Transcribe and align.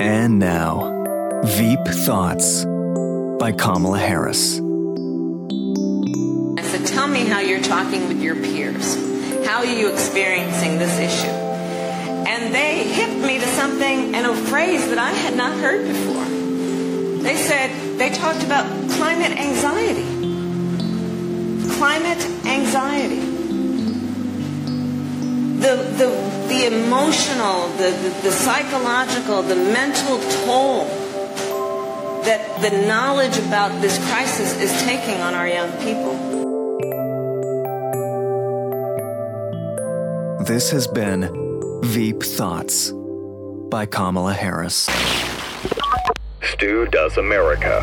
And 0.00 0.38
now, 0.38 1.42
Veep 1.44 1.80
Thoughts 2.04 2.64
by 3.38 3.52
Kamala 3.52 3.98
Harris. 3.98 4.58
I 6.58 6.62
said, 6.62 6.86
Tell 6.86 7.08
me 7.08 7.20
how 7.20 7.40
you're 7.40 7.62
talking 7.62 8.08
with 8.08 8.20
your 8.20 8.34
peers. 8.36 8.94
How 9.46 9.58
are 9.58 9.66
you 9.66 9.92
experiencing 9.92 10.78
this 10.78 10.98
issue? 10.98 11.28
And 11.28 12.54
they 12.54 12.84
hipped 12.88 13.26
me 13.26 13.38
to 13.38 13.46
something 13.46 14.14
and 14.14 14.26
a 14.26 14.34
phrase 14.34 14.88
that 14.88 14.98
I 14.98 15.10
had 15.10 15.36
not 15.36 15.56
heard 15.58 15.86
before. 15.86 16.24
They 17.22 17.36
said, 17.36 17.98
they 17.98 18.10
talked 18.10 18.42
about 18.42 18.66
climate 18.90 19.32
anxiety. 19.32 20.04
Climate 21.76 22.22
anxiety. 22.44 23.33
The, 25.64 25.76
the, 25.76 26.08
the 26.48 26.66
emotional, 26.66 27.68
the, 27.78 27.90
the, 27.90 28.20
the 28.24 28.30
psychological, 28.30 29.40
the 29.40 29.54
mental 29.54 30.18
toll 30.44 30.84
that 32.24 32.60
the 32.60 32.86
knowledge 32.86 33.38
about 33.38 33.80
this 33.80 33.96
crisis 34.10 34.60
is 34.60 34.70
taking 34.82 35.22
on 35.22 35.32
our 35.32 35.48
young 35.48 35.72
people. 35.78 36.12
This 40.44 40.70
has 40.70 40.86
been 40.86 41.80
Veep 41.82 42.22
Thoughts 42.22 42.92
by 43.70 43.86
Kamala 43.86 44.34
Harris. 44.34 44.90
Stu 46.42 46.84
Does 46.88 47.16
America. 47.16 47.80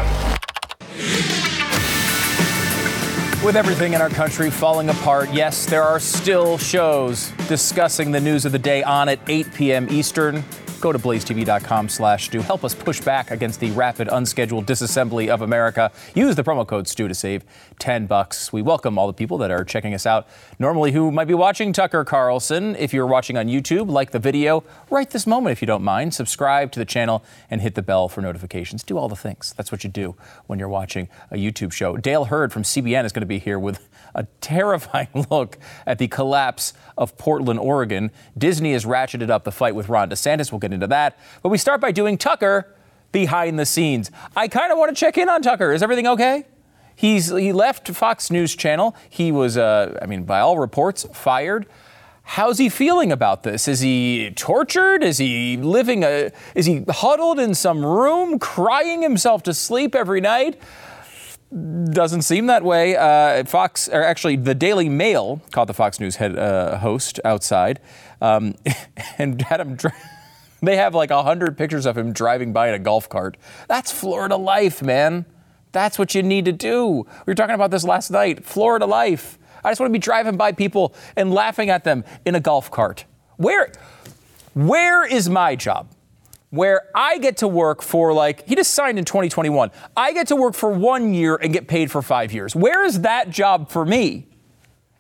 With 3.44 3.56
everything 3.56 3.94
in 3.94 4.02
our 4.02 4.10
country 4.10 4.52
falling 4.52 4.88
apart, 4.90 5.34
yes, 5.34 5.66
there 5.66 5.82
are 5.82 6.00
still 6.00 6.60
shows 6.60 7.32
discussing 7.48 8.12
the 8.12 8.22
news 8.22 8.46
of 8.46 8.52
the 8.52 8.60
day 8.60 8.84
on 8.84 9.10
at 9.10 9.20
8 9.28 9.56
p.m. 9.56 9.88
Eastern. 9.90 10.44
Go 10.82 10.92
to 10.92 10.98
blazetv.com 10.98 11.90
slash 11.90 12.26
Stu. 12.26 12.42
Help 12.42 12.64
us 12.64 12.74
push 12.74 13.00
back 13.02 13.30
against 13.30 13.60
the 13.60 13.70
rapid, 13.72 14.08
unscheduled 14.12 14.66
disassembly 14.66 15.30
of 15.30 15.44
America. 15.44 15.92
Use 16.16 16.36
the 16.36 16.44
promo 16.44 16.66
code 16.68 16.88
Stu 16.88 17.08
to 17.08 17.14
save 17.14 17.44
10 17.78 18.08
bucks. 18.08 18.52
We 18.52 18.64
welcome 18.64 18.98
all 18.98 19.06
the 19.06 19.14
people 19.14 19.38
that 19.38 19.52
are 19.52 19.64
checking 19.64 19.94
us 19.94 20.08
out 20.08 20.28
normally 20.58 20.92
who 20.92 21.12
might 21.12 21.28
be 21.28 21.36
watching 21.36 21.72
Tucker 21.72 22.04
Carlson. 22.04 22.76
If 22.78 22.96
you're 22.96 23.06
watching 23.06 23.38
on 23.38 23.46
YouTube, 23.46 23.92
like 23.92 24.10
the 24.10 24.18
video 24.18 24.64
right 24.90 25.08
this 25.08 25.28
moment 25.28 25.52
if 25.52 25.62
you 25.62 25.68
don't 25.68 25.84
mind. 25.84 26.16
Subscribe 26.16 26.72
to 26.72 26.80
the 26.80 26.86
channel 26.86 27.24
and 27.52 27.62
hit 27.62 27.76
the 27.76 27.84
bell 27.84 28.10
for 28.10 28.22
notifications. 28.22 28.82
Do 28.82 28.98
all 28.98 29.08
the 29.08 29.16
things. 29.16 29.54
That's 29.56 29.72
what 29.72 29.84
you 29.84 29.90
do 29.90 30.16
when 30.48 30.58
you're 30.58 30.68
watching 30.68 31.10
a 31.30 31.36
YouTube 31.36 31.74
show. 31.74 31.96
Dale 31.96 32.26
Hurd 32.26 32.52
from 32.52 32.64
CBN 32.64 33.06
is 33.06 33.12
going 33.12 33.22
to 33.22 33.28
be 33.28 33.38
here 33.38 33.60
with 33.60 33.88
a 34.16 34.26
terrifying 34.42 35.10
look 35.30 35.60
at 35.86 36.00
the 36.00 36.08
collapse 36.08 36.74
of 36.98 37.18
Portland, 37.20 37.60
Oregon. 37.60 38.10
Disney 38.36 38.74
has 38.74 38.84
ratcheted 38.84 39.30
up 39.30 39.44
the 39.44 39.52
fight 39.52 39.76
with 39.76 39.88
Ron 39.88 40.10
DeSantis. 40.10 40.52
We'll 40.52 40.60
get 40.60 40.71
into 40.74 40.88
that. 40.88 41.18
But 41.42 41.50
we 41.50 41.58
start 41.58 41.82
by 41.82 41.92
doing 41.92 42.18
Tucker 42.18 42.76
behind 43.12 43.60
the 43.60 43.66
scenes. 43.66 44.12
I 44.36 44.48
kind 44.48 44.72
of 44.72 44.78
want 44.78 44.96
to 44.96 45.00
check 45.00 45.18
in 45.18 45.30
on 45.30 45.42
Tucker. 45.42 45.72
Is 45.72 45.84
everything 45.84 46.08
okay? 46.08 46.46
He's 46.96 47.30
he 47.30 47.52
left 47.52 47.88
Fox 47.90 48.30
News 48.30 48.56
Channel. 48.56 48.96
He 49.10 49.32
was, 49.32 49.58
uh, 49.58 49.98
I 50.02 50.06
mean, 50.06 50.24
by 50.24 50.40
all 50.40 50.60
reports, 50.60 51.06
fired. 51.14 51.66
How's 52.24 52.60
he 52.60 52.70
feeling 52.70 53.12
about 53.12 53.44
this? 53.44 53.68
Is 53.68 53.80
he 53.80 54.32
tortured? 54.36 55.04
Is 55.04 55.18
he 55.18 55.58
living 55.58 56.04
a? 56.04 56.32
Is 56.54 56.66
he 56.66 56.86
huddled 56.88 57.40
in 57.40 57.56
some 57.56 57.84
room, 57.84 58.40
crying 58.40 59.02
himself 59.02 59.44
to 59.44 59.54
sleep 59.54 59.96
every 59.96 60.22
night? 60.22 60.62
Doesn't 61.52 62.22
seem 62.22 62.46
that 62.46 62.64
way. 62.64 62.96
Uh, 62.96 63.44
Fox, 63.44 63.90
or 63.90 64.04
actually, 64.04 64.38
the 64.38 64.56
Daily 64.56 64.88
Mail 64.88 65.42
caught 65.52 65.68
the 65.68 65.74
Fox 65.74 66.00
News 66.00 66.18
head 66.18 66.38
uh, 66.38 66.78
host 66.78 67.20
outside, 67.26 67.82
um, 68.22 68.56
and 69.18 69.42
had 69.42 69.60
him. 69.60 69.78
They 70.62 70.78
have 70.78 70.94
like 70.94 71.12
a 71.12 71.24
hundred 71.24 71.58
pictures 71.58 71.86
of 71.86 71.98
him 71.98 72.14
driving 72.14 72.54
by 72.54 72.70
in 72.70 72.74
a 72.74 72.80
golf 72.80 73.10
cart. 73.10 73.38
That's 73.68 73.92
Florida 73.92 74.38
life, 74.38 74.82
man. 74.82 75.26
That's 75.72 75.98
what 75.98 76.14
you 76.16 76.24
need 76.24 76.46
to 76.46 76.52
do. 76.52 77.06
We 77.26 77.32
were 77.32 77.36
talking 77.36 77.56
about 77.56 77.72
this 77.72 77.84
last 77.84 78.12
night. 78.12 78.46
Florida 78.46 78.86
life. 78.86 79.38
I 79.64 79.72
just 79.72 79.80
want 79.80 79.90
to 79.90 79.94
be 79.94 80.00
driving 80.00 80.38
by 80.38 80.52
people 80.52 80.94
and 81.16 81.34
laughing 81.34 81.70
at 81.70 81.84
them 81.84 82.04
in 82.26 82.36
a 82.36 82.40
golf 82.40 82.72
cart. 82.72 83.06
Where, 83.38 83.72
where 84.54 85.06
is 85.06 85.30
my 85.30 85.56
job? 85.56 85.88
where 86.52 86.82
I 86.94 87.18
get 87.18 87.38
to 87.38 87.48
work 87.48 87.82
for 87.82 88.14
like, 88.14 88.48
he 88.48 88.56
just 88.56 88.74
signed 88.74 89.00
in 89.00 89.06
2021. 89.06 89.72
I 89.98 90.14
get 90.14 90.28
to 90.28 90.36
work 90.36 90.54
for 90.54 90.70
one 90.70 91.14
year 91.14 91.38
and 91.38 91.52
get 91.52 91.68
paid 91.68 91.90
for 91.90 92.02
five 92.02 92.32
years. 92.32 92.56
Where 92.56 92.84
is 92.84 93.02
that 93.02 93.30
job 93.30 93.70
for 93.70 93.86
me? 93.86 94.28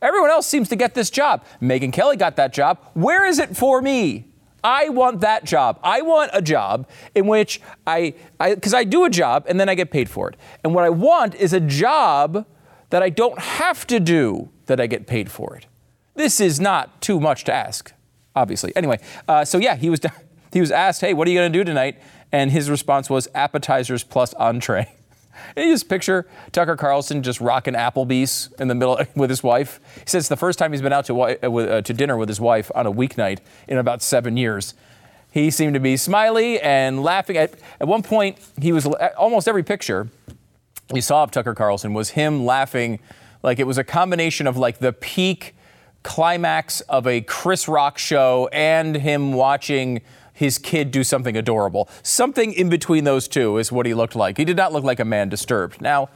Everyone 0.01 0.31
else 0.31 0.47
seems 0.47 0.69
to 0.69 0.75
get 0.75 0.95
this 0.95 1.09
job. 1.09 1.43
Megyn 1.61 1.93
Kelly 1.93 2.15
got 2.15 2.37
that 2.37 2.53
job. 2.53 2.79
Where 2.93 3.25
is 3.25 3.37
it 3.37 3.55
for 3.55 3.81
me? 3.81 4.30
I 4.63 4.89
want 4.89 5.21
that 5.21 5.43
job. 5.43 5.79
I 5.83 6.01
want 6.01 6.31
a 6.33 6.41
job 6.41 6.87
in 7.15 7.27
which 7.27 7.61
I, 7.87 8.13
because 8.39 8.73
I, 8.73 8.79
I, 8.79 8.83
do 8.83 9.05
a 9.05 9.09
job 9.09 9.45
and 9.47 9.59
then 9.59 9.69
I 9.69 9.75
get 9.75 9.91
paid 9.91 10.09
for 10.09 10.29
it. 10.29 10.37
And 10.63 10.75
what 10.75 10.83
I 10.83 10.89
want 10.89 11.35
is 11.35 11.53
a 11.53 11.59
job 11.59 12.45
that 12.89 13.01
I 13.01 13.09
don't 13.09 13.39
have 13.39 13.87
to 13.87 13.99
do 13.99 14.49
that 14.67 14.79
I 14.79 14.87
get 14.87 15.07
paid 15.07 15.31
for 15.31 15.55
it. 15.55 15.65
This 16.15 16.39
is 16.39 16.59
not 16.59 17.01
too 17.01 17.19
much 17.19 17.43
to 17.45 17.53
ask, 17.53 17.93
obviously. 18.35 18.73
Anyway, 18.75 18.99
uh, 19.27 19.45
so 19.45 19.57
yeah, 19.57 19.75
he 19.75 19.89
was. 19.89 19.99
He 20.53 20.59
was 20.59 20.71
asked, 20.71 20.99
hey, 20.99 21.13
what 21.13 21.29
are 21.29 21.31
you 21.31 21.39
going 21.39 21.51
to 21.51 21.59
do 21.59 21.63
tonight? 21.63 21.97
And 22.31 22.51
his 22.51 22.69
response 22.69 23.09
was 23.09 23.29
appetizers 23.33 24.03
plus 24.03 24.33
entree. 24.33 24.93
And 25.55 25.65
you 25.67 25.73
just 25.73 25.89
picture 25.89 26.27
Tucker 26.51 26.75
Carlson 26.75 27.23
just 27.23 27.41
rocking 27.41 27.73
Applebee's 27.73 28.49
in 28.59 28.67
the 28.67 28.75
middle 28.75 28.99
with 29.15 29.29
his 29.29 29.43
wife. 29.43 29.79
He 29.95 30.07
says 30.07 30.27
the 30.27 30.37
first 30.37 30.59
time 30.59 30.71
he's 30.71 30.81
been 30.81 30.93
out 30.93 31.05
to, 31.05 31.21
uh, 31.21 31.81
to 31.81 31.93
dinner 31.93 32.17
with 32.17 32.29
his 32.29 32.39
wife 32.39 32.71
on 32.75 32.85
a 32.85 32.91
weeknight 32.91 33.39
in 33.67 33.77
about 33.77 34.01
seven 34.01 34.37
years. 34.37 34.73
He 35.31 35.49
seemed 35.49 35.73
to 35.75 35.79
be 35.79 35.95
smiley 35.95 36.59
and 36.59 37.01
laughing. 37.03 37.37
At, 37.37 37.53
at 37.79 37.87
one 37.87 38.03
point, 38.03 38.37
he 38.61 38.73
was 38.73 38.85
almost 39.17 39.47
every 39.47 39.63
picture 39.63 40.09
we 40.91 41.01
saw 41.01 41.23
of 41.23 41.31
Tucker 41.31 41.55
Carlson 41.55 41.93
was 41.93 42.11
him 42.11 42.45
laughing 42.45 42.99
like 43.43 43.59
it 43.59 43.65
was 43.65 43.77
a 43.77 43.83
combination 43.83 44.45
of 44.45 44.57
like 44.57 44.79
the 44.79 44.93
peak 44.93 45.55
climax 46.03 46.81
of 46.81 47.07
a 47.07 47.21
Chris 47.21 47.67
Rock 47.67 47.97
show 47.97 48.49
and 48.51 48.95
him 48.95 49.33
watching 49.33 50.01
his 50.41 50.57
kid 50.57 50.89
do 50.89 51.03
something 51.03 51.37
adorable. 51.37 51.87
Something 52.01 52.51
in 52.51 52.67
between 52.67 53.03
those 53.03 53.27
two 53.27 53.59
is 53.59 53.71
what 53.71 53.85
he 53.85 53.93
looked 53.93 54.15
like. 54.15 54.37
He 54.37 54.43
did 54.43 54.57
not 54.57 54.73
look 54.73 54.83
like 54.83 54.99
a 54.99 55.05
man 55.05 55.29
disturbed. 55.29 55.79
Now, 55.79 56.09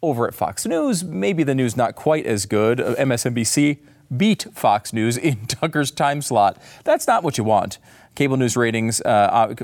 over 0.00 0.26
at 0.26 0.34
Fox 0.34 0.64
News, 0.64 1.04
maybe 1.04 1.42
the 1.42 1.54
news 1.54 1.76
not 1.76 1.94
quite 1.94 2.24
as 2.24 2.46
good. 2.46 2.80
Uh, 2.80 2.94
MSNBC 2.94 3.80
beat 4.16 4.46
Fox 4.54 4.94
News 4.94 5.18
in 5.18 5.44
Tucker's 5.46 5.90
time 5.90 6.22
slot. 6.22 6.56
That's 6.84 7.06
not 7.06 7.22
what 7.22 7.36
you 7.36 7.44
want. 7.44 7.76
Cable 8.14 8.38
news 8.38 8.56
ratings, 8.56 9.02
uh, 9.02 9.54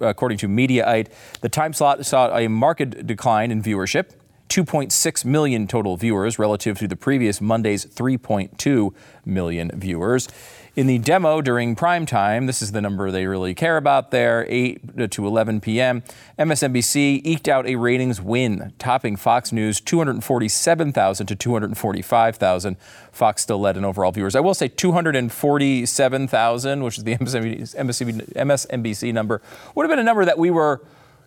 according 0.00 0.36
to 0.38 0.48
Mediaite, 0.48 1.08
the 1.40 1.48
time 1.48 1.72
slot 1.72 2.04
saw 2.04 2.36
a 2.36 2.48
marked 2.48 3.06
decline 3.06 3.50
in 3.50 3.62
viewership. 3.62 4.10
2.6 4.50 5.24
million 5.24 5.66
total 5.66 5.96
viewers 5.96 6.38
relative 6.38 6.78
to 6.78 6.86
the 6.86 6.94
previous 6.94 7.40
Monday's 7.40 7.84
3.2 7.86 8.94
million 9.24 9.72
viewers. 9.74 10.28
In 10.76 10.86
the 10.86 10.98
demo 10.98 11.40
during 11.40 11.74
prime 11.74 12.04
time, 12.04 12.44
this 12.44 12.60
is 12.60 12.72
the 12.72 12.82
number 12.82 13.10
they 13.10 13.26
really 13.26 13.54
care 13.54 13.78
about 13.78 14.10
there, 14.10 14.44
8 14.46 15.10
to 15.10 15.26
11 15.26 15.62
p.m., 15.62 16.02
MSNBC 16.38 17.22
eked 17.24 17.48
out 17.48 17.66
a 17.66 17.76
ratings 17.76 18.20
win, 18.20 18.74
topping 18.78 19.16
Fox 19.16 19.52
News 19.52 19.80
247,000 19.80 21.26
to 21.28 21.34
245,000. 21.34 22.76
Fox 23.10 23.42
still 23.42 23.58
led 23.58 23.78
in 23.78 23.86
overall 23.86 24.12
viewers. 24.12 24.36
I 24.36 24.40
will 24.40 24.52
say 24.52 24.68
247,000, 24.68 26.84
which 26.84 26.98
is 26.98 27.04
the 27.04 27.16
MSNBC, 27.16 28.34
MSNBC 28.34 29.14
number, 29.14 29.40
would 29.74 29.84
have 29.84 29.90
been 29.90 29.98
a 29.98 30.04
number 30.04 30.26
that 30.26 30.38
we 30.38 30.50
were 30.50 30.82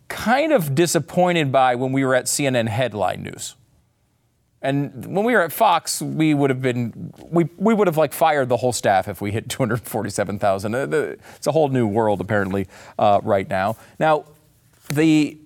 kind 0.09 0.53
of 0.53 0.75
disappointed 0.75 1.51
by 1.51 1.73
when 1.73 1.91
we 1.91 2.05
were 2.05 2.13
at 2.13 2.25
CNN 2.25 2.67
headline 2.67 3.23
news. 3.23 3.55
And 4.61 5.05
when 5.05 5.23
we 5.23 5.33
were 5.33 5.41
at 5.41 5.53
Fox, 5.53 6.01
we 6.01 6.33
would 6.33 6.49
have 6.49 6.61
been 6.61 7.13
we, 7.29 7.45
we 7.57 7.73
would 7.73 7.87
have 7.87 7.97
like 7.97 8.11
fired 8.13 8.49
the 8.49 8.57
whole 8.57 8.73
staff 8.73 9.07
if 9.07 9.21
we 9.21 9.31
hit 9.31 9.49
247,000. 9.49 10.75
Uh, 10.75 11.15
it's 11.35 11.47
a 11.47 11.51
whole 11.51 11.69
new 11.69 11.87
world 11.87 12.19
apparently 12.19 12.67
uh, 12.97 13.21
right 13.23 13.49
now. 13.49 13.77
Now, 13.99 14.25
the 14.89 15.37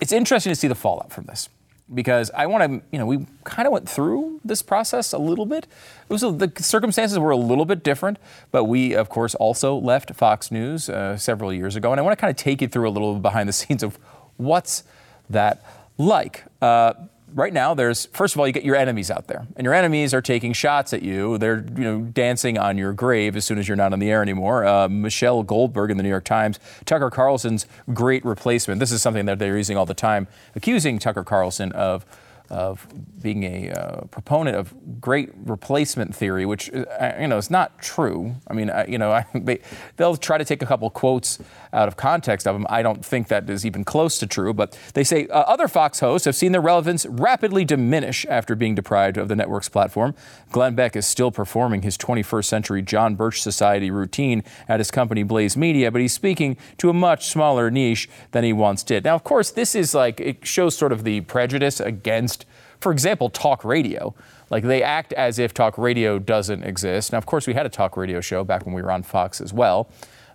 it's 0.00 0.12
interesting 0.12 0.50
to 0.50 0.56
see 0.56 0.68
the 0.68 0.74
fallout 0.74 1.12
from 1.12 1.24
this 1.24 1.48
because 1.94 2.30
I 2.32 2.46
want 2.46 2.64
to 2.64 2.86
you 2.92 2.98
know 2.98 3.06
we 3.06 3.26
kind 3.44 3.66
of 3.66 3.72
went 3.72 3.88
through 3.88 4.40
this 4.44 4.60
process 4.60 5.14
a 5.14 5.18
little 5.18 5.46
bit. 5.46 5.66
It 6.08 6.12
was 6.12 6.20
the 6.20 6.52
circumstances 6.58 7.18
were 7.18 7.30
a 7.30 7.36
little 7.36 7.64
bit 7.64 7.82
different, 7.82 8.18
but 8.50 8.64
we 8.64 8.94
of 8.94 9.08
course 9.08 9.34
also 9.36 9.76
left 9.76 10.14
Fox 10.14 10.50
News 10.50 10.90
uh, 10.90 11.16
several 11.16 11.52
years 11.52 11.76
ago, 11.76 11.90
and 11.90 11.98
I 11.98 12.02
want 12.02 12.16
to 12.16 12.20
kind 12.20 12.30
of 12.30 12.36
take 12.36 12.60
you 12.60 12.68
through 12.68 12.88
a 12.88 12.92
little 12.92 13.18
behind 13.18 13.48
the 13.48 13.52
scenes 13.54 13.82
of 13.82 13.98
what's 14.36 14.84
that 15.30 15.64
like. 15.96 16.44
Uh, 16.60 16.92
right 17.34 17.52
now 17.52 17.74
there's 17.74 18.06
first 18.06 18.34
of 18.34 18.40
all 18.40 18.46
you 18.46 18.52
get 18.52 18.64
your 18.64 18.76
enemies 18.76 19.10
out 19.10 19.26
there 19.26 19.46
and 19.56 19.64
your 19.64 19.74
enemies 19.74 20.14
are 20.14 20.22
taking 20.22 20.52
shots 20.52 20.92
at 20.92 21.02
you. 21.02 21.38
They're 21.38 21.64
you 21.76 21.84
know 21.84 22.00
dancing 22.00 22.58
on 22.58 22.78
your 22.78 22.92
grave 22.92 23.36
as 23.36 23.44
soon 23.44 23.58
as 23.58 23.68
you're 23.68 23.76
not 23.76 23.92
on 23.92 23.98
the 23.98 24.10
air 24.10 24.22
anymore. 24.22 24.64
Uh, 24.64 24.88
michelle 24.88 25.42
goldberg 25.42 25.90
in 25.90 25.96
the 25.96 26.02
new 26.02 26.08
york 26.08 26.24
times 26.24 26.58
tucker 26.84 27.10
carlson's 27.10 27.66
great 27.92 28.24
replacement. 28.24 28.80
This 28.80 28.92
is 28.92 29.02
something 29.02 29.26
that 29.26 29.38
they're 29.38 29.56
using 29.56 29.76
all 29.76 29.86
the 29.86 29.94
time 29.94 30.26
accusing 30.54 30.98
tucker 30.98 31.24
carlson 31.24 31.72
of 31.72 32.04
of 32.50 32.86
being 33.22 33.44
a 33.44 33.70
uh, 33.70 34.00
proponent 34.06 34.56
of 34.56 34.74
great 35.00 35.30
replacement 35.44 36.14
theory, 36.14 36.46
which 36.46 36.72
uh, 36.72 37.12
you 37.20 37.26
know 37.26 37.36
is 37.36 37.50
not 37.50 37.78
true. 37.80 38.36
I 38.48 38.54
mean, 38.54 38.70
uh, 38.70 38.84
you 38.88 38.98
know, 38.98 39.12
I, 39.12 39.26
they, 39.34 39.60
they'll 39.96 40.16
try 40.16 40.38
to 40.38 40.44
take 40.44 40.62
a 40.62 40.66
couple 40.66 40.88
quotes 40.90 41.38
out 41.72 41.88
of 41.88 41.96
context 41.96 42.46
of 42.46 42.54
them. 42.54 42.66
I 42.70 42.82
don't 42.82 43.04
think 43.04 43.28
that 43.28 43.48
is 43.50 43.66
even 43.66 43.84
close 43.84 44.18
to 44.18 44.26
true. 44.26 44.54
But 44.54 44.78
they 44.94 45.04
say 45.04 45.26
uh, 45.28 45.40
other 45.40 45.68
Fox 45.68 46.00
hosts 46.00 46.24
have 46.24 46.36
seen 46.36 46.52
their 46.52 46.60
relevance 46.60 47.04
rapidly 47.06 47.64
diminish 47.64 48.24
after 48.28 48.54
being 48.54 48.74
deprived 48.74 49.16
of 49.16 49.28
the 49.28 49.36
network's 49.36 49.68
platform. 49.68 50.14
Glenn 50.50 50.74
Beck 50.74 50.96
is 50.96 51.06
still 51.06 51.30
performing 51.30 51.82
his 51.82 51.96
21st 51.98 52.44
century 52.44 52.82
John 52.82 53.14
Birch 53.14 53.42
Society 53.42 53.90
routine 53.90 54.42
at 54.68 54.80
his 54.80 54.90
company 54.90 55.22
Blaze 55.22 55.56
Media, 55.56 55.90
but 55.90 56.00
he's 56.00 56.12
speaking 56.12 56.56
to 56.78 56.90
a 56.90 56.94
much 56.94 57.28
smaller 57.28 57.70
niche 57.70 58.08
than 58.30 58.44
he 58.44 58.52
once 58.52 58.82
did. 58.82 59.04
Now, 59.04 59.14
of 59.14 59.24
course, 59.24 59.50
this 59.50 59.74
is 59.74 59.94
like 59.94 60.20
it 60.20 60.46
shows 60.46 60.76
sort 60.76 60.92
of 60.92 61.04
the 61.04 61.20
prejudice 61.22 61.80
against 61.80 62.37
for 62.80 62.92
example, 62.92 63.30
talk 63.30 63.64
radio. 63.64 64.14
Like 64.50 64.64
they 64.64 64.82
act 64.82 65.12
as 65.14 65.38
if 65.38 65.52
talk 65.52 65.76
radio 65.76 66.18
doesn't 66.18 66.62
exist. 66.62 67.12
Now, 67.12 67.18
of 67.18 67.26
course, 67.26 67.46
we 67.46 67.54
had 67.54 67.66
a 67.66 67.68
talk 67.68 67.96
radio 67.96 68.20
show 68.20 68.44
back 68.44 68.64
when 68.64 68.74
we 68.74 68.82
were 68.82 68.92
on 68.92 69.02
Fox 69.02 69.40
as 69.40 69.52
well. 69.52 69.90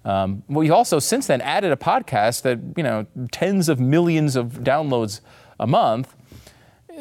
Um, 0.06 0.44
we've 0.48 0.72
also 0.72 1.00
since 1.00 1.28
then 1.28 1.42
added 1.42 1.72
a 1.72 1.78
podcast 1.78 2.42
that 2.42 2.60
you 2.76 2.84
know 2.84 3.06
tens 3.32 3.70
of 3.70 3.80
millions 3.80 4.36
of 4.36 4.60
downloads 4.60 5.22
a 5.60 5.68
month 5.68 6.16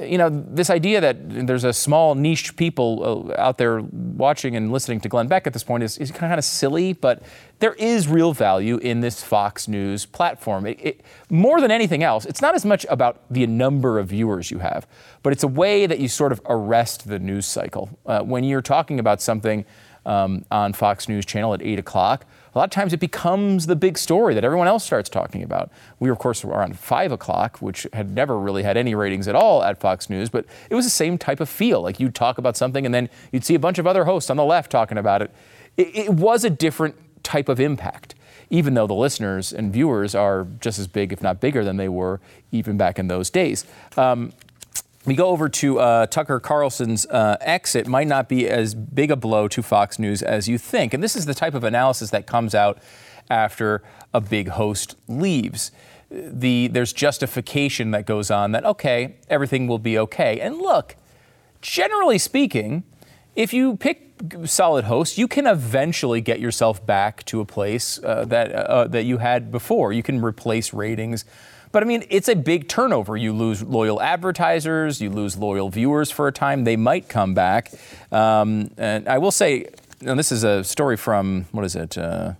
you 0.00 0.16
know, 0.16 0.30
this 0.30 0.70
idea 0.70 1.00
that 1.00 1.46
there's 1.46 1.64
a 1.64 1.72
small 1.72 2.14
niche 2.14 2.56
people 2.56 3.30
uh, 3.30 3.40
out 3.40 3.58
there 3.58 3.80
watching 3.82 4.56
and 4.56 4.72
listening 4.72 5.00
to 5.00 5.08
Glenn 5.08 5.28
Beck 5.28 5.46
at 5.46 5.52
this 5.52 5.62
point 5.62 5.82
is, 5.82 5.98
is 5.98 6.10
kind 6.10 6.32
of 6.32 6.44
silly, 6.44 6.94
but 6.94 7.22
there 7.58 7.74
is 7.74 8.08
real 8.08 8.32
value 8.32 8.78
in 8.78 9.00
this 9.00 9.22
Fox 9.22 9.68
News 9.68 10.06
platform. 10.06 10.66
It, 10.66 10.78
it, 10.80 11.00
more 11.28 11.60
than 11.60 11.70
anything 11.70 12.02
else, 12.02 12.24
it's 12.24 12.40
not 12.40 12.54
as 12.54 12.64
much 12.64 12.86
about 12.88 13.22
the 13.30 13.46
number 13.46 13.98
of 13.98 14.08
viewers 14.08 14.50
you 14.50 14.60
have, 14.60 14.86
but 15.22 15.32
it's 15.32 15.44
a 15.44 15.48
way 15.48 15.86
that 15.86 15.98
you 15.98 16.08
sort 16.08 16.32
of 16.32 16.40
arrest 16.46 17.06
the 17.06 17.18
news 17.18 17.46
cycle. 17.46 17.90
Uh, 18.06 18.20
when 18.22 18.44
you're 18.44 18.62
talking 18.62 18.98
about 18.98 19.20
something 19.20 19.64
um, 20.06 20.44
on 20.50 20.72
Fox 20.72 21.08
News 21.08 21.26
Channel 21.26 21.54
at 21.54 21.62
8 21.62 21.78
o'clock, 21.78 22.24
a 22.54 22.58
lot 22.58 22.64
of 22.64 22.70
times 22.70 22.92
it 22.92 23.00
becomes 23.00 23.66
the 23.66 23.76
big 23.76 23.96
story 23.96 24.34
that 24.34 24.44
everyone 24.44 24.66
else 24.66 24.84
starts 24.84 25.08
talking 25.08 25.42
about. 25.42 25.70
We, 26.00 26.10
of 26.10 26.18
course, 26.18 26.44
were 26.44 26.62
on 26.62 26.74
5 26.74 27.12
o'clock, 27.12 27.58
which 27.58 27.86
had 27.92 28.10
never 28.10 28.38
really 28.38 28.62
had 28.62 28.76
any 28.76 28.94
ratings 28.94 29.26
at 29.26 29.34
all 29.34 29.62
at 29.62 29.80
Fox 29.80 30.10
News, 30.10 30.28
but 30.28 30.44
it 30.68 30.74
was 30.74 30.84
the 30.84 30.90
same 30.90 31.16
type 31.16 31.40
of 31.40 31.48
feel. 31.48 31.80
Like 31.80 31.98
you'd 31.98 32.14
talk 32.14 32.38
about 32.38 32.56
something 32.56 32.84
and 32.84 32.94
then 32.94 33.08
you'd 33.30 33.44
see 33.44 33.54
a 33.54 33.58
bunch 33.58 33.78
of 33.78 33.86
other 33.86 34.04
hosts 34.04 34.28
on 34.28 34.36
the 34.36 34.44
left 34.44 34.70
talking 34.70 34.98
about 34.98 35.22
it. 35.22 35.30
It, 35.76 35.96
it 35.96 36.10
was 36.10 36.44
a 36.44 36.50
different 36.50 36.96
type 37.22 37.48
of 37.48 37.58
impact 37.58 38.14
even 38.50 38.74
though 38.74 38.86
the 38.86 38.94
listeners 38.94 39.50
and 39.50 39.72
viewers 39.72 40.14
are 40.14 40.46
just 40.60 40.78
as 40.78 40.86
big, 40.86 41.10
if 41.10 41.22
not 41.22 41.40
bigger, 41.40 41.64
than 41.64 41.78
they 41.78 41.88
were 41.88 42.20
even 42.50 42.76
back 42.76 42.98
in 42.98 43.08
those 43.08 43.30
days. 43.30 43.64
Um, 43.96 44.34
we 45.04 45.14
go 45.14 45.28
over 45.28 45.48
to 45.48 45.80
uh, 45.80 46.06
Tucker 46.06 46.38
Carlson's 46.38 47.06
uh, 47.06 47.36
exit 47.40 47.86
might 47.86 48.06
not 48.06 48.28
be 48.28 48.48
as 48.48 48.74
big 48.74 49.10
a 49.10 49.16
blow 49.16 49.48
to 49.48 49.62
Fox 49.62 49.98
News 49.98 50.22
as 50.22 50.48
you 50.48 50.58
think. 50.58 50.94
And 50.94 51.02
this 51.02 51.16
is 51.16 51.26
the 51.26 51.34
type 51.34 51.54
of 51.54 51.64
analysis 51.64 52.10
that 52.10 52.26
comes 52.26 52.54
out 52.54 52.78
after 53.28 53.82
a 54.14 54.20
big 54.20 54.48
host 54.48 54.96
leaves. 55.08 55.72
The, 56.10 56.68
there's 56.68 56.92
justification 56.92 57.90
that 57.92 58.06
goes 58.06 58.30
on 58.30 58.52
that, 58.52 58.64
okay, 58.64 59.16
everything 59.28 59.66
will 59.66 59.78
be 59.78 59.98
okay. 59.98 60.38
And 60.40 60.58
look, 60.58 60.96
generally 61.62 62.18
speaking, 62.18 62.84
if 63.34 63.52
you 63.52 63.76
pick 63.76 64.11
solid 64.44 64.84
host, 64.84 65.18
you 65.18 65.28
can 65.28 65.46
eventually 65.46 66.20
get 66.20 66.40
yourself 66.40 66.84
back 66.84 67.24
to 67.24 67.40
a 67.40 67.44
place 67.44 67.98
uh, 68.02 68.24
that, 68.26 68.52
uh, 68.52 68.86
that 68.88 69.04
you 69.04 69.18
had 69.18 69.50
before. 69.50 69.92
You 69.92 70.02
can 70.02 70.22
replace 70.22 70.72
ratings 70.72 71.24
but 71.72 71.82
I 71.82 71.86
mean, 71.86 72.04
it's 72.10 72.28
a 72.28 72.36
big 72.36 72.68
turnover. 72.68 73.16
You 73.16 73.32
lose 73.32 73.62
loyal 73.62 74.00
advertisers, 74.00 75.00
you 75.00 75.08
lose 75.08 75.38
loyal 75.38 75.70
viewers 75.70 76.10
for 76.10 76.28
a 76.28 76.32
time. 76.32 76.64
They 76.64 76.76
might 76.76 77.08
come 77.08 77.32
back. 77.32 77.72
Um, 78.12 78.70
and 78.76 79.08
I 79.08 79.16
will 79.18 79.30
say, 79.30 79.66
and 80.02 80.18
this 80.18 80.30
is 80.30 80.44
a 80.44 80.62
story 80.62 80.98
from, 80.98 81.46
what 81.50 81.64
is 81.64 81.74
it? 81.74 81.96
Uh, 81.96 82.34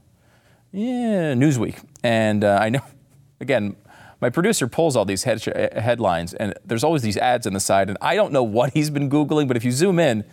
yeah, 0.71 1.33
Newsweek. 1.33 1.83
And 2.05 2.45
uh, 2.45 2.59
I 2.61 2.69
know, 2.69 2.83
again, 3.41 3.75
my 4.21 4.29
producer 4.29 4.69
pulls 4.69 4.97
all 4.97 5.07
these 5.07 5.25
head- 5.25 5.43
headlines, 5.77 6.35
and 6.35 6.55
there's 6.65 6.85
always 6.85 7.03
these 7.03 7.17
ads 7.17 7.47
on 7.47 7.55
the 7.55 7.61
side. 7.61 7.89
And 7.89 7.99
I 8.01 8.15
don't 8.15 8.33
know 8.33 8.45
what 8.45 8.75
he's 8.75 8.91
been 8.91 9.11
Googling, 9.11 9.49
but 9.49 9.57
if 9.57 9.65
you 9.65 9.73
zoom 9.73 9.99
in, 9.99 10.25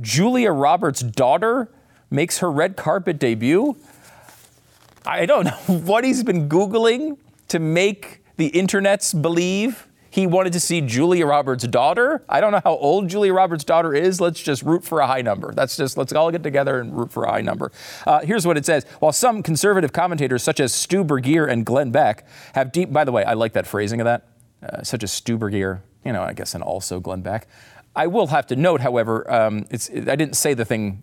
Julia 0.00 0.52
Roberts' 0.52 1.00
daughter 1.00 1.68
makes 2.10 2.38
her 2.38 2.50
red 2.50 2.76
carpet 2.76 3.18
debut. 3.18 3.76
I 5.04 5.26
don't 5.26 5.44
know 5.44 5.50
what 5.78 6.04
he's 6.04 6.22
been 6.22 6.48
Googling 6.48 7.18
to 7.48 7.58
make 7.58 8.22
the 8.36 8.50
internets 8.50 9.20
believe 9.20 9.88
he 10.10 10.26
wanted 10.26 10.52
to 10.54 10.60
see 10.60 10.80
Julia 10.80 11.26
Roberts' 11.26 11.66
daughter. 11.66 12.24
I 12.28 12.40
don't 12.40 12.52
know 12.52 12.60
how 12.64 12.76
old 12.76 13.08
Julia 13.08 13.32
Roberts' 13.32 13.64
daughter 13.64 13.94
is. 13.94 14.20
Let's 14.20 14.40
just 14.40 14.62
root 14.62 14.84
for 14.84 15.00
a 15.00 15.06
high 15.06 15.22
number. 15.22 15.52
That's 15.52 15.76
just, 15.76 15.98
let's 15.98 16.12
all 16.12 16.30
get 16.30 16.42
together 16.42 16.80
and 16.80 16.96
root 16.96 17.12
for 17.12 17.24
a 17.24 17.30
high 17.30 17.40
number. 17.42 17.70
Uh, 18.06 18.20
here's 18.20 18.46
what 18.46 18.56
it 18.56 18.64
says. 18.64 18.84
While 19.00 19.12
some 19.12 19.42
conservative 19.42 19.92
commentators, 19.92 20.42
such 20.42 20.60
as 20.60 20.74
Stu 20.74 21.04
Burguiere 21.04 21.48
and 21.48 21.64
Glenn 21.64 21.90
Beck, 21.90 22.26
have 22.54 22.72
deep, 22.72 22.92
by 22.92 23.04
the 23.04 23.12
way, 23.12 23.24
I 23.24 23.34
like 23.34 23.52
that 23.52 23.66
phrasing 23.66 24.00
of 24.00 24.06
that, 24.06 24.26
uh, 24.62 24.82
such 24.82 25.02
as 25.02 25.12
Stu 25.12 25.38
Burguiere, 25.38 25.82
you 26.04 26.12
know, 26.12 26.22
I 26.22 26.32
guess, 26.32 26.54
and 26.54 26.64
also 26.64 27.00
Glenn 27.00 27.20
Beck. 27.20 27.46
I 27.98 28.06
will 28.06 28.28
have 28.28 28.46
to 28.46 28.56
note, 28.56 28.80
however, 28.80 29.28
um, 29.28 29.66
I 29.72 30.14
didn't 30.14 30.36
say 30.36 30.54
the 30.54 30.64
thing 30.64 31.02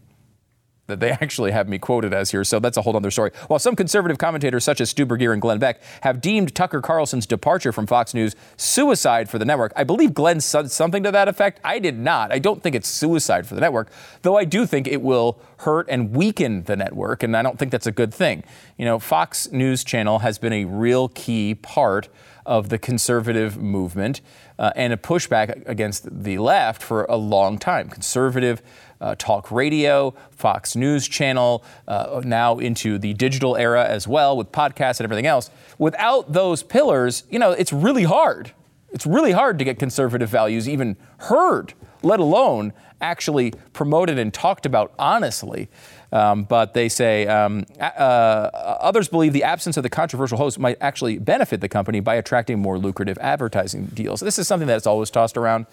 that 0.87 1.01
they 1.01 1.11
actually 1.21 1.51
have 1.51 1.67
me 1.67 1.77
quoted 1.77 2.13
as 2.13 2.31
here, 2.31 2.45
so 2.45 2.57
that's 2.57 2.77
a 2.77 2.81
whole 2.81 2.95
other 2.95 3.11
story. 3.11 3.31
While 3.47 3.59
some 3.59 3.75
conservative 3.75 4.17
commentators 4.17 4.63
such 4.63 4.79
as 4.79 4.91
Stu 4.91 5.05
Burguiere 5.05 5.33
and 5.33 5.41
Glenn 5.41 5.59
Beck 5.59 5.81
have 6.01 6.21
deemed 6.21 6.55
Tucker 6.55 6.79
Carlson's 6.79 7.25
departure 7.25 7.73
from 7.73 7.85
Fox 7.85 8.13
News 8.13 8.33
suicide 8.55 9.29
for 9.29 9.37
the 9.37 9.43
network, 9.43 9.73
I 9.75 9.83
believe 9.83 10.13
Glenn 10.13 10.39
said 10.39 10.71
something 10.71 11.03
to 11.03 11.11
that 11.11 11.27
effect. 11.27 11.59
I 11.65 11.79
did 11.79 11.99
not. 11.99 12.31
I 12.31 12.39
don't 12.39 12.63
think 12.63 12.77
it's 12.77 12.87
suicide 12.87 13.45
for 13.45 13.55
the 13.55 13.61
network, 13.61 13.91
though 14.21 14.37
I 14.37 14.45
do 14.45 14.65
think 14.65 14.87
it 14.87 15.01
will 15.01 15.37
hurt 15.57 15.87
and 15.89 16.15
weaken 16.15 16.63
the 16.63 16.77
network, 16.77 17.23
and 17.23 17.35
I 17.35 17.41
don't 17.41 17.59
think 17.59 17.73
that's 17.73 17.87
a 17.87 17.91
good 17.91 18.13
thing. 18.13 18.45
You 18.77 18.85
know, 18.85 18.99
Fox 18.99 19.51
News 19.51 19.83
Channel 19.83 20.19
has 20.19 20.37
been 20.37 20.53
a 20.53 20.63
real 20.63 21.09
key 21.09 21.55
part 21.55 22.07
of 22.45 22.69
the 22.69 22.77
conservative 22.77 23.57
movement 23.57 24.21
uh, 24.59 24.71
and 24.75 24.93
a 24.93 24.97
pushback 24.97 25.67
against 25.67 26.23
the 26.23 26.37
left 26.37 26.81
for 26.81 27.05
a 27.05 27.15
long 27.15 27.57
time. 27.57 27.89
Conservative 27.89 28.61
uh, 29.01 29.15
talk 29.17 29.51
radio, 29.51 30.13
Fox 30.31 30.75
News 30.75 31.07
Channel, 31.07 31.63
uh, 31.87 32.21
now 32.23 32.59
into 32.59 32.97
the 32.97 33.13
digital 33.13 33.55
era 33.57 33.85
as 33.85 34.07
well 34.07 34.37
with 34.37 34.51
podcasts 34.51 34.99
and 34.99 35.05
everything 35.05 35.25
else. 35.25 35.49
Without 35.77 36.31
those 36.31 36.63
pillars, 36.63 37.23
you 37.29 37.39
know, 37.39 37.51
it's 37.51 37.73
really 37.73 38.03
hard. 38.03 38.51
It's 38.91 39.05
really 39.05 39.33
hard 39.33 39.59
to 39.59 39.65
get 39.65 39.77
conservative 39.77 40.29
values 40.29 40.69
even 40.69 40.95
heard, 41.17 41.73
let 42.01 42.19
alone 42.19 42.71
actually 43.01 43.51
promoted 43.73 44.17
and 44.17 44.33
talked 44.33 44.65
about 44.65 44.93
honestly. 44.97 45.69
Um, 46.11 46.43
but 46.43 46.73
they 46.73 46.87
say 46.87 47.27
um, 47.27 47.65
uh, 47.79 47.83
others 47.83 49.07
believe 49.07 49.33
the 49.33 49.43
absence 49.43 49.75
of 49.77 49.83
the 49.83 49.89
controversial 49.89 50.37
host 50.37 50.59
might 50.59 50.77
actually 50.79 51.17
benefit 51.17 51.61
the 51.61 51.69
company 51.69 51.99
by 51.99 52.15
attracting 52.15 52.59
more 52.59 52.77
lucrative 52.77 53.17
advertising 53.19 53.87
deals. 53.87 54.19
This 54.19 54.39
is 54.39 54.47
something 54.47 54.67
that's 54.67 54.87
always 54.87 55.09
tossed 55.09 55.37
around. 55.37 55.65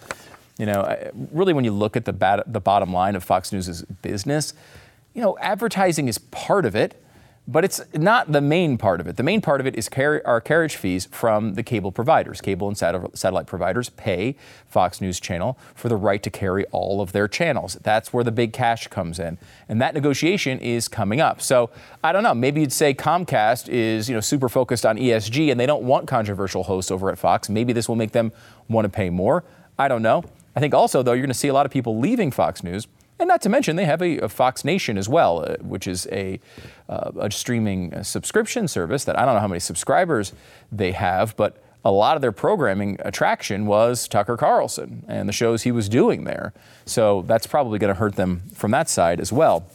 You 0.59 0.67
know, 0.67 1.13
really, 1.33 1.53
when 1.53 1.65
you 1.65 1.73
look 1.73 1.97
at 1.97 2.05
the, 2.05 2.13
bat- 2.13 2.45
the 2.47 2.61
bottom 2.61 2.93
line 2.93 3.17
of 3.17 3.25
Fox 3.25 3.53
News' 3.53 3.83
business, 4.03 4.55
you 5.15 5.23
know, 5.23 5.37
advertising 5.39 6.09
is 6.09 6.19
part 6.19 6.65
of 6.67 6.75
it, 6.75 7.02
but 7.49 7.65
it's 7.65 7.81
not 7.95 8.31
the 8.31 8.41
main 8.41 8.79
part 8.79 9.01
of 9.01 9.09
it. 9.09 9.17
The 9.17 9.23
main 9.25 9.41
part 9.41 9.61
of 9.61 9.67
it 9.67 9.75
is 9.75 9.89
car- 9.89 10.23
our 10.25 10.41
carriage 10.41 10.77
fees 10.77 11.09
from 11.11 11.55
the 11.55 11.63
cable 11.63 11.91
providers. 11.91 12.41
Cable 12.41 12.69
and 12.69 12.79
sat- 12.79 13.19
satellite 13.19 13.47
providers 13.47 13.89
pay 13.91 14.37
Fox 14.69 15.01
News 15.01 15.19
Channel 15.19 15.59
for 15.75 15.89
the 15.89 15.97
right 15.97 16.23
to 16.23 16.31
carry 16.31 16.65
all 16.67 17.01
of 17.01 17.11
their 17.11 17.27
channels. 17.27 17.79
That's 17.83 18.13
where 18.13 18.23
the 18.23 18.31
big 18.31 18.53
cash 18.53 18.87
comes 18.89 19.19
in, 19.19 19.39
and 19.69 19.83
that 19.83 19.93
negotiation 19.95 20.61
is 20.61 20.87
coming 20.87 21.21
up. 21.21 21.43
So 21.43 21.71
I 22.05 22.13
don't 22.13 22.23
know. 22.23 22.35
Maybe 22.35 22.61
you'd 22.61 22.73
say 22.73 22.95
Comcast 22.95 23.69
is 23.69 24.09
you 24.09 24.15
know 24.15 24.21
super 24.21 24.49
focused 24.49 24.87
on 24.87 24.97
ESG, 24.97 25.51
and 25.51 25.59
they 25.59 25.67
don't 25.67 25.83
want 25.83 26.07
controversial 26.07 26.63
hosts 26.63 26.93
over 26.93 27.11
at 27.11 27.19
Fox. 27.19 27.49
Maybe 27.49 27.73
this 27.73 27.89
will 27.89 27.97
make 27.97 28.13
them 28.13 28.33
want 28.69 28.85
to 28.85 28.89
pay 28.89 29.11
more. 29.11 29.43
I 29.79 29.89
don't 29.89 30.03
know. 30.03 30.23
I 30.55 30.61
think 30.61 30.75
also, 30.75 31.03
though, 31.03 31.13
you're 31.13 31.23
going 31.23 31.29
to 31.29 31.35
see 31.35 31.49
a 31.49 31.55
lot 31.55 31.67
of 31.67 31.73
people 31.73 31.99
leaving 31.99 32.31
Fox 32.31 32.63
News. 32.63 32.87
And 33.23 33.29
not 33.29 33.41
to 33.43 33.49
mention, 33.49 33.77
they 33.77 33.85
have 33.85 34.03
a, 34.03 34.19
a 34.19 34.29
Fox 34.29 34.65
Nation 34.65 34.99
as 34.99 35.09
well, 35.09 35.45
uh, 35.49 35.55
which 35.61 35.87
is 35.87 36.09
a, 36.11 36.41
uh, 36.89 37.13
a 37.21 37.31
streaming 37.31 37.95
uh, 37.95 38.03
subscription 38.03 38.67
service 38.67 39.05
that 39.05 39.17
I 39.17 39.25
don't 39.25 39.35
know 39.35 39.41
how 39.41 39.47
many 39.47 39.61
subscribers 39.61 40.33
they 40.73 40.91
have, 40.91 41.37
but 41.37 41.63
a 41.85 41.93
lot 41.93 42.17
of 42.17 42.21
their 42.21 42.33
programming 42.33 42.97
attraction 43.05 43.67
was 43.67 44.09
Tucker 44.09 44.37
Carlson 44.37 45.05
and 45.07 45.29
the 45.29 45.33
shows 45.33 45.63
he 45.63 45.71
was 45.71 45.89
doing 45.89 46.25
there. 46.25 46.53
So 46.85 47.23
that's 47.23 47.47
probably 47.47 47.79
going 47.79 47.95
to 47.95 48.01
hurt 48.01 48.17
them 48.17 48.43
from 48.55 48.73
that 48.73 48.91
side 48.91 49.21
as 49.21 49.33
well. 49.33 49.69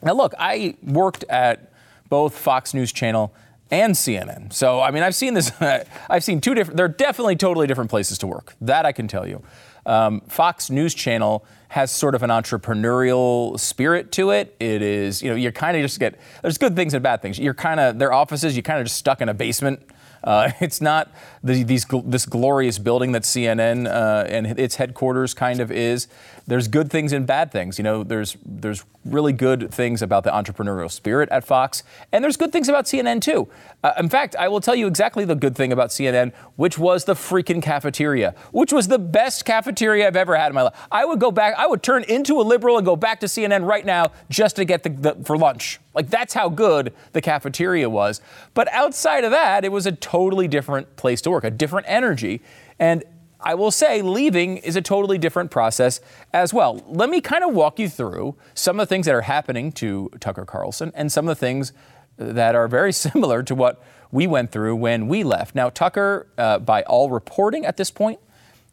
Now, 0.00 0.12
look, 0.12 0.32
I 0.38 0.76
worked 0.80 1.24
at 1.24 1.72
both 2.08 2.38
Fox 2.38 2.72
News 2.72 2.92
Channel 2.92 3.34
and 3.72 3.96
CNN. 3.96 4.52
So, 4.52 4.80
I 4.80 4.92
mean, 4.92 5.02
I've 5.02 5.16
seen 5.16 5.34
this, 5.34 5.50
I've 6.08 6.22
seen 6.22 6.40
two 6.40 6.54
different, 6.54 6.76
they're 6.76 6.86
definitely 6.86 7.34
totally 7.34 7.66
different 7.66 7.90
places 7.90 8.16
to 8.18 8.28
work. 8.28 8.54
That 8.60 8.86
I 8.86 8.92
can 8.92 9.08
tell 9.08 9.26
you. 9.26 9.42
Um, 9.86 10.20
Fox 10.22 10.68
News 10.68 10.94
Channel 10.94 11.44
has 11.68 11.90
sort 11.90 12.14
of 12.14 12.22
an 12.22 12.30
entrepreneurial 12.30 13.58
spirit 13.58 14.12
to 14.12 14.30
it. 14.30 14.54
It 14.60 14.82
is, 14.82 15.22
you 15.22 15.30
know, 15.30 15.36
you're 15.36 15.52
kind 15.52 15.76
of 15.76 15.82
just 15.82 15.98
get, 15.98 16.18
there's 16.42 16.58
good 16.58 16.76
things 16.76 16.94
and 16.94 17.02
bad 17.02 17.22
things. 17.22 17.38
You're 17.38 17.54
kind 17.54 17.80
of, 17.80 17.98
their 17.98 18.12
offices, 18.12 18.56
you're 18.56 18.62
kind 18.62 18.80
of 18.80 18.86
just 18.86 18.96
stuck 18.96 19.20
in 19.20 19.28
a 19.28 19.34
basement. 19.34 19.80
Uh, 20.22 20.50
it's 20.60 20.80
not 20.80 21.12
the, 21.42 21.62
these, 21.62 21.86
this 22.04 22.26
glorious 22.26 22.78
building 22.78 23.12
that 23.12 23.22
CNN 23.22 23.86
uh, 23.86 24.26
and 24.28 24.58
its 24.58 24.76
headquarters 24.76 25.34
kind 25.34 25.60
of 25.60 25.70
is 25.70 26.08
there's 26.46 26.68
good 26.68 26.90
things 26.90 27.12
and 27.12 27.26
bad 27.26 27.50
things. 27.50 27.78
You 27.78 27.84
know, 27.84 28.04
there's 28.04 28.36
there's 28.44 28.84
really 29.04 29.32
good 29.32 29.72
things 29.72 30.02
about 30.02 30.24
the 30.24 30.30
entrepreneurial 30.30 30.90
spirit 30.90 31.28
at 31.30 31.44
Fox, 31.44 31.82
and 32.12 32.22
there's 32.22 32.36
good 32.36 32.52
things 32.52 32.68
about 32.68 32.84
CNN 32.84 33.20
too. 33.20 33.48
Uh, 33.82 33.92
in 33.98 34.08
fact, 34.08 34.36
I 34.36 34.48
will 34.48 34.60
tell 34.60 34.74
you 34.74 34.86
exactly 34.86 35.24
the 35.24 35.34
good 35.34 35.56
thing 35.56 35.72
about 35.72 35.90
CNN, 35.90 36.32
which 36.56 36.78
was 36.78 37.04
the 37.04 37.14
freaking 37.14 37.62
cafeteria, 37.62 38.34
which 38.52 38.72
was 38.72 38.88
the 38.88 38.98
best 38.98 39.44
cafeteria 39.44 40.06
I've 40.06 40.16
ever 40.16 40.36
had 40.36 40.48
in 40.48 40.54
my 40.54 40.62
life. 40.62 40.74
I 40.90 41.04
would 41.04 41.18
go 41.18 41.30
back, 41.30 41.54
I 41.58 41.66
would 41.66 41.82
turn 41.82 42.04
into 42.04 42.40
a 42.40 42.42
liberal 42.42 42.76
and 42.76 42.86
go 42.86 42.96
back 42.96 43.20
to 43.20 43.26
CNN 43.26 43.66
right 43.66 43.84
now 43.84 44.12
just 44.30 44.56
to 44.56 44.64
get 44.64 44.82
the, 44.82 44.90
the 44.90 45.14
for 45.24 45.36
lunch. 45.36 45.80
Like 45.94 46.10
that's 46.10 46.34
how 46.34 46.48
good 46.48 46.92
the 47.12 47.20
cafeteria 47.20 47.88
was. 47.90 48.20
But 48.54 48.72
outside 48.72 49.24
of 49.24 49.30
that, 49.32 49.64
it 49.64 49.72
was 49.72 49.86
a 49.86 49.92
totally 49.92 50.46
different 50.46 50.96
place 50.96 51.20
to 51.22 51.30
work, 51.30 51.44
a 51.44 51.50
different 51.50 51.86
energy. 51.88 52.42
And 52.78 53.02
I 53.46 53.54
will 53.54 53.70
say 53.70 54.02
leaving 54.02 54.56
is 54.56 54.74
a 54.74 54.82
totally 54.82 55.18
different 55.18 55.52
process 55.52 56.00
as 56.32 56.52
well. 56.52 56.82
Let 56.88 57.08
me 57.08 57.20
kind 57.20 57.44
of 57.44 57.54
walk 57.54 57.78
you 57.78 57.88
through 57.88 58.34
some 58.54 58.80
of 58.80 58.88
the 58.88 58.92
things 58.92 59.06
that 59.06 59.14
are 59.14 59.20
happening 59.20 59.70
to 59.74 60.10
Tucker 60.18 60.44
Carlson 60.44 60.90
and 60.96 61.12
some 61.12 61.28
of 61.28 61.38
the 61.38 61.38
things 61.38 61.72
that 62.16 62.56
are 62.56 62.66
very 62.66 62.92
similar 63.06 63.44
to 63.44 63.54
what 63.54 63.80
we 64.10 64.26
went 64.26 64.50
through 64.50 64.74
when 64.74 65.06
we 65.06 65.22
left. 65.22 65.54
Now, 65.54 65.70
Tucker, 65.70 66.26
uh, 66.36 66.58
by 66.58 66.82
all 66.82 67.08
reporting 67.08 67.64
at 67.64 67.76
this 67.76 67.88
point, 67.88 68.18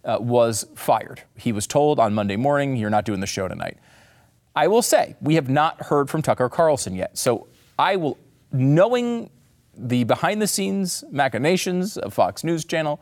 uh, 0.04 0.18
was 0.20 0.66
fired. 0.74 1.22
He 1.38 1.52
was 1.52 1.68
told 1.68 2.00
on 2.00 2.16
Monday 2.16 2.36
morning, 2.36 2.76
You're 2.76 2.90
not 2.90 3.06
doing 3.06 3.20
the 3.20 3.28
show 3.28 3.48
tonight. 3.48 3.78
I 4.56 4.68
will 4.70 4.82
say, 4.82 5.16
we 5.22 5.36
have 5.36 5.50
not 5.50 5.84
heard 5.84 6.10
from 6.10 6.24
Tucker 6.24 6.50
Carlson 6.50 6.96
yet. 6.96 7.16
So 7.16 7.46
I 7.78 7.96
will, 7.96 8.18
knowing 8.52 9.30
the 9.78 10.04
behind 10.04 10.42
the 10.42 10.48
scenes 10.48 11.04
machinations 11.12 11.96
of 11.96 12.12
Fox 12.12 12.44
News 12.44 12.66
Channel, 12.66 13.00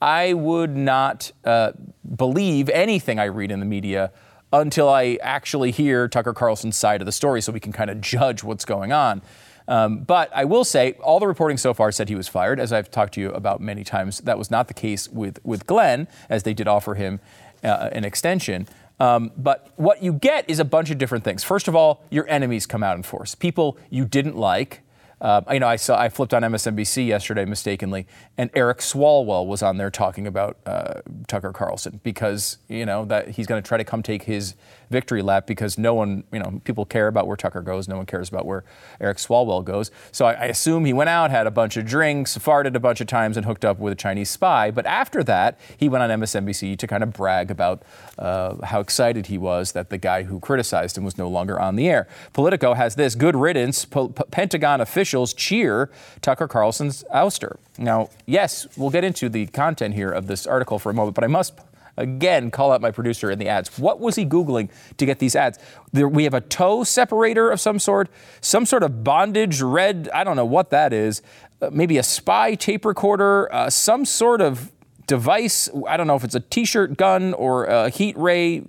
I 0.00 0.32
would 0.32 0.76
not 0.76 1.32
uh, 1.44 1.72
believe 2.16 2.68
anything 2.70 3.18
I 3.18 3.24
read 3.24 3.50
in 3.50 3.60
the 3.60 3.66
media 3.66 4.12
until 4.52 4.88
I 4.88 5.18
actually 5.22 5.70
hear 5.70 6.08
Tucker 6.08 6.32
Carlson's 6.32 6.76
side 6.76 7.00
of 7.02 7.06
the 7.06 7.12
story 7.12 7.40
so 7.40 7.52
we 7.52 7.60
can 7.60 7.72
kind 7.72 7.90
of 7.90 8.00
judge 8.00 8.42
what's 8.42 8.64
going 8.64 8.92
on. 8.92 9.22
Um, 9.68 10.00
but 10.00 10.30
I 10.34 10.44
will 10.46 10.64
say, 10.64 10.92
all 10.94 11.20
the 11.20 11.28
reporting 11.28 11.56
so 11.56 11.72
far 11.72 11.92
said 11.92 12.08
he 12.08 12.16
was 12.16 12.26
fired. 12.26 12.58
As 12.58 12.72
I've 12.72 12.90
talked 12.90 13.14
to 13.14 13.20
you 13.20 13.30
about 13.30 13.60
many 13.60 13.84
times, 13.84 14.18
that 14.22 14.36
was 14.36 14.50
not 14.50 14.66
the 14.66 14.74
case 14.74 15.08
with, 15.08 15.38
with 15.44 15.66
Glenn, 15.66 16.08
as 16.28 16.42
they 16.42 16.54
did 16.54 16.66
offer 16.66 16.94
him 16.94 17.20
uh, 17.62 17.90
an 17.92 18.04
extension. 18.04 18.66
Um, 18.98 19.30
but 19.36 19.68
what 19.76 20.02
you 20.02 20.12
get 20.12 20.48
is 20.50 20.58
a 20.58 20.64
bunch 20.64 20.90
of 20.90 20.98
different 20.98 21.22
things. 21.22 21.44
First 21.44 21.68
of 21.68 21.76
all, 21.76 22.02
your 22.10 22.28
enemies 22.28 22.66
come 22.66 22.82
out 22.82 22.96
in 22.96 23.04
force. 23.04 23.34
People 23.34 23.78
you 23.90 24.04
didn't 24.04 24.36
like, 24.36 24.82
uh, 25.20 25.42
you 25.52 25.60
know, 25.60 25.68
I 25.68 25.76
saw 25.76 25.98
I 25.98 26.08
flipped 26.08 26.32
on 26.32 26.42
MSNBC 26.42 27.06
yesterday 27.06 27.44
mistakenly, 27.44 28.06
and 28.38 28.50
Eric 28.54 28.78
Swalwell 28.78 29.46
was 29.46 29.62
on 29.62 29.76
there 29.76 29.90
talking 29.90 30.26
about 30.26 30.56
uh, 30.64 31.02
Tucker 31.28 31.52
Carlson 31.52 32.00
because 32.02 32.58
you 32.68 32.86
know 32.86 33.04
that 33.04 33.28
he's 33.28 33.46
going 33.46 33.62
to 33.62 33.66
try 33.66 33.76
to 33.76 33.84
come 33.84 34.02
take 34.02 34.22
his 34.22 34.54
victory 34.90 35.22
lap 35.22 35.46
because 35.46 35.78
no 35.78 35.94
one, 35.94 36.24
you 36.32 36.38
know, 36.38 36.60
people 36.64 36.84
care 36.84 37.08
about 37.08 37.26
where 37.26 37.36
Tucker 37.36 37.62
goes, 37.62 37.88
no 37.88 37.96
one 37.96 38.06
cares 38.06 38.28
about 38.28 38.44
where 38.44 38.64
Eric 39.00 39.18
Swalwell 39.18 39.64
goes. 39.64 39.90
So 40.12 40.26
I, 40.26 40.32
I 40.32 40.44
assume 40.46 40.84
he 40.84 40.92
went 40.92 41.08
out, 41.08 41.30
had 41.30 41.46
a 41.46 41.50
bunch 41.50 41.76
of 41.76 41.86
drinks, 41.86 42.36
farted 42.36 42.74
a 42.74 42.80
bunch 42.80 43.00
of 43.00 43.06
times, 43.06 43.36
and 43.36 43.46
hooked 43.46 43.64
up 43.64 43.78
with 43.78 43.92
a 43.92 43.96
Chinese 43.96 44.30
spy. 44.30 44.70
But 44.70 44.86
after 44.86 45.22
that, 45.24 45.58
he 45.76 45.88
went 45.88 46.02
on 46.02 46.20
MSNBC 46.20 46.76
to 46.78 46.86
kind 46.86 47.02
of 47.02 47.12
brag 47.12 47.50
about 47.50 47.82
uh, 48.18 48.64
how 48.66 48.80
excited 48.80 49.26
he 49.26 49.38
was 49.38 49.72
that 49.72 49.90
the 49.90 49.98
guy 49.98 50.24
who 50.24 50.40
criticized 50.40 50.98
him 50.98 51.04
was 51.04 51.16
no 51.16 51.28
longer 51.28 51.58
on 51.58 51.76
the 51.76 51.88
air. 51.88 52.08
Politico 52.32 52.74
has 52.74 52.96
this: 52.96 53.14
good 53.14 53.36
riddance. 53.36 53.84
P- 53.84 54.08
P- 54.08 54.24
Pentagon 54.30 54.80
officials 54.80 55.32
cheer 55.32 55.90
Tucker 56.20 56.48
Carlson's 56.48 57.04
ouster. 57.14 57.56
Now, 57.78 58.10
yes, 58.26 58.66
we'll 58.76 58.90
get 58.90 59.04
into 59.04 59.28
the 59.28 59.46
content 59.46 59.94
here 59.94 60.10
of 60.10 60.26
this 60.26 60.46
article 60.46 60.78
for 60.78 60.90
a 60.90 60.94
moment, 60.94 61.14
but 61.14 61.24
I 61.24 61.28
must 61.28 61.54
again 62.00 62.50
call 62.50 62.72
out 62.72 62.80
my 62.80 62.90
producer 62.90 63.30
in 63.30 63.38
the 63.38 63.48
ads. 63.48 63.78
What 63.78 64.00
was 64.00 64.16
he 64.16 64.24
Googling 64.26 64.70
to 64.96 65.06
get 65.06 65.18
these 65.18 65.36
ads? 65.36 65.58
There, 65.92 66.08
we 66.08 66.24
have 66.24 66.34
a 66.34 66.40
toe 66.40 66.84
separator 66.84 67.50
of 67.50 67.60
some 67.60 67.78
sort, 67.78 68.08
some 68.40 68.66
sort 68.66 68.82
of 68.82 69.04
bondage 69.04 69.60
red, 69.60 70.08
I 70.12 70.24
don't 70.24 70.36
know 70.36 70.44
what 70.44 70.70
that 70.70 70.92
is, 70.92 71.22
uh, 71.62 71.70
maybe 71.72 71.98
a 71.98 72.02
spy 72.02 72.54
tape 72.54 72.84
recorder, 72.84 73.52
uh, 73.52 73.70
some 73.70 74.04
sort 74.04 74.40
of 74.40 74.72
device. 75.06 75.68
I 75.86 75.96
don't 75.96 76.06
know 76.06 76.16
if 76.16 76.24
it's 76.24 76.34
a 76.34 76.40
t 76.40 76.64
shirt 76.64 76.96
gun 76.96 77.34
or 77.34 77.64
a 77.66 77.90
heat 77.90 78.16
ray, 78.16 78.62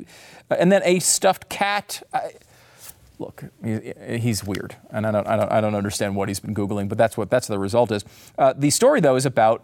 uh, 0.49 0.55
and 0.59 0.71
then 0.71 0.81
a 0.83 0.99
stuffed 0.99 1.49
cat. 1.49 2.03
I, 2.13 2.33
look, 3.19 3.43
he's 3.63 4.43
weird, 4.43 4.75
and 4.89 5.07
I 5.07 5.11
don't, 5.11 5.27
I 5.27 5.37
don't, 5.37 5.51
I 5.51 5.61
don't 5.61 5.75
understand 5.75 6.15
what 6.15 6.27
he's 6.27 6.39
been 6.39 6.55
googling, 6.55 6.89
but 6.89 6.97
that's 6.97 7.15
what 7.15 7.29
that's 7.29 7.47
the 7.47 7.59
result 7.59 7.91
is. 7.91 8.03
Uh, 8.37 8.53
the 8.57 8.71
story 8.71 8.99
though 8.99 9.15
is 9.15 9.25
about 9.25 9.63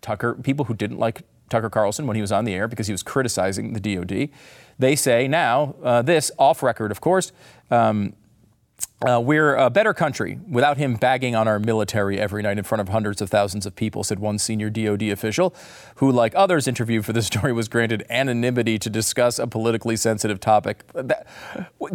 Tucker, 0.00 0.34
people 0.34 0.66
who 0.66 0.74
didn't 0.74 0.98
like 0.98 1.22
Tucker 1.48 1.70
Carlson 1.70 2.06
when 2.06 2.16
he 2.16 2.20
was 2.20 2.32
on 2.32 2.44
the 2.44 2.54
air 2.54 2.68
because 2.68 2.86
he 2.86 2.92
was 2.92 3.02
criticizing 3.02 3.72
the 3.72 3.80
DoD. 3.80 4.28
They 4.78 4.96
say 4.96 5.28
now 5.28 5.74
uh, 5.82 6.02
this 6.02 6.30
off 6.38 6.62
record, 6.62 6.90
of 6.90 7.00
course. 7.00 7.32
Um, 7.70 8.14
uh, 9.02 9.20
we're 9.20 9.54
a 9.56 9.68
better 9.68 9.92
country 9.92 10.38
without 10.48 10.78
him 10.78 10.94
bagging 10.94 11.34
on 11.34 11.46
our 11.46 11.58
military 11.58 12.18
every 12.18 12.42
night 12.42 12.56
in 12.56 12.64
front 12.64 12.80
of 12.80 12.88
hundreds 12.88 13.20
of 13.20 13.28
thousands 13.28 13.66
of 13.66 13.76
people, 13.76 14.02
said 14.02 14.18
one 14.18 14.38
senior 14.38 14.70
DoD 14.70 15.02
official, 15.02 15.54
who, 15.96 16.10
like 16.10 16.32
others 16.34 16.66
interviewed 16.66 17.04
for 17.04 17.12
the 17.12 17.20
story, 17.30 17.52
was 17.52 17.68
granted 17.68 18.06
anonymity 18.08 18.78
to 18.78 18.88
discuss 18.88 19.38
a 19.38 19.46
politically 19.46 19.96
sensitive 19.96 20.40
topic. 20.40 20.82
That, 20.94 21.26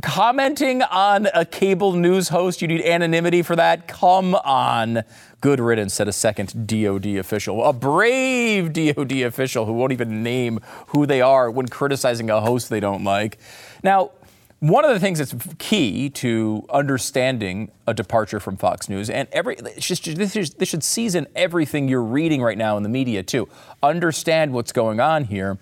commenting 0.03 0.83
on 0.83 1.27
a 1.33 1.43
cable 1.43 1.93
news 1.93 2.29
host, 2.29 2.61
you 2.61 2.67
need 2.67 2.81
anonymity 2.81 3.41
for 3.41 3.55
that? 3.55 3.87
Come 3.87 4.35
on. 4.35 5.03
Good 5.41 5.59
riddance, 5.59 5.95
said 5.95 6.07
a 6.07 6.13
second 6.13 6.67
DoD 6.67 7.17
official. 7.17 7.65
A 7.65 7.73
brave 7.73 8.73
DoD 8.73 9.23
official 9.23 9.65
who 9.65 9.73
won't 9.73 9.91
even 9.91 10.21
name 10.21 10.59
who 10.87 11.07
they 11.07 11.19
are 11.19 11.49
when 11.49 11.67
criticizing 11.67 12.29
a 12.29 12.41
host 12.41 12.69
they 12.69 12.79
don't 12.79 13.03
like. 13.03 13.39
Now, 13.81 14.11
one 14.61 14.85
of 14.85 14.91
the 14.91 14.99
things 14.99 15.17
that's 15.17 15.35
key 15.57 16.07
to 16.07 16.63
understanding 16.69 17.71
a 17.87 17.95
departure 17.95 18.39
from 18.39 18.57
Fox 18.57 18.87
News, 18.87 19.09
and 19.09 19.27
every 19.31 19.55
this 19.55 19.83
should 19.83 20.83
season 20.83 21.27
everything 21.35 21.87
you're 21.87 22.03
reading 22.03 22.43
right 22.43 22.57
now 22.57 22.77
in 22.77 22.83
the 22.83 22.89
media 22.89 23.23
too. 23.23 23.49
Understand 23.81 24.53
what's 24.53 24.71
going 24.71 24.99
on 24.99 25.25
here. 25.25 25.57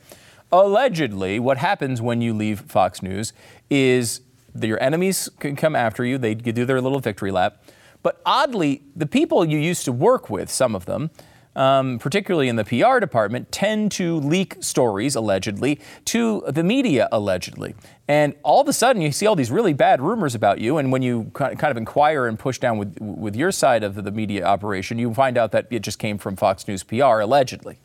Allegedly, 0.52 1.40
what 1.40 1.58
happens 1.60 2.02
when 2.02 2.22
you 2.22 2.34
leave 2.34 2.60
Fox 2.62 3.02
News 3.02 3.32
is 3.70 4.20
that 4.54 4.68
your 4.68 4.82
enemies 4.84 5.30
can 5.40 5.56
come 5.56 5.78
after 5.78 6.04
you. 6.04 6.18
They 6.18 6.36
do 6.36 6.66
their 6.66 6.82
little 6.82 7.00
victory 7.00 7.32
lap. 7.32 7.64
But 8.04 8.22
oddly, 8.26 8.82
the 8.98 9.06
people 9.06 9.46
you 9.46 9.60
used 9.60 9.86
to 9.86 9.94
work 9.94 10.30
with, 10.30 10.50
some 10.50 10.76
of 10.76 10.86
them, 10.86 11.10
um, 11.56 12.00
particularly 12.00 12.48
in 12.48 12.56
the 12.56 12.64
PR 12.64 13.00
department, 13.00 13.52
tend 13.52 13.92
to 13.94 14.18
leak 14.20 14.56
stories, 14.60 15.16
allegedly, 15.16 15.80
to 16.06 16.44
the 16.48 16.64
media, 16.64 17.10
allegedly. 17.12 17.76
And 18.08 18.36
all 18.44 18.62
of 18.62 18.68
a 18.68 18.74
sudden, 18.74 19.02
you 19.02 19.12
see 19.12 19.26
all 19.26 19.36
these 19.36 19.52
really 19.52 19.74
bad 19.74 20.02
rumors 20.02 20.36
about 20.36 20.60
you. 20.60 20.78
And 20.78 20.92
when 20.92 21.02
you 21.02 21.32
kind 21.34 21.64
of 21.64 21.78
inquire 21.78 22.28
and 22.28 22.38
push 22.38 22.60
down 22.60 22.78
with, 22.78 22.98
with 23.00 23.36
your 23.36 23.52
side 23.52 23.84
of 23.84 23.96
the 23.96 24.12
media 24.12 24.46
operation, 24.46 24.98
you 25.00 25.14
find 25.14 25.38
out 25.38 25.52
that 25.52 25.68
it 25.70 25.80
just 25.80 26.00
came 26.00 26.18
from 26.18 26.36
Fox 26.36 26.68
News 26.68 26.84
PR, 26.84 27.20
allegedly. 27.20 27.80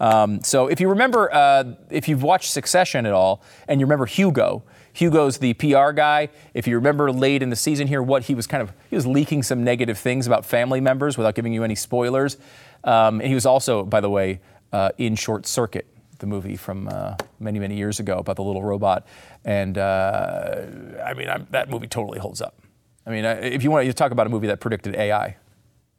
Um, 0.00 0.42
so 0.42 0.66
if 0.66 0.80
you 0.80 0.88
remember, 0.88 1.32
uh, 1.32 1.64
if 1.90 2.08
you've 2.08 2.22
watched 2.22 2.50
Succession 2.50 3.06
at 3.06 3.12
all, 3.12 3.42
and 3.68 3.80
you 3.80 3.86
remember 3.86 4.06
Hugo, 4.06 4.64
Hugo's 4.92 5.38
the 5.38 5.54
PR 5.54 5.90
guy. 5.90 6.28
If 6.54 6.66
you 6.66 6.76
remember 6.76 7.10
late 7.10 7.42
in 7.42 7.50
the 7.50 7.56
season 7.56 7.88
here, 7.88 8.02
what 8.02 8.24
he 8.24 8.34
was 8.34 8.46
kind 8.46 8.62
of 8.62 8.72
he 8.88 8.96
was 8.96 9.06
leaking 9.06 9.42
some 9.42 9.64
negative 9.64 9.98
things 9.98 10.26
about 10.26 10.46
family 10.46 10.80
members 10.80 11.18
without 11.18 11.34
giving 11.34 11.52
you 11.52 11.64
any 11.64 11.74
spoilers. 11.74 12.36
Um, 12.84 13.20
and 13.20 13.28
he 13.28 13.34
was 13.34 13.46
also, 13.46 13.84
by 13.84 14.00
the 14.00 14.10
way, 14.10 14.40
uh, 14.72 14.90
in 14.98 15.16
Short 15.16 15.46
Circuit, 15.46 15.86
the 16.18 16.26
movie 16.26 16.56
from 16.56 16.88
uh, 16.88 17.16
many, 17.40 17.58
many 17.58 17.76
years 17.76 17.98
ago 18.00 18.18
about 18.18 18.36
the 18.36 18.42
little 18.42 18.62
robot. 18.62 19.06
And 19.44 19.76
uh, 19.76 20.66
I 21.04 21.14
mean, 21.14 21.28
I'm, 21.28 21.46
that 21.50 21.68
movie 21.70 21.86
totally 21.86 22.18
holds 22.18 22.40
up. 22.40 22.60
I 23.06 23.10
mean, 23.10 23.24
if 23.24 23.62
you 23.62 23.70
want 23.70 23.86
to 23.86 23.92
talk 23.92 24.12
about 24.12 24.26
a 24.26 24.30
movie 24.30 24.46
that 24.46 24.60
predicted 24.60 24.94
AI, 24.94 25.36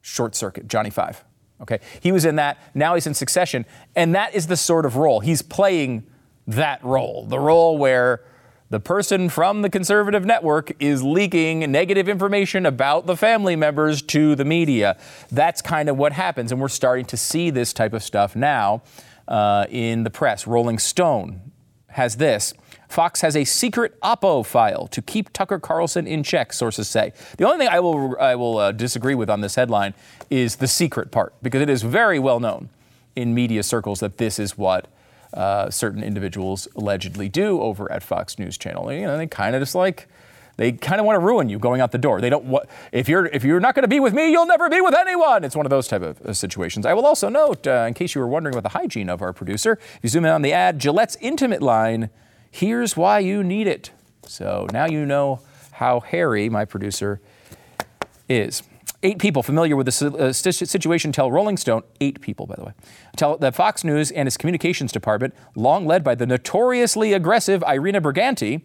Short 0.01 0.35
Circuit, 0.35 0.67
Johnny 0.67 0.89
Five. 0.89 1.23
Okay, 1.61 1.79
he 2.01 2.11
was 2.11 2.25
in 2.25 2.35
that. 2.35 2.57
Now 2.73 2.95
he's 2.95 3.07
in 3.07 3.13
Succession, 3.13 3.65
and 3.95 4.13
that 4.13 4.35
is 4.35 4.47
the 4.47 4.57
sort 4.57 4.85
of 4.85 4.97
role 4.97 5.19
he's 5.19 5.41
playing. 5.41 6.05
That 6.47 6.83
role, 6.83 7.25
the 7.25 7.39
role 7.39 7.77
where 7.77 8.23
the 8.69 8.79
person 8.79 9.29
from 9.29 9.61
the 9.61 9.69
conservative 9.69 10.25
network 10.25 10.71
is 10.79 11.03
leaking 11.03 11.71
negative 11.71 12.09
information 12.09 12.65
about 12.65 13.05
the 13.05 13.15
family 13.15 13.55
members 13.55 14.01
to 14.01 14.35
the 14.35 14.45
media. 14.45 14.97
That's 15.31 15.61
kind 15.61 15.87
of 15.87 15.97
what 15.97 16.13
happens, 16.13 16.51
and 16.51 16.59
we're 16.59 16.67
starting 16.69 17.05
to 17.05 17.17
see 17.17 17.51
this 17.51 17.73
type 17.73 17.93
of 17.93 18.03
stuff 18.03 18.35
now 18.35 18.81
uh, 19.27 19.65
in 19.69 20.03
the 20.03 20.09
press. 20.09 20.47
Rolling 20.47 20.79
Stone 20.79 21.51
has 21.89 22.17
this. 22.17 22.53
Fox 22.89 23.21
has 23.21 23.35
a 23.35 23.43
secret 23.45 23.99
Oppo 24.01 24.45
file 24.45 24.87
to 24.87 25.01
keep 25.01 25.31
Tucker 25.31 25.59
Carlson 25.59 26.07
in 26.07 26.23
check, 26.23 26.53
sources 26.53 26.87
say. 26.87 27.13
The 27.37 27.45
only 27.45 27.57
thing 27.57 27.67
I 27.67 27.79
will, 27.79 28.17
I 28.19 28.35
will 28.35 28.57
uh, 28.57 28.71
disagree 28.71 29.15
with 29.15 29.29
on 29.29 29.41
this 29.41 29.55
headline 29.55 29.93
is 30.29 30.57
the 30.57 30.67
secret 30.67 31.11
part, 31.11 31.33
because 31.41 31.61
it 31.61 31.69
is 31.69 31.83
very 31.83 32.19
well 32.19 32.39
known 32.39 32.69
in 33.15 33.33
media 33.33 33.63
circles 33.63 34.01
that 34.01 34.17
this 34.17 34.39
is 34.39 34.57
what 34.57 34.87
uh, 35.35 35.69
certain 35.69 36.03
individuals 36.03 36.67
allegedly 36.75 37.29
do 37.29 37.61
over 37.61 37.91
at 37.91 38.01
Fox 38.01 38.39
News 38.39 38.57
Channel. 38.57 38.91
You 38.91 39.05
know, 39.05 39.17
they 39.17 39.27
kind 39.27 39.55
of 39.55 39.61
just 39.61 39.75
like 39.75 40.07
they 40.57 40.71
kind 40.71 40.99
of 40.99 41.05
want 41.05 41.17
to 41.17 41.19
ruin 41.19 41.49
you 41.49 41.59
going 41.59 41.81
out 41.81 41.91
the 41.91 41.97
door. 41.97 42.21
They 42.21 42.29
don't 42.29 42.45
want 42.45 42.67
if 42.91 43.09
you're 43.09 43.25
if 43.25 43.43
you're 43.43 43.59
not 43.59 43.75
going 43.75 43.83
to 43.83 43.89
be 43.89 43.99
with 43.99 44.13
me, 44.13 44.31
you'll 44.31 44.45
never 44.45 44.69
be 44.69 44.81
with 44.81 44.95
anyone. 44.95 45.43
It's 45.43 45.55
one 45.55 45.65
of 45.65 45.69
those 45.69 45.87
type 45.87 46.01
of 46.01 46.21
uh, 46.21 46.33
situations. 46.33 46.85
I 46.85 46.93
will 46.93 47.05
also 47.05 47.29
note, 47.29 47.67
uh, 47.67 47.85
in 47.87 47.93
case 47.93 48.15
you 48.15 48.21
were 48.21 48.27
wondering 48.27 48.55
about 48.55 48.63
the 48.63 48.77
hygiene 48.77 49.09
of 49.09 49.21
our 49.21 49.33
producer, 49.33 49.73
if 49.73 49.99
you 50.03 50.09
zoom 50.09 50.25
in 50.25 50.31
on 50.31 50.41
the 50.41 50.53
ad, 50.53 50.79
Gillette's 50.79 51.17
intimate 51.19 51.61
line. 51.61 52.09
Here's 52.49 52.95
why 52.95 53.19
you 53.19 53.43
need 53.43 53.67
it. 53.67 53.91
So 54.25 54.67
now 54.71 54.85
you 54.85 55.05
know 55.05 55.41
how 55.73 55.99
hairy 55.99 56.47
my 56.47 56.63
producer 56.63 57.19
is. 58.29 58.63
Eight 59.05 59.19
people 59.19 59.43
familiar 59.43 59.75
with 59.75 59.85
the 59.85 60.17
uh, 60.17 60.33
situation 60.33 61.11
tell 61.11 61.31
Rolling 61.31 61.57
Stone, 61.57 61.83
eight 62.01 62.21
people, 62.21 62.47
by 62.47 62.55
the 62.55 62.65
way, 62.65 62.71
tell 63.15 63.37
that 63.37 63.53
Fox 63.53 63.83
News 63.83 64.09
and 64.09 64.27
its 64.27 64.35
communications 64.35 64.91
department, 64.91 65.35
long 65.53 65.85
led 65.85 66.03
by 66.03 66.15
the 66.15 66.25
notoriously 66.25 67.13
aggressive 67.13 67.63
Irina 67.67 68.01
Briganti, 68.01 68.63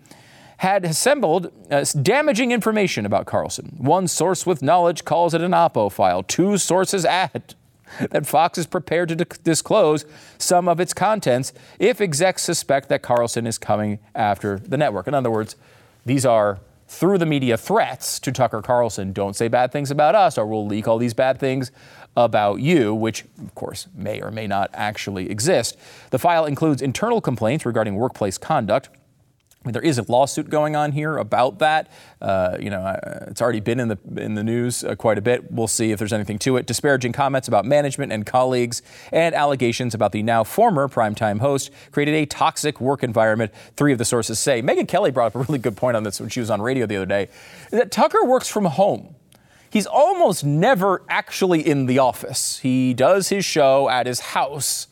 had 0.57 0.87
assembled 0.87 1.53
uh, 1.71 1.85
damaging 2.01 2.53
information 2.53 3.05
about 3.05 3.27
Carlson. 3.27 3.75
One 3.77 4.09
source 4.09 4.47
with 4.47 4.63
knowledge 4.63 5.05
calls 5.05 5.35
it 5.35 5.43
an 5.43 5.53
Oppo 5.53 5.93
file. 5.93 6.23
Two 6.23 6.57
sources 6.57 7.05
add 7.05 7.55
that 8.11 8.25
Fox 8.25 8.57
is 8.57 8.67
prepared 8.67 9.11
to 9.11 9.17
disclose 9.17 10.07
some 10.39 10.69
of 10.69 10.81
its 10.81 10.95
contents 10.95 11.53
if 11.79 12.01
execs 12.01 12.43
suspect 12.43 12.89
that 12.89 13.03
Carlson 13.03 13.47
is 13.47 13.59
coming 13.59 13.99
after 14.15 14.59
the 14.59 14.79
network. 14.79 15.07
In 15.07 15.13
other 15.13 15.31
words, 15.31 15.55
these 16.07 16.25
are 16.25 16.61
through 16.91 17.17
the 17.19 17.25
media 17.25 17.57
threats 17.57 18.19
to 18.19 18.33
Tucker 18.33 18.61
Carlson. 18.61 19.13
Don't 19.13 19.37
say 19.37 19.47
bad 19.47 19.71
things 19.71 19.93
about 19.93 20.17
us, 20.17 20.37
or 20.37 20.45
we'll 20.45 20.67
leak 20.67 20.89
all 20.89 20.99
these 20.99 21.15
bad 21.15 21.39
things 21.39 21.71
about 22.17 22.57
you, 22.57 22.93
which, 22.93 23.25
of 23.41 23.55
course, 23.55 23.87
may 23.95 24.21
or 24.21 24.33
may 24.33 24.49
not 24.49 24.71
actually 24.75 25.31
exist. 25.31 25.79
The 26.11 26.19
file 26.19 26.47
includes 26.47 26.83
internal 26.83 27.21
complaints 27.21 27.65
regarding 27.65 27.95
workplace 27.95 28.39
conduct 28.39 28.89
there 29.65 29.83
is 29.83 29.99
a 29.99 30.03
lawsuit 30.11 30.49
going 30.49 30.75
on 30.75 30.93
here 30.93 31.19
about 31.19 31.59
that. 31.59 31.91
Uh, 32.23 32.57
you 32.59 32.71
know, 32.71 32.81
uh, 32.81 33.27
it's 33.29 33.43
already 33.43 33.61
been 33.61 33.79
in 33.79 33.89
the 33.89 33.99
in 34.17 34.35
the 34.35 34.43
news 34.43 34.83
uh, 34.83 34.95
quite 34.95 35.19
a 35.19 35.21
bit. 35.21 35.53
We'll 35.53 35.69
see 35.69 35.93
if 35.93 35.99
there's 35.99 36.15
anything 36.15 36.39
to 36.41 36.57
it. 36.57 36.67
Disparaging 36.67 37.13
comments 37.13 37.47
about 37.47 37.67
management 37.67 38.11
and 38.11 38.25
colleagues, 38.25 38.81
and 39.13 39.35
allegations 39.35 39.95
about 39.95 40.13
the 40.13 40.23
now 40.23 40.45
former 40.45 40.89
primetime 40.89 41.41
host 41.41 41.71
created 41.93 42.15
a 42.15 42.25
toxic 42.25 42.81
work 42.81 43.03
environment. 43.03 43.53
Three 43.77 43.93
of 43.93 43.99
the 43.99 44.05
sources 44.07 44.39
say. 44.39 44.63
Megyn 44.63 44.89
Kelly 44.89 45.11
brought 45.11 45.27
up 45.27 45.35
a 45.35 45.41
really 45.41 45.59
good 45.59 45.77
point 45.77 45.95
on 45.95 46.05
this 46.05 46.21
when 46.21 46.31
she 46.31 46.41
was 46.41 46.49
on 46.49 46.63
radio 46.63 46.87
the 46.87 46.97
other 46.97 47.07
day. 47.07 47.29
That 47.71 47.91
Tucker 47.91 48.25
works 48.25 48.49
from 48.49 48.65
home. 48.65 49.15
He's 49.69 49.87
almost 49.87 50.43
never 50.43 51.03
actually 51.09 51.67
in 51.67 51.85
the 51.85 51.99
office. 51.99 52.59
He 52.61 52.95
does 52.95 53.29
his 53.29 53.45
show 53.45 53.89
at 53.91 54.07
his 54.07 54.21
house. 54.21 54.89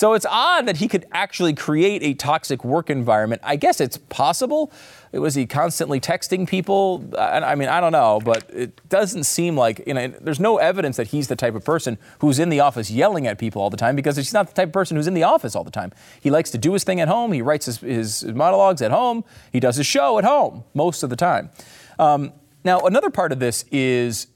So 0.00 0.14
it's 0.14 0.24
odd 0.24 0.64
that 0.64 0.78
he 0.78 0.88
could 0.88 1.04
actually 1.12 1.52
create 1.52 2.02
a 2.02 2.14
toxic 2.14 2.64
work 2.64 2.88
environment. 2.88 3.42
I 3.44 3.56
guess 3.56 3.82
it's 3.82 3.98
possible. 3.98 4.72
Was 5.12 5.34
he 5.34 5.44
constantly 5.44 6.00
texting 6.00 6.48
people? 6.48 7.04
I, 7.18 7.54
mean, 7.54 7.68
I 7.68 7.80
don't 7.80 7.92
know, 7.92 8.18
but 8.24 8.48
it 8.48 8.80
doesn't 8.88 9.24
seem 9.24 9.58
like, 9.58 9.86
you 9.86 9.92
know, 9.92 10.08
there's 10.08 10.40
no 10.40 10.56
evidence 10.56 10.96
that 10.96 11.08
he's 11.08 11.28
the 11.28 11.36
type 11.36 11.54
of 11.54 11.66
person 11.66 11.98
who's 12.20 12.38
in 12.38 12.48
the 12.48 12.60
office 12.60 12.90
yelling 12.90 13.26
at 13.26 13.36
people 13.36 13.60
all 13.60 13.68
the 13.68 13.76
time 13.76 13.94
because 13.94 14.16
he's 14.16 14.32
not 14.32 14.46
the 14.48 14.54
type 14.54 14.68
of 14.68 14.72
person 14.72 14.96
who's 14.96 15.06
in 15.06 15.12
the 15.12 15.24
office 15.24 15.54
all 15.54 15.64
the 15.64 15.70
time. 15.70 15.92
He 16.18 16.30
likes 16.30 16.50
to 16.52 16.56
do 16.56 16.72
his 16.72 16.82
thing 16.82 16.98
at 17.02 17.08
home. 17.08 17.32
He 17.32 17.42
writes 17.42 17.66
his, 17.66 17.80
his 17.80 18.24
monologues 18.24 18.80
at 18.80 18.92
home. 18.92 19.22
He 19.52 19.60
does 19.60 19.76
his 19.76 19.86
show 19.86 20.16
at 20.16 20.24
home 20.24 20.64
most 20.72 21.02
of 21.02 21.10
the 21.10 21.16
time. 21.16 21.50
Um, 21.98 22.32
now, 22.64 22.80
another 22.80 23.10
part 23.10 23.32
of 23.32 23.38
this 23.38 23.66
is 23.70 24.28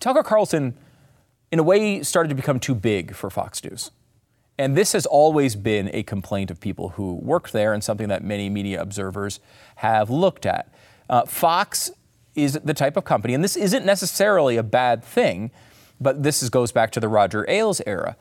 Tucker 0.00 0.22
Carlson, 0.22 0.76
in 1.50 1.60
a 1.60 1.62
way, 1.62 2.02
started 2.02 2.28
to 2.28 2.34
become 2.34 2.60
too 2.60 2.74
big 2.74 3.14
for 3.14 3.30
Fox 3.30 3.64
News. 3.64 3.90
And 4.58 4.76
this 4.76 4.92
has 4.92 5.04
always 5.06 5.54
been 5.54 5.90
a 5.92 6.02
complaint 6.02 6.50
of 6.50 6.60
people 6.60 6.90
who 6.90 7.14
work 7.14 7.50
there 7.50 7.74
and 7.74 7.84
something 7.84 8.08
that 8.08 8.24
many 8.24 8.48
media 8.48 8.80
observers 8.80 9.40
have 9.76 10.08
looked 10.08 10.46
at. 10.46 10.72
Uh, 11.10 11.26
Fox 11.26 11.90
is 12.34 12.54
the 12.64 12.74
type 12.74 12.96
of 12.96 13.04
company, 13.04 13.34
and 13.34 13.44
this 13.44 13.56
isn't 13.56 13.84
necessarily 13.84 14.56
a 14.56 14.62
bad 14.62 15.04
thing, 15.04 15.50
but 16.00 16.22
this 16.22 16.42
is, 16.42 16.50
goes 16.50 16.72
back 16.72 16.90
to 16.92 17.00
the 17.00 17.08
Roger 17.08 17.44
Ailes 17.48 17.80
era. 17.86 18.16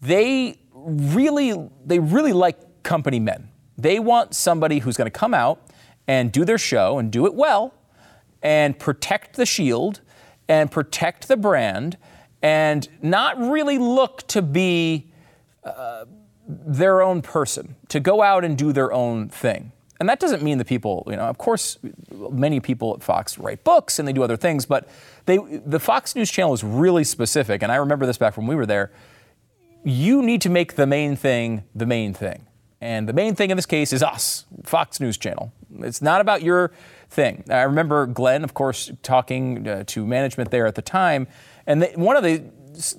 They 0.00 0.58
really, 0.72 1.68
they 1.84 1.98
really 1.98 2.32
like 2.32 2.82
company 2.82 3.20
men. 3.20 3.48
They 3.76 3.98
want 3.98 4.34
somebody 4.34 4.78
who's 4.78 4.96
going 4.96 5.06
to 5.10 5.18
come 5.18 5.34
out 5.34 5.60
and 6.06 6.30
do 6.30 6.44
their 6.44 6.58
show 6.58 6.98
and 6.98 7.10
do 7.10 7.26
it 7.26 7.34
well 7.34 7.74
and 8.42 8.78
protect 8.78 9.36
the 9.36 9.46
shield 9.46 10.00
and 10.48 10.70
protect 10.70 11.28
the 11.28 11.36
brand 11.36 11.96
and 12.42 12.88
not 13.00 13.38
really 13.38 13.78
look 13.78 14.26
to 14.28 14.42
be 14.42 15.10
their 16.46 17.02
own 17.02 17.22
person, 17.22 17.76
to 17.88 18.00
go 18.00 18.22
out 18.22 18.44
and 18.44 18.58
do 18.58 18.72
their 18.72 18.92
own 18.92 19.28
thing. 19.28 19.72
And 20.00 20.08
that 20.08 20.20
doesn't 20.20 20.42
mean 20.42 20.58
the 20.58 20.64
people, 20.64 21.04
you 21.06 21.16
know, 21.16 21.22
of 21.22 21.38
course, 21.38 21.78
many 22.10 22.60
people 22.60 22.94
at 22.94 23.02
Fox 23.02 23.38
write 23.38 23.62
books 23.64 23.98
and 23.98 24.06
they 24.06 24.12
do 24.12 24.22
other 24.22 24.36
things, 24.36 24.66
but 24.66 24.88
they, 25.26 25.38
the 25.38 25.80
Fox 25.80 26.16
News 26.16 26.30
channel 26.30 26.52
is 26.52 26.64
really 26.64 27.04
specific. 27.04 27.62
And 27.62 27.70
I 27.70 27.76
remember 27.76 28.04
this 28.04 28.18
back 28.18 28.36
when 28.36 28.46
we 28.46 28.56
were 28.56 28.66
there. 28.66 28.90
You 29.84 30.20
need 30.20 30.40
to 30.42 30.50
make 30.50 30.74
the 30.74 30.86
main 30.86 31.16
thing 31.16 31.64
the 31.74 31.86
main 31.86 32.12
thing. 32.12 32.46
And 32.80 33.08
the 33.08 33.12
main 33.14 33.34
thing 33.34 33.50
in 33.50 33.56
this 33.56 33.66
case 33.66 33.92
is 33.92 34.02
us, 34.02 34.44
Fox 34.64 35.00
News 35.00 35.16
Channel. 35.16 35.52
It's 35.78 36.02
not 36.02 36.20
about 36.20 36.42
your 36.42 36.72
thing. 37.08 37.44
I 37.48 37.62
remember 37.62 38.04
Glenn, 38.06 38.44
of 38.44 38.52
course, 38.52 38.90
talking 39.02 39.66
uh, 39.66 39.84
to 39.86 40.04
management 40.04 40.50
there 40.50 40.66
at 40.66 40.74
the 40.74 40.82
time. 40.82 41.26
And 41.66 41.80
they, 41.80 41.92
one 41.94 42.16
of 42.16 42.24
the 42.24 42.42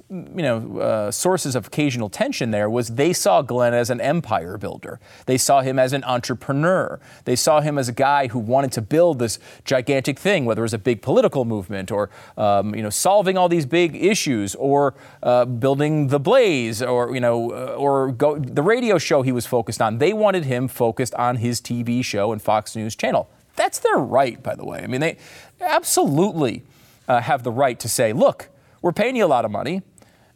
you 0.09 0.41
know, 0.41 0.79
uh, 0.79 1.11
sources 1.11 1.55
of 1.55 1.67
occasional 1.67 2.09
tension 2.09 2.51
there 2.51 2.69
was 2.69 2.89
they 2.89 3.13
saw 3.13 3.41
Glenn 3.41 3.73
as 3.73 3.89
an 3.89 4.01
empire 4.01 4.57
builder. 4.57 4.99
They 5.25 5.37
saw 5.37 5.61
him 5.61 5.79
as 5.79 5.93
an 5.93 6.03
entrepreneur. 6.03 6.99
They 7.25 7.35
saw 7.35 7.61
him 7.61 7.77
as 7.77 7.89
a 7.89 7.93
guy 7.93 8.27
who 8.27 8.39
wanted 8.39 8.71
to 8.73 8.81
build 8.81 9.19
this 9.19 9.39
gigantic 9.63 10.19
thing, 10.19 10.45
whether 10.45 10.61
it 10.61 10.63
was 10.63 10.73
a 10.73 10.79
big 10.79 11.01
political 11.01 11.45
movement 11.45 11.91
or, 11.91 12.09
um, 12.37 12.75
you 12.75 12.81
know, 12.81 12.89
solving 12.89 13.37
all 13.37 13.49
these 13.49 13.65
big 13.65 13.95
issues 13.95 14.55
or 14.55 14.95
uh, 15.23 15.45
building 15.45 16.07
the 16.07 16.19
Blaze 16.19 16.81
or, 16.81 17.13
you 17.13 17.21
know, 17.21 17.51
uh, 17.51 17.75
or 17.75 18.11
go, 18.11 18.37
the 18.37 18.63
radio 18.63 18.97
show 18.97 19.21
he 19.21 19.31
was 19.31 19.45
focused 19.45 19.81
on. 19.81 19.97
They 19.97 20.13
wanted 20.13 20.45
him 20.45 20.67
focused 20.67 21.13
on 21.15 21.37
his 21.37 21.61
TV 21.61 22.03
show 22.03 22.31
and 22.31 22.41
Fox 22.41 22.75
News 22.75 22.95
Channel. 22.95 23.29
That's 23.55 23.79
their 23.79 23.97
right, 23.97 24.41
by 24.41 24.55
the 24.55 24.65
way. 24.65 24.79
I 24.79 24.87
mean, 24.87 25.01
they 25.01 25.17
absolutely 25.61 26.63
uh, 27.07 27.21
have 27.21 27.43
the 27.43 27.51
right 27.51 27.79
to 27.79 27.89
say, 27.89 28.13
look, 28.13 28.49
we're 28.85 28.91
paying 28.91 29.15
you 29.15 29.25
a 29.25 29.27
lot 29.27 29.45
of 29.45 29.49
money. 29.49 29.81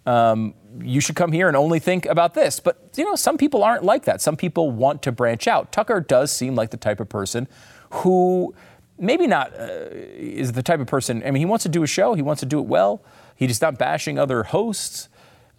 Um, 0.08 0.56
you 0.82 1.02
should 1.02 1.16
come 1.16 1.32
here 1.32 1.48
and 1.48 1.56
only 1.56 1.78
think 1.78 2.08
about 2.08 2.34
this. 2.34 2.60
But, 2.60 2.90
you 2.98 3.06
know, 3.06 3.14
some 3.14 3.38
people 3.38 3.64
aren't 3.64 3.84
like 3.84 4.06
that. 4.06 4.24
Some 4.24 4.36
people 4.36 4.72
want 4.72 5.04
to 5.04 5.12
branch 5.12 5.48
out. 5.48 5.72
Tucker 5.72 6.02
does 6.02 6.32
seem 6.32 6.56
like 6.56 6.72
the 6.72 6.78
type 6.78 7.00
of 7.00 7.10
person 7.10 7.48
who 7.92 8.56
maybe 8.98 9.28
not 9.28 9.54
uh, 9.54 9.90
is 9.92 10.54
the 10.54 10.64
type 10.64 10.80
of 10.80 10.88
person, 10.88 11.22
I 11.24 11.30
mean, 11.30 11.42
he 11.42 11.46
wants 11.46 11.62
to 11.62 11.70
do 11.70 11.84
a 11.84 11.88
show, 11.88 12.16
he 12.16 12.24
wants 12.24 12.40
to 12.40 12.48
do 12.48 12.58
it 12.58 12.66
well. 12.66 13.04
He's 13.36 13.62
not 13.62 13.78
bashing 13.78 14.18
other 14.18 14.42
hosts, 14.42 15.10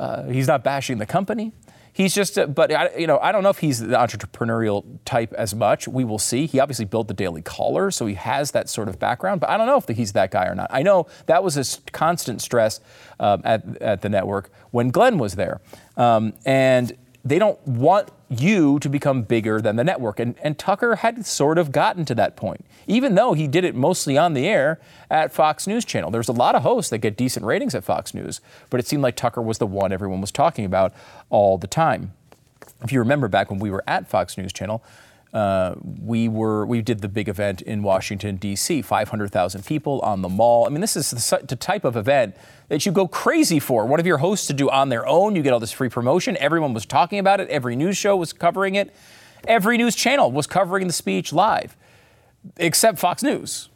uh, 0.01 0.25
he's 0.25 0.49
not 0.49 0.65
bashing 0.65 0.99
the 0.99 1.07
company. 1.07 1.53
He's 1.93 2.15
just, 2.15 2.39
a, 2.39 2.47
but 2.47 2.73
I, 2.73 2.97
you 2.97 3.07
know, 3.07 3.19
I 3.19 3.33
don't 3.33 3.43
know 3.43 3.51
if 3.51 3.59
he's 3.59 3.81
the 3.81 3.97
entrepreneurial 3.97 4.85
type 5.05 5.33
as 5.35 5.55
much. 5.55 5.89
We 5.89 6.05
will 6.05 6.19
see. 6.19 6.47
He 6.47 6.61
obviously 6.61 6.85
built 6.85 7.09
the 7.09 7.15
Daily 7.15 7.43
Caller, 7.43 7.91
so 7.91 8.07
he 8.07 8.15
has 8.15 8.53
that 8.53 8.69
sort 8.69 8.89
of 8.89 8.99
background. 8.99 9.41
But 9.41 9.51
I 9.51 9.57
don't 9.57 9.67
know 9.67 9.77
if 9.77 9.89
he's 9.89 10.13
that 10.13 10.31
guy 10.31 10.47
or 10.47 10.55
not. 10.55 10.69
I 10.71 10.83
know 10.83 11.07
that 11.27 11.43
was 11.43 11.57
a 11.57 11.91
constant 11.93 12.43
stress 12.43 12.81
um, 13.19 13.43
at 13.45 13.81
at 13.83 14.03
the 14.03 14.09
network 14.09 14.51
when 14.71 14.91
Glenn 14.91 15.19
was 15.19 15.35
there, 15.35 15.61
um, 15.97 16.33
and 16.47 16.97
they 17.25 17.39
don't 17.39 17.65
want 17.67 18.11
you 18.29 18.79
to 18.79 18.89
become 18.89 19.23
bigger 19.23 19.61
than 19.61 19.77
the 19.77 19.85
network. 19.85 20.21
And, 20.21 20.37
and 20.43 20.59
Tucker 20.59 20.97
had 20.97 21.27
sort 21.27 21.59
of 21.59 21.73
gotten 21.73 22.05
to 22.07 22.15
that 22.15 22.37
point, 22.37 22.65
even 22.87 23.15
though 23.15 23.35
he 23.35 23.47
did 23.47 23.65
it 23.65 23.75
mostly 23.75 24.17
on 24.17 24.35
the 24.35 24.47
air 24.47 24.81
at 25.11 25.33
Fox 25.33 25.67
News 25.67 25.85
Channel. 25.85 26.11
There's 26.11 26.29
a 26.29 26.33
lot 26.33 26.55
of 26.55 26.63
hosts 26.63 26.91
that 26.91 26.99
get 26.99 27.17
decent 27.17 27.45
ratings 27.45 27.75
at 27.75 27.85
Fox 27.85 28.15
News, 28.15 28.41
but 28.71 28.81
it 28.81 28.87
seemed 28.87 29.03
like 29.03 29.17
Tucker 29.17 29.43
was 29.43 29.59
the 29.59 29.67
one 29.67 29.93
everyone 29.93 30.21
was 30.21 30.31
talking 30.31 30.65
about 30.65 30.95
all 31.29 31.59
the 31.59 31.67
time. 31.67 32.13
If 32.83 32.93
you 32.93 33.01
remember 33.01 33.29
back 33.29 33.51
when 33.51 33.59
we 33.59 33.71
were 33.71 33.85
at 33.87 34.09
Fox 34.09 34.39
News 34.39 34.53
Channel, 34.53 34.83
uh, 35.33 35.75
we 35.83 36.29
were 36.29 36.67
we 36.67 36.83
did 36.83 37.03
the 37.03 37.09
big 37.09 37.29
event 37.29 37.63
in 37.63 37.85
Washington 37.85 38.37
D.C. 38.37 38.83
500,000 38.83 39.65
people 39.65 40.01
on 40.01 40.23
the 40.23 40.29
mall. 40.29 40.67
I 40.67 40.71
mean, 40.71 40.81
this 40.81 40.97
is 40.97 41.11
the, 41.11 41.45
the, 41.47 41.55
type 41.55 41.85
of 41.85 41.97
event 41.97 42.37
that 42.69 42.85
you 42.85 42.91
go 42.91 43.07
crazy 43.07 43.61
for. 43.61 43.87
One 43.87 44.01
of 44.01 44.07
your 44.07 44.19
hosts 44.19 44.49
to 44.49 44.53
do 44.53 44.69
on 44.71 44.89
their 44.89 45.07
own. 45.07 45.37
You 45.37 45.43
get 45.43 45.53
all 45.53 45.61
this 45.61 45.71
free 45.71 45.89
promotion. 45.89 46.37
Everyone 46.39 46.75
was 46.75 46.85
talking 46.85 47.21
about 47.21 47.41
it. 47.41 47.49
Every 47.49 47.77
news 47.77 47.97
show 47.97 48.17
was 48.17 48.33
covering 48.33 48.75
it. 48.75 48.93
Every 49.47 49.79
news 49.79 49.95
channel 49.95 50.33
was 50.33 50.49
covering 50.49 50.89
the 50.89 50.93
speech 50.93 51.33
live, 51.33 51.77
except 52.57 52.99
Fox 52.99 53.23
News. 53.23 53.69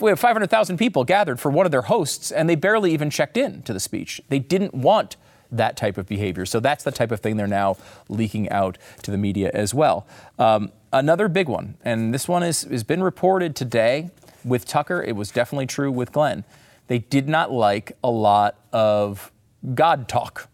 We 0.00 0.10
have 0.10 0.20
500,000 0.20 0.78
people 0.78 1.04
gathered 1.04 1.40
for 1.40 1.50
one 1.50 1.66
of 1.66 1.72
their 1.72 1.82
hosts, 1.82 2.30
and 2.30 2.48
they 2.48 2.54
barely 2.54 2.92
even 2.92 3.10
checked 3.10 3.36
in 3.36 3.62
to 3.62 3.72
the 3.72 3.80
speech. 3.80 4.20
They 4.28 4.38
didn't 4.38 4.74
want 4.74 5.16
that 5.56 5.76
type 5.76 5.98
of 5.98 6.06
behavior. 6.06 6.46
So 6.46 6.60
that's 6.60 6.84
the 6.84 6.92
type 6.92 7.10
of 7.10 7.20
thing 7.20 7.36
they're 7.36 7.46
now 7.46 7.76
leaking 8.08 8.50
out 8.50 8.78
to 9.02 9.10
the 9.10 9.18
media 9.18 9.50
as 9.54 9.74
well. 9.74 10.06
Um, 10.38 10.72
another 10.92 11.28
big 11.28 11.48
one, 11.48 11.76
and 11.84 12.12
this 12.12 12.28
one 12.28 12.42
is, 12.42 12.62
has 12.62 12.84
been 12.84 13.02
reported 13.02 13.56
today 13.56 14.10
with 14.44 14.66
Tucker. 14.66 15.02
It 15.02 15.16
was 15.16 15.30
definitely 15.30 15.66
true 15.66 15.90
with 15.90 16.12
Glenn. 16.12 16.44
They 16.86 16.98
did 16.98 17.28
not 17.28 17.50
like 17.50 17.96
a 18.04 18.10
lot 18.10 18.58
of 18.72 19.32
God 19.74 20.08
talk 20.08 20.48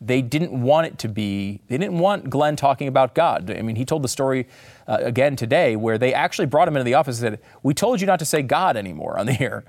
they 0.00 0.22
didn't 0.22 0.52
want 0.52 0.86
it 0.86 0.98
to 0.98 1.08
be, 1.08 1.60
they 1.66 1.76
didn't 1.76 1.98
want 1.98 2.30
Glenn 2.30 2.56
talking 2.56 2.86
about 2.86 3.14
God. 3.14 3.50
I 3.50 3.62
mean, 3.62 3.76
he 3.76 3.84
told 3.84 4.02
the 4.02 4.08
story 4.08 4.46
uh, 4.86 4.98
again 5.00 5.34
today 5.34 5.74
where 5.74 5.98
they 5.98 6.14
actually 6.14 6.46
brought 6.46 6.68
him 6.68 6.76
into 6.76 6.84
the 6.84 6.94
office 6.94 7.20
and 7.20 7.32
said, 7.32 7.40
We 7.62 7.74
told 7.74 8.00
you 8.00 8.06
not 8.06 8.20
to 8.20 8.24
say 8.24 8.42
God 8.42 8.76
anymore 8.76 9.18
on 9.18 9.26
the 9.26 9.40
air. 9.40 9.64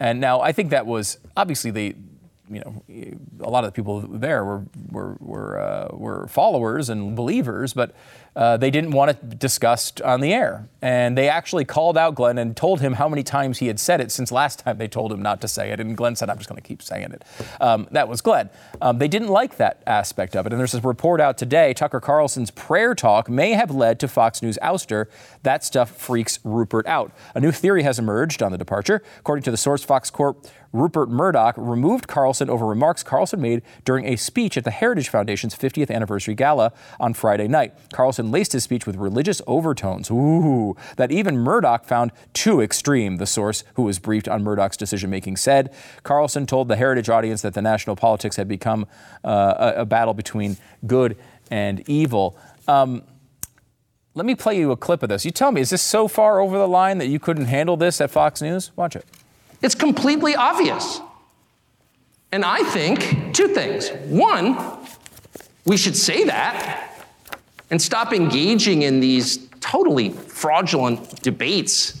And 0.00 0.20
now 0.20 0.40
I 0.40 0.52
think 0.52 0.70
that 0.70 0.86
was 0.86 1.18
obviously 1.36 1.70
they, 1.70 1.94
you 2.50 2.60
know, 2.60 2.82
a 3.40 3.50
lot 3.50 3.64
of 3.64 3.68
the 3.68 3.72
people 3.72 4.00
there 4.00 4.44
were 4.44 4.64
were 4.90 5.16
were, 5.20 5.60
uh, 5.60 5.88
were 5.92 6.26
followers 6.28 6.88
and 6.88 7.14
believers, 7.14 7.72
but 7.72 7.94
uh, 8.36 8.56
they 8.56 8.70
didn't 8.70 8.92
want 8.92 9.10
it 9.10 9.38
discussed 9.38 10.00
on 10.02 10.20
the 10.20 10.32
air. 10.32 10.68
And 10.80 11.18
they 11.18 11.28
actually 11.28 11.64
called 11.64 11.98
out 11.98 12.14
Glenn 12.14 12.38
and 12.38 12.56
told 12.56 12.80
him 12.80 12.92
how 12.92 13.08
many 13.08 13.24
times 13.24 13.58
he 13.58 13.66
had 13.66 13.80
said 13.80 14.00
it 14.00 14.12
since 14.12 14.30
last 14.30 14.60
time 14.60 14.78
they 14.78 14.86
told 14.86 15.12
him 15.12 15.20
not 15.20 15.40
to 15.40 15.48
say 15.48 15.70
it. 15.70 15.80
And 15.80 15.96
Glenn 15.96 16.14
said, 16.14 16.30
"I'm 16.30 16.36
just 16.38 16.48
going 16.48 16.60
to 16.60 16.66
keep 16.66 16.82
saying 16.82 17.12
it." 17.12 17.24
Um, 17.60 17.88
that 17.90 18.08
was 18.08 18.20
Glenn. 18.20 18.48
Um, 18.80 18.98
they 18.98 19.08
didn't 19.08 19.28
like 19.28 19.56
that 19.56 19.82
aspect 19.86 20.36
of 20.36 20.46
it. 20.46 20.52
And 20.52 20.60
there's 20.60 20.72
this 20.72 20.84
report 20.84 21.20
out 21.20 21.36
today: 21.36 21.74
Tucker 21.74 22.00
Carlson's 22.00 22.50
prayer 22.50 22.94
talk 22.94 23.28
may 23.28 23.52
have 23.52 23.70
led 23.70 23.98
to 24.00 24.08
Fox 24.08 24.42
News 24.42 24.58
ouster. 24.62 25.06
That 25.42 25.64
stuff 25.64 25.90
freaks 25.90 26.38
Rupert 26.44 26.86
out. 26.86 27.12
A 27.34 27.40
new 27.40 27.52
theory 27.52 27.82
has 27.82 27.98
emerged 27.98 28.42
on 28.42 28.52
the 28.52 28.58
departure, 28.58 29.02
according 29.18 29.42
to 29.44 29.50
the 29.50 29.56
source 29.56 29.82
Fox 29.82 30.10
Corp. 30.10 30.46
Rupert 30.72 31.08
Murdoch 31.08 31.54
removed 31.56 32.06
Carlson 32.08 32.50
over 32.50 32.66
remarks 32.66 33.02
Carlson 33.02 33.40
made 33.40 33.62
during 33.84 34.04
a 34.06 34.16
speech 34.16 34.56
at 34.56 34.64
the 34.64 34.70
Heritage 34.70 35.08
Foundation's 35.08 35.54
50th 35.54 35.90
anniversary 35.90 36.34
gala 36.34 36.72
on 37.00 37.14
Friday 37.14 37.48
night. 37.48 37.74
Carlson 37.92 38.30
laced 38.30 38.52
his 38.52 38.64
speech 38.64 38.86
with 38.86 38.96
religious 38.96 39.40
overtones, 39.46 40.10
ooh, 40.10 40.76
that 40.96 41.10
even 41.10 41.38
Murdoch 41.38 41.84
found 41.84 42.12
too 42.34 42.60
extreme, 42.60 43.16
the 43.16 43.26
source 43.26 43.64
who 43.74 43.82
was 43.82 43.98
briefed 43.98 44.28
on 44.28 44.42
Murdoch's 44.42 44.76
decision 44.76 45.10
making 45.10 45.36
said. 45.36 45.72
Carlson 46.02 46.46
told 46.46 46.68
the 46.68 46.76
Heritage 46.76 47.08
audience 47.08 47.42
that 47.42 47.54
the 47.54 47.62
national 47.62 47.96
politics 47.96 48.36
had 48.36 48.48
become 48.48 48.86
uh, 49.24 49.72
a, 49.76 49.80
a, 49.82 49.84
battle 49.86 50.14
between 50.14 50.56
good 50.86 51.16
and 51.50 51.88
evil. 51.88 52.36
Um, 52.66 53.02
let 54.14 54.26
me 54.26 54.34
play 54.34 54.58
you 54.58 54.70
a 54.70 54.76
clip 54.76 55.02
of 55.02 55.08
this. 55.08 55.24
You 55.24 55.30
tell 55.30 55.52
me, 55.52 55.60
is 55.60 55.70
this 55.70 55.82
so 55.82 56.08
far 56.08 56.40
over 56.40 56.58
the 56.58 56.68
line 56.68 56.98
that 56.98 57.06
you 57.06 57.18
couldn't 57.18 57.46
handle 57.46 57.76
this 57.76 58.00
at 58.00 58.10
Fox 58.10 58.42
News? 58.42 58.72
Watch 58.76 58.96
it. 58.96 59.06
It's 59.62 59.74
completely 59.74 60.34
obvious. 60.34 61.00
And 62.30 62.44
I 62.44 62.62
think 62.62 63.34
two 63.34 63.48
things. 63.48 63.90
One, 64.06 64.78
we 65.64 65.76
should 65.76 65.96
say 65.96 66.24
that 66.24 66.84
and 67.70 67.80
stop 67.80 68.12
engaging 68.12 68.82
in 68.82 69.00
these 69.00 69.48
totally 69.60 70.10
fraudulent 70.10 71.22
debates 71.22 72.00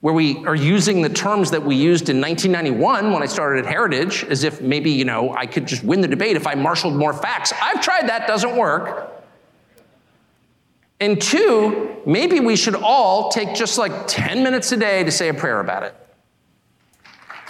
where 0.00 0.12
we 0.12 0.44
are 0.46 0.54
using 0.54 1.00
the 1.00 1.08
terms 1.08 1.52
that 1.52 1.62
we 1.62 1.76
used 1.76 2.08
in 2.08 2.20
1991 2.20 3.12
when 3.12 3.22
I 3.22 3.26
started 3.26 3.64
at 3.64 3.70
Heritage 3.70 4.24
as 4.24 4.42
if 4.42 4.60
maybe, 4.60 4.90
you 4.90 5.04
know, 5.04 5.32
I 5.34 5.46
could 5.46 5.64
just 5.64 5.84
win 5.84 6.00
the 6.00 6.08
debate 6.08 6.34
if 6.34 6.46
I 6.46 6.56
marshaled 6.56 6.96
more 6.96 7.12
facts. 7.12 7.52
I've 7.62 7.80
tried 7.80 8.08
that, 8.08 8.26
doesn't 8.26 8.56
work. 8.56 9.22
And 10.98 11.22
two, 11.22 11.96
maybe 12.04 12.40
we 12.40 12.56
should 12.56 12.74
all 12.74 13.30
take 13.30 13.54
just 13.54 13.78
like 13.78 13.92
10 14.08 14.42
minutes 14.42 14.72
a 14.72 14.76
day 14.76 15.04
to 15.04 15.10
say 15.10 15.28
a 15.28 15.34
prayer 15.34 15.60
about 15.60 15.84
it. 15.84 15.94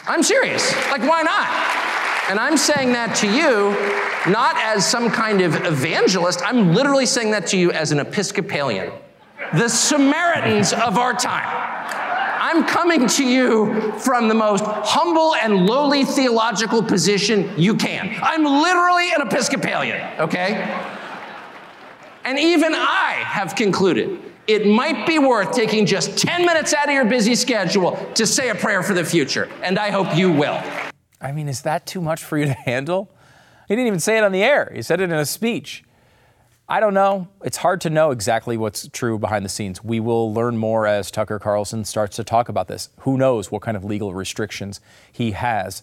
I'm 0.07 0.23
serious. 0.23 0.75
Like, 0.91 1.03
why 1.03 1.23
not? 1.23 1.49
And 2.31 2.39
I'm 2.39 2.57
saying 2.57 2.93
that 2.93 3.17
to 3.17 3.27
you 3.27 3.71
not 4.31 4.57
as 4.57 4.87
some 4.87 5.11
kind 5.11 5.41
of 5.41 5.55
evangelist, 5.67 6.41
I'm 6.45 6.73
literally 6.73 7.07
saying 7.07 7.33
that 7.33 7.47
to 7.49 7.59
you 7.59 7.73
as 7.73 7.93
an 7.93 7.99
Episcopalian, 7.99 8.93
the 9.55 9.69
Samaritans 9.69 10.73
of 10.73 10.99
our 10.99 11.13
time. 11.13 11.47
I'm 12.41 12.65
coming 12.67 13.07
to 13.09 13.25
you 13.25 13.93
from 13.99 14.29
the 14.29 14.35
most 14.35 14.65
humble 14.65 15.35
and 15.37 15.67
lowly 15.67 16.05
theological 16.05 16.83
position 16.83 17.51
you 17.57 17.75
can. 17.77 18.15
I'm 18.23 18.45
literally 18.45 19.11
an 19.13 19.23
Episcopalian, 19.23 20.21
okay? 20.21 20.55
And 22.25 22.39
even 22.39 22.75
I 22.75 23.23
have 23.25 23.55
concluded 23.55 24.32
it 24.47 24.67
might 24.67 25.07
be 25.07 25.19
worth 25.19 25.53
taking 25.53 25.87
just 25.87 26.19
10 26.19 26.45
minutes 26.45 26.75
out 26.75 26.89
of 26.89 26.95
your 26.95 27.05
busy 27.05 27.35
schedule 27.35 27.97
to 28.15 28.27
say 28.27 28.51
a 28.51 28.55
prayer 28.55 28.83
for 28.83 28.95
the 28.95 29.05
future. 29.05 29.49
And 29.63 29.79
I 29.79 29.91
hope 29.91 30.17
you 30.17 30.33
will. 30.33 30.61
I 31.21 31.33
mean, 31.33 31.49
is 31.49 31.63
that 31.63 31.87
too 31.87 32.01
much 32.01 32.25
for 32.25 32.37
you 32.37 32.47
to 32.47 32.53
handle? 32.65 33.11
He 33.69 33.77
didn't 33.77 33.87
even 33.87 34.01
say 34.01 34.19
it 34.19 34.25
on 34.25 34.33
the 34.33 34.43
air, 34.43 34.71
he 34.75 34.83
said 34.83 35.01
it 35.01 35.05
in 35.05 35.13
a 35.13 35.27
speech. 35.27 35.85
I 36.69 36.81
don't 36.81 36.95
know. 36.95 37.29
It's 37.45 37.59
hard 37.59 37.83
to 37.83 37.91
know 37.91 38.13
exactly 38.13 38.57
what's 38.57 38.89
true 38.89 39.19
behind 39.19 39.45
the 39.45 39.49
scenes. 39.51 39.85
We 39.85 40.01
will 40.01 40.33
learn 40.33 40.57
more 40.57 40.87
as 40.87 41.11
Tucker 41.11 41.39
Carlson 41.39 41.85
starts 41.85 42.17
to 42.17 42.25
talk 42.25 42.49
about 42.49 42.69
this. 42.69 42.89
Who 43.01 43.19
knows 43.19 43.51
what 43.51 43.61
kind 43.63 43.77
of 43.77 43.85
legal 43.85 44.15
restrictions 44.15 44.81
he 45.11 45.33
has. 45.33 45.83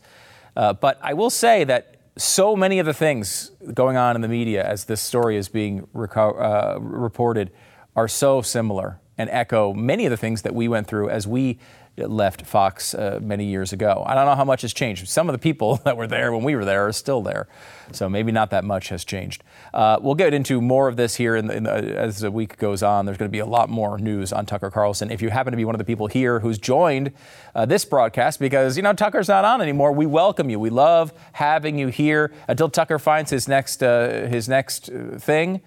Uh, 0.55 0.73
but 0.73 0.97
I 1.03 1.13
will 1.13 1.29
say 1.29 1.63
that 1.65 1.97
so 2.17 2.55
many 2.55 2.79
of 2.79 2.87
the 2.87 2.93
things 2.93 3.51
going 3.73 3.97
on 3.97 4.15
in 4.15 4.21
the 4.21 4.27
media 4.27 4.65
as 4.65 4.85
this 4.85 4.99
story 4.99 5.37
is 5.37 5.47
being 5.47 5.85
reco- 5.93 6.41
uh, 6.41 6.79
reported 6.79 7.51
are 7.99 8.07
so 8.07 8.41
similar 8.41 8.97
and 9.17 9.29
echo 9.29 9.73
many 9.73 10.05
of 10.05 10.09
the 10.09 10.15
things 10.15 10.43
that 10.43 10.55
we 10.55 10.69
went 10.69 10.87
through 10.87 11.09
as 11.09 11.27
we 11.27 11.59
left 11.97 12.45
Fox 12.45 12.93
uh, 12.93 13.19
many 13.21 13.43
years 13.43 13.73
ago. 13.73 14.05
I 14.07 14.15
don't 14.15 14.25
know 14.25 14.35
how 14.35 14.45
much 14.45 14.61
has 14.61 14.73
changed. 14.73 15.05
Some 15.09 15.27
of 15.27 15.33
the 15.33 15.37
people 15.37 15.75
that 15.83 15.97
were 15.97 16.07
there 16.07 16.31
when 16.31 16.45
we 16.45 16.55
were 16.55 16.63
there 16.63 16.87
are 16.87 16.93
still 16.93 17.21
there, 17.21 17.49
so 17.91 18.07
maybe 18.07 18.31
not 18.31 18.51
that 18.51 18.63
much 18.63 18.87
has 18.87 19.03
changed. 19.03 19.43
Uh, 19.73 19.99
we'll 20.01 20.15
get 20.15 20.33
into 20.33 20.61
more 20.61 20.87
of 20.87 20.95
this 20.95 21.15
here 21.15 21.35
in 21.35 21.47
the, 21.47 21.57
in 21.57 21.63
the, 21.63 21.73
as 21.73 22.19
the 22.19 22.31
week 22.31 22.57
goes 22.57 22.81
on. 22.81 23.05
There's 23.05 23.17
going 23.17 23.27
to 23.27 23.35
be 23.35 23.39
a 23.39 23.45
lot 23.45 23.69
more 23.69 23.99
news 23.99 24.31
on 24.31 24.45
Tucker 24.45 24.71
Carlson. 24.71 25.11
If 25.11 25.21
you 25.21 25.29
happen 25.29 25.51
to 25.51 25.57
be 25.57 25.65
one 25.65 25.75
of 25.75 25.79
the 25.79 25.83
people 25.83 26.07
here 26.07 26.39
who's 26.39 26.57
joined 26.57 27.11
uh, 27.53 27.65
this 27.65 27.83
broadcast 27.83 28.39
because 28.39 28.77
you 28.77 28.83
know 28.83 28.93
Tucker's 28.93 29.27
not 29.27 29.43
on 29.43 29.61
anymore, 29.61 29.91
we 29.91 30.05
welcome 30.05 30.49
you. 30.49 30.57
We 30.57 30.69
love 30.69 31.11
having 31.33 31.77
you 31.77 31.89
here 31.89 32.31
until 32.47 32.69
Tucker 32.69 32.97
finds 32.97 33.29
his 33.29 33.49
next 33.49 33.83
uh, 33.83 34.27
his 34.29 34.47
next 34.47 34.89
uh, 34.89 35.17
thing 35.19 35.59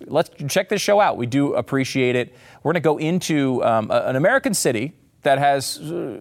let's 0.00 0.30
check 0.48 0.68
this 0.68 0.82
show 0.82 1.00
out. 1.00 1.16
We 1.16 1.26
do 1.26 1.54
appreciate 1.54 2.16
it. 2.16 2.34
We're 2.62 2.72
going 2.72 2.82
to 2.82 2.86
go 2.86 2.98
into 2.98 3.64
um, 3.64 3.90
an 3.90 4.16
American 4.16 4.54
city 4.54 4.94
that 5.22 5.38
has 5.38 5.78
uh, 5.78 6.20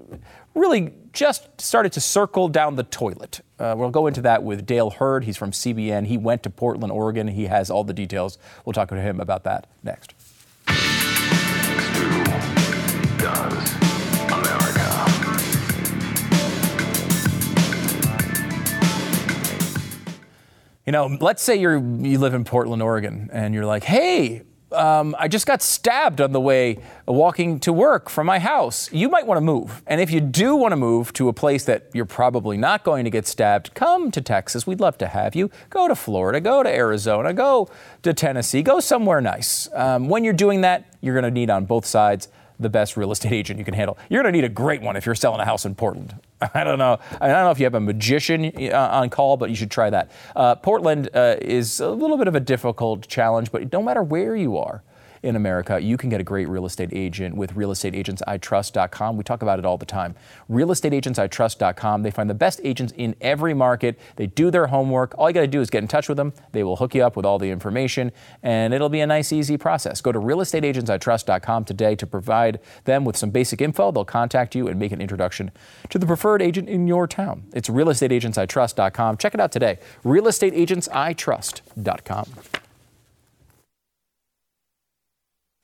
really 0.53 0.93
just 1.13 1.61
started 1.61 1.91
to 1.93 2.01
circle 2.01 2.47
down 2.47 2.75
the 2.75 2.83
toilet. 2.83 3.41
Uh, 3.59 3.75
we'll 3.77 3.89
go 3.89 4.07
into 4.07 4.21
that 4.21 4.43
with 4.43 4.65
Dale 4.65 4.89
Hurd. 4.89 5.23
He's 5.23 5.37
from 5.37 5.51
CBN. 5.51 6.07
He 6.07 6.17
went 6.17 6.43
to 6.43 6.49
Portland, 6.49 6.91
Oregon. 6.91 7.27
He 7.27 7.45
has 7.45 7.69
all 7.69 7.83
the 7.83 7.93
details. 7.93 8.37
We'll 8.65 8.73
talk 8.73 8.89
to 8.89 8.99
him 8.99 9.19
about 9.19 9.43
that 9.43 9.67
next. 9.83 10.13
You 20.85 20.91
know, 20.91 21.17
let's 21.19 21.41
say 21.41 21.55
you're 21.55 21.77
you 21.77 22.19
live 22.19 22.35
in 22.35 22.43
Portland, 22.43 22.83
Oregon, 22.83 23.29
and 23.33 23.55
you're 23.55 23.65
like, 23.65 23.83
hey, 23.83 24.43
um, 24.71 25.15
I 25.17 25.27
just 25.27 25.47
got 25.47 25.63
stabbed 25.63 26.21
on 26.21 26.31
the 26.31 26.39
way 26.39 26.77
walking 27.07 27.59
to 27.61 27.73
work 27.73 28.07
from 28.07 28.27
my 28.27 28.37
house. 28.37 28.91
You 28.91 29.09
might 29.09 29.25
want 29.25 29.37
to 29.37 29.41
move. 29.41 29.81
And 29.87 29.99
if 29.99 30.11
you 30.11 30.21
do 30.21 30.55
want 30.55 30.73
to 30.73 30.75
move 30.75 31.11
to 31.13 31.27
a 31.27 31.33
place 31.33 31.65
that 31.65 31.89
you're 31.93 32.05
probably 32.05 32.55
not 32.55 32.83
going 32.83 33.03
to 33.05 33.09
get 33.09 33.25
stabbed, 33.25 33.73
come 33.73 34.11
to 34.11 34.21
Texas. 34.21 34.67
We'd 34.67 34.79
love 34.79 34.97
to 34.99 35.07
have 35.07 35.33
you. 35.33 35.49
Go 35.71 35.87
to 35.87 35.95
Florida, 35.95 36.39
go 36.39 36.61
to 36.61 36.69
Arizona, 36.69 37.33
go 37.33 37.67
to 38.03 38.13
Tennessee, 38.13 38.61
go 38.61 38.79
somewhere 38.79 39.21
nice. 39.21 39.67
Um, 39.73 40.07
when 40.07 40.23
you're 40.23 40.33
doing 40.33 40.61
that, 40.61 40.85
you're 41.01 41.15
going 41.15 41.23
to 41.23 41.31
need 41.31 41.49
on 41.49 41.65
both 41.65 41.85
sides 41.85 42.27
the 42.59 42.69
best 42.69 42.97
real 42.97 43.11
estate 43.11 43.33
agent 43.33 43.59
you 43.59 43.65
can 43.65 43.73
handle. 43.73 43.97
You're 44.09 44.23
going 44.23 44.33
to 44.33 44.37
need 44.37 44.45
a 44.45 44.49
great 44.49 44.81
one 44.81 44.95
if 44.95 45.05
you're 45.05 45.15
selling 45.15 45.39
a 45.39 45.45
house 45.45 45.65
in 45.65 45.75
Portland. 45.75 46.15
I 46.53 46.63
don't 46.63 46.79
know. 46.79 46.99
I 47.19 47.27
don't 47.27 47.43
know 47.43 47.51
if 47.51 47.59
you 47.59 47.65
have 47.65 47.75
a 47.75 47.79
magician 47.79 48.51
uh, 48.71 48.89
on 48.91 49.09
call, 49.09 49.37
but 49.37 49.49
you 49.49 49.55
should 49.55 49.71
try 49.71 49.89
that. 49.89 50.11
Uh, 50.35 50.55
Portland 50.55 51.09
uh, 51.13 51.35
is 51.41 51.79
a 51.79 51.89
little 51.89 52.17
bit 52.17 52.27
of 52.27 52.35
a 52.35 52.39
difficult 52.39 53.07
challenge, 53.07 53.51
but 53.51 53.71
no 53.71 53.81
matter 53.81 54.03
where 54.03 54.35
you 54.35 54.57
are, 54.57 54.83
in 55.25 55.35
America, 55.35 55.81
you 55.81 55.97
can 55.97 56.09
get 56.09 56.21
a 56.21 56.23
great 56.23 56.47
real 56.47 56.65
estate 56.65 56.91
agent 56.93 57.35
with 57.35 57.55
realestateagentsitrust.com. 57.55 59.17
We 59.17 59.23
talk 59.23 59.41
about 59.41 59.59
it 59.59 59.65
all 59.65 59.77
the 59.77 59.85
time. 59.85 60.15
Realestateagentsitrust.com. 60.49 62.03
They 62.03 62.11
find 62.11 62.29
the 62.29 62.35
best 62.35 62.61
agents 62.63 62.93
in 62.95 63.15
every 63.19 63.53
market. 63.53 63.99
They 64.15 64.27
do 64.27 64.49
their 64.51 64.67
homework. 64.67 65.15
All 65.17 65.29
you 65.29 65.33
got 65.33 65.41
to 65.41 65.47
do 65.47 65.59
is 65.61 65.69
get 65.69 65.79
in 65.79 65.87
touch 65.87 66.07
with 66.07 66.17
them. 66.17 66.33
They 66.51 66.63
will 66.63 66.75
hook 66.75 66.93
you 66.95 67.03
up 67.03 67.17
with 67.17 67.25
all 67.25 67.39
the 67.39 67.49
information, 67.49 68.11
and 68.43 68.73
it'll 68.73 68.89
be 68.89 69.01
a 69.01 69.07
nice, 69.07 69.33
easy 69.33 69.57
process. 69.57 70.01
Go 70.01 70.11
to 70.11 70.19
realestateagentsitrust.com 70.19 71.65
today 71.65 71.95
to 71.95 72.05
provide 72.05 72.59
them 72.85 73.03
with 73.03 73.17
some 73.17 73.31
basic 73.31 73.61
info. 73.61 73.91
They'll 73.91 74.05
contact 74.05 74.53
you 74.55 74.67
and 74.67 74.79
make 74.79 74.91
an 74.91 75.01
introduction 75.01 75.51
to 75.89 75.97
the 75.97 76.05
preferred 76.05 76.41
agent 76.41 76.69
in 76.69 76.87
your 76.87 77.07
town. 77.07 77.45
It's 77.53 77.69
realestateagentsitrust.com. 77.69 79.17
Check 79.17 79.33
it 79.33 79.39
out 79.39 79.51
today. 79.51 79.79
Realestateagentsitrust.com. 80.03 82.25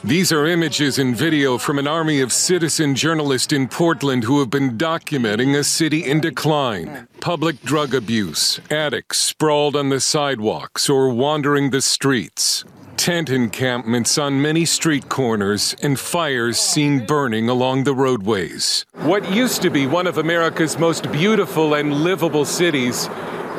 These 0.04 0.32
are 0.32 0.48
images 0.48 0.98
and 0.98 1.16
video 1.16 1.60
from 1.60 1.78
an 1.78 1.88
army 1.88 2.22
of 2.22 2.34
citizen 2.34 2.96
journalists 2.96 3.54
in 3.54 3.68
Portland 3.68 4.24
who 4.24 4.40
have 4.40 4.50
been 4.50 4.76
documenting 4.76 5.56
a 5.56 5.64
city 5.64 6.04
in 6.04 6.20
decline. 6.20 7.08
Public 7.20 7.62
drug 7.62 7.94
abuse, 7.94 8.60
addicts 8.72 9.20
sprawled 9.20 9.76
on 9.76 9.90
the 9.90 10.00
sidewalks 10.00 10.90
or 10.90 11.12
wandering 11.12 11.70
the 11.70 11.84
streets. 11.84 12.66
Tent 12.98 13.30
encampments 13.30 14.18
on 14.18 14.42
many 14.42 14.66
street 14.66 15.08
corners 15.08 15.76
and 15.84 16.00
fires 16.00 16.58
seen 16.58 17.06
burning 17.06 17.48
along 17.48 17.84
the 17.84 17.94
roadways. 17.94 18.88
What 18.94 19.32
used 19.32 19.62
to 19.62 19.70
be 19.70 19.86
one 19.86 20.08
of 20.08 20.18
America's 20.18 20.80
most 20.80 21.12
beautiful 21.12 21.76
and 21.76 21.94
livable 21.94 22.46
cities 22.46 23.08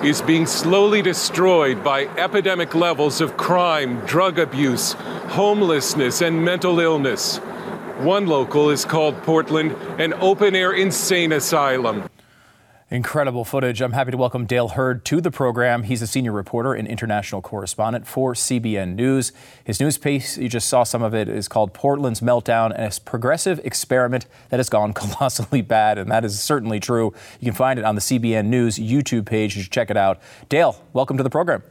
is 0.05 0.21
being 0.21 0.47
slowly 0.47 1.01
destroyed 1.01 1.85
by 1.85 2.07
epidemic 2.19 2.75
levels 2.75 3.21
of 3.21 3.37
crime, 3.37 4.05
drug 4.05 4.39
abuse, 4.39 4.95
homelessness, 5.29 6.21
and 6.21 6.45
mental 6.45 6.81
illness. 6.81 7.39
One 7.99 8.27
local 8.27 8.71
is 8.71 8.85
called 8.85 9.23
Portland 9.23 9.73
an 10.01 10.13
open 10.15 10.57
air 10.57 10.73
insane 10.73 11.31
asylum. 11.31 12.03
Incredible 12.93 13.47
footage. 13.47 13.81
I'm 13.81 13.93
happy 13.93 14.11
to 14.11 14.19
welcome 14.19 14.45
Dale 14.45 14.69
Hurd 14.69 15.07
to 15.07 15.23
the 15.23 15.31
program. 15.31 15.85
He's 15.85 16.03
a 16.03 16.07
senior 16.07 16.31
reporter 16.31 16.75
and 16.75 16.87
international 16.87 17.41
correspondent 17.41 18.07
for 18.07 18.35
CBN 18.35 18.97
News. 18.97 19.33
His 19.65 19.81
news 19.81 19.97
piece, 19.97 20.37
you 20.37 20.51
just 20.51 20.69
saw 20.69 20.83
some 20.83 21.03
of 21.03 21.15
it, 21.15 21.27
is 21.27 21.49
called 21.49 21.73
Portland's 21.73 22.21
Meltdown, 22.21 22.71
and 22.77 22.85
a 22.85 23.01
progressive 23.01 23.61
experiment 23.65 24.27
that 24.51 24.59
has 24.59 24.69
gone 24.69 24.93
colossally 24.93 25.63
bad. 25.63 25.97
And 25.97 26.11
that 26.11 26.23
is 26.23 26.39
certainly 26.39 26.81
true. 26.81 27.15
You 27.41 27.47
can 27.47 27.55
find 27.55 27.79
it 27.79 27.87
on 27.87 27.95
the 27.95 28.03
CBN 28.03 28.49
News 28.49 28.77
YouTube 28.77 29.25
page. 29.25 29.57
You 29.57 29.63
should 29.63 29.73
check 29.73 29.91
it 29.91 29.97
out. 29.97 30.21
Dale, 30.51 30.79
welcome 30.93 31.17
to 31.17 31.23
the 31.23 31.31
program. 31.31 31.63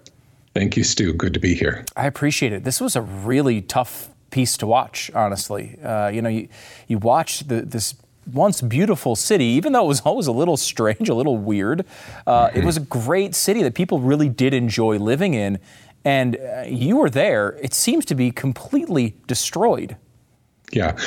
Thank 0.56 0.76
you, 0.76 0.84
Stu. 0.84 1.14
Good 1.14 1.36
to 1.36 1.40
be 1.40 1.54
here. 1.54 1.86
I 1.96 2.08
appreciate 2.08 2.52
it. 2.52 2.64
This 2.64 2.82
was 2.82 2.96
a 2.96 3.02
really 3.04 3.62
tough 3.62 4.10
piece 4.32 4.58
to 4.58 4.66
watch, 4.66 5.12
honestly. 5.14 5.78
Uh, 5.84 6.08
you 6.08 6.24
know, 6.24 6.30
you, 6.30 6.48
you 6.88 6.98
watch 6.98 7.42
the, 7.42 7.62
this 7.62 7.94
once 8.26 8.62
beautiful 8.62 9.16
city, 9.16 9.46
even 9.46 9.74
though 9.74 9.86
it 9.86 9.88
was 9.88 10.02
always 10.06 10.28
a 10.28 10.32
little 10.32 10.58
strange, 10.58 11.10
a 11.10 11.16
little 11.16 11.38
weird. 11.38 11.86
Uh, 12.26 12.48
mm-hmm. 12.48 12.60
It 12.60 12.66
was 12.66 12.78
a 12.78 12.82
great 12.82 13.36
city 13.36 13.64
that 13.64 13.76
people 13.76 14.00
really 14.00 14.30
did 14.30 14.54
enjoy 14.54 14.98
living 14.98 15.34
in. 15.34 15.60
And 16.04 16.38
uh, 16.38 16.64
you 16.68 16.98
were 16.98 17.10
there. 17.10 17.60
It 17.62 17.74
seems 17.74 18.06
to 18.06 18.16
be 18.16 18.32
completely 18.32 19.16
destroyed. 19.28 19.98
Yeah. 20.74 20.98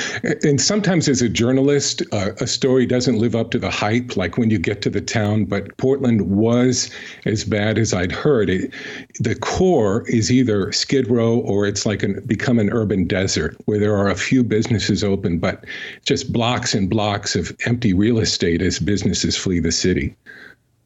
And 0.43 0.61
sometimes 0.61 1.07
as 1.07 1.21
a 1.21 1.29
journalist, 1.29 2.03
uh, 2.11 2.31
a 2.39 2.45
story 2.45 2.85
doesn't 2.85 3.17
live 3.17 3.35
up 3.35 3.49
to 3.51 3.59
the 3.59 3.71
hype, 3.71 4.15
like 4.15 4.37
when 4.37 4.49
you 4.51 4.59
get 4.59 4.81
to 4.83 4.89
the 4.89 5.01
town. 5.01 5.45
But 5.45 5.75
Portland 5.77 6.29
was 6.29 6.91
as 7.25 7.43
bad 7.43 7.79
as 7.79 7.93
I'd 7.93 8.11
heard. 8.11 8.49
It, 8.49 8.71
the 9.19 9.35
core 9.35 10.07
is 10.07 10.31
either 10.31 10.71
Skid 10.71 11.09
Row 11.09 11.39
or 11.39 11.65
it's 11.65 11.85
like 11.85 12.03
an, 12.03 12.21
become 12.27 12.59
an 12.59 12.69
urban 12.71 13.07
desert 13.07 13.57
where 13.65 13.79
there 13.79 13.95
are 13.95 14.09
a 14.09 14.15
few 14.15 14.43
businesses 14.43 15.03
open, 15.03 15.39
but 15.39 15.65
just 16.05 16.31
blocks 16.31 16.75
and 16.75 16.89
blocks 16.89 17.35
of 17.35 17.55
empty 17.65 17.93
real 17.93 18.19
estate 18.19 18.61
as 18.61 18.77
businesses 18.77 19.35
flee 19.35 19.59
the 19.59 19.71
city. 19.71 20.15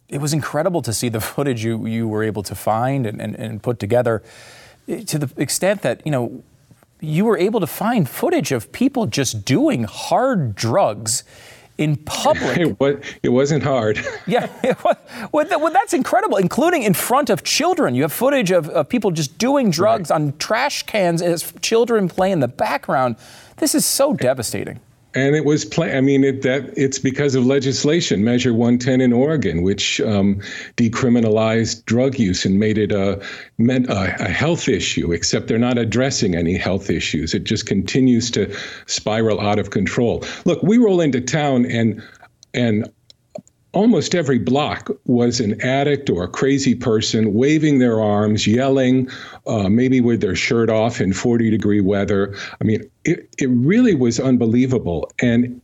It 0.08 0.22
was 0.22 0.34
incredible 0.34 0.82
to 0.84 0.94
see 0.94 1.10
the 1.10 1.22
footage 1.22 1.63
you, 1.63 1.86
you 1.86 2.08
were 2.08 2.24
able 2.24 2.44
to 2.44 2.56
find 2.56 3.06
and, 3.06 3.22
and, 3.22 3.36
and 3.36 3.62
put 3.62 3.78
together 3.78 4.24
to 4.88 5.20
the 5.20 5.30
extent 5.39 5.84
that, 5.84 6.02
you 6.04 6.12
know, 6.12 6.44
you 7.00 7.26
were 7.26 7.38
able 7.38 7.60
to 7.60 7.68
find 7.68 8.10
footage 8.10 8.52
of 8.52 8.72
people 8.72 9.06
just 9.06 9.46
doing 9.46 9.84
hard 9.84 10.56
drugs 10.56 11.24
in 11.78 11.96
public. 11.96 12.76
It, 12.82 13.20
it 13.24 13.30
wasn't 13.30 13.64
hard. 13.64 14.00
yeah, 14.28 14.50
was, 15.32 15.50
well, 15.50 15.72
that's 15.72 15.94
incredible, 15.94 16.38
including 16.38 16.84
in 16.84 16.94
front 16.94 17.30
of 17.30 17.44
children. 17.44 17.96
You 17.96 18.02
have 18.04 18.14
footage 18.14 18.52
of, 18.52 18.70
of 18.70 18.90
people 18.90 19.12
just 19.12 19.38
doing 19.38 19.72
drugs 19.72 20.10
right. 20.10 20.16
on 20.16 20.38
trash 20.38 20.84
cans 20.84 21.22
as 21.22 21.54
children 21.62 22.10
play 22.10 22.32
in 22.32 22.42
the 22.42 22.48
background. 22.48 23.16
This 23.58 23.76
is 23.76 23.86
so 23.86 24.14
devastating 24.14 24.80
and 25.15 25.36
it 25.36 25.43
was 25.43 25.65
play. 25.65 25.98
I 25.98 26.02
mean, 26.02 26.24
it, 26.24 26.43
that 26.43 26.72
it's 26.78 27.00
because 27.00 27.34
of 27.36 27.45
legislation, 27.45 28.24
Measure 28.24 28.54
110 28.54 29.02
in 29.02 29.12
Oregon, 29.12 29.63
which 29.63 30.00
um, 30.02 30.41
decriminalized 30.78 31.84
drug 31.86 32.19
use 32.19 32.45
and 32.45 32.60
made 32.60 32.78
it 32.78 32.91
a, 32.91 33.22
a 33.60 34.30
health 34.30 34.67
issue. 34.67 35.12
Except 35.12 35.48
they're 35.48 35.58
not 35.58 35.78
addressing 35.78 36.36
any 36.36 36.58
health 36.58 36.89
issues. 36.89 37.34
It 37.34 37.43
just 37.43 37.65
continues 37.65 38.30
to 38.32 38.56
spiral 38.86 39.41
out 39.41 39.58
of 39.58 39.72
control. 39.72 40.24
Look, 40.45 40.62
we 40.62 40.78
roll 40.78 41.02
into 41.02 41.22
town 41.22 41.65
and 41.65 42.04
and 42.54 42.88
almost 43.73 44.15
every 44.15 44.39
block 44.39 44.89
was 45.05 45.39
an 45.39 45.60
addict 45.62 46.10
or 46.10 46.23
a 46.23 46.27
crazy 46.27 46.73
person 46.73 47.34
waving 47.34 47.79
their 47.79 48.01
arms, 48.01 48.47
yelling, 48.47 49.08
uh, 49.45 49.69
maybe 49.69 50.01
with 50.01 50.21
their 50.21 50.36
shirt 50.36 50.69
off 50.69 50.99
in 50.99 51.13
40 51.13 51.49
degree 51.49 51.82
weather. 51.82 52.36
I 52.60 52.63
mean, 52.63 52.89
it, 53.05 53.29
it 53.38 53.49
really 53.49 53.95
was 53.95 54.19
unbelievable. 54.19 55.12
And 55.21 55.62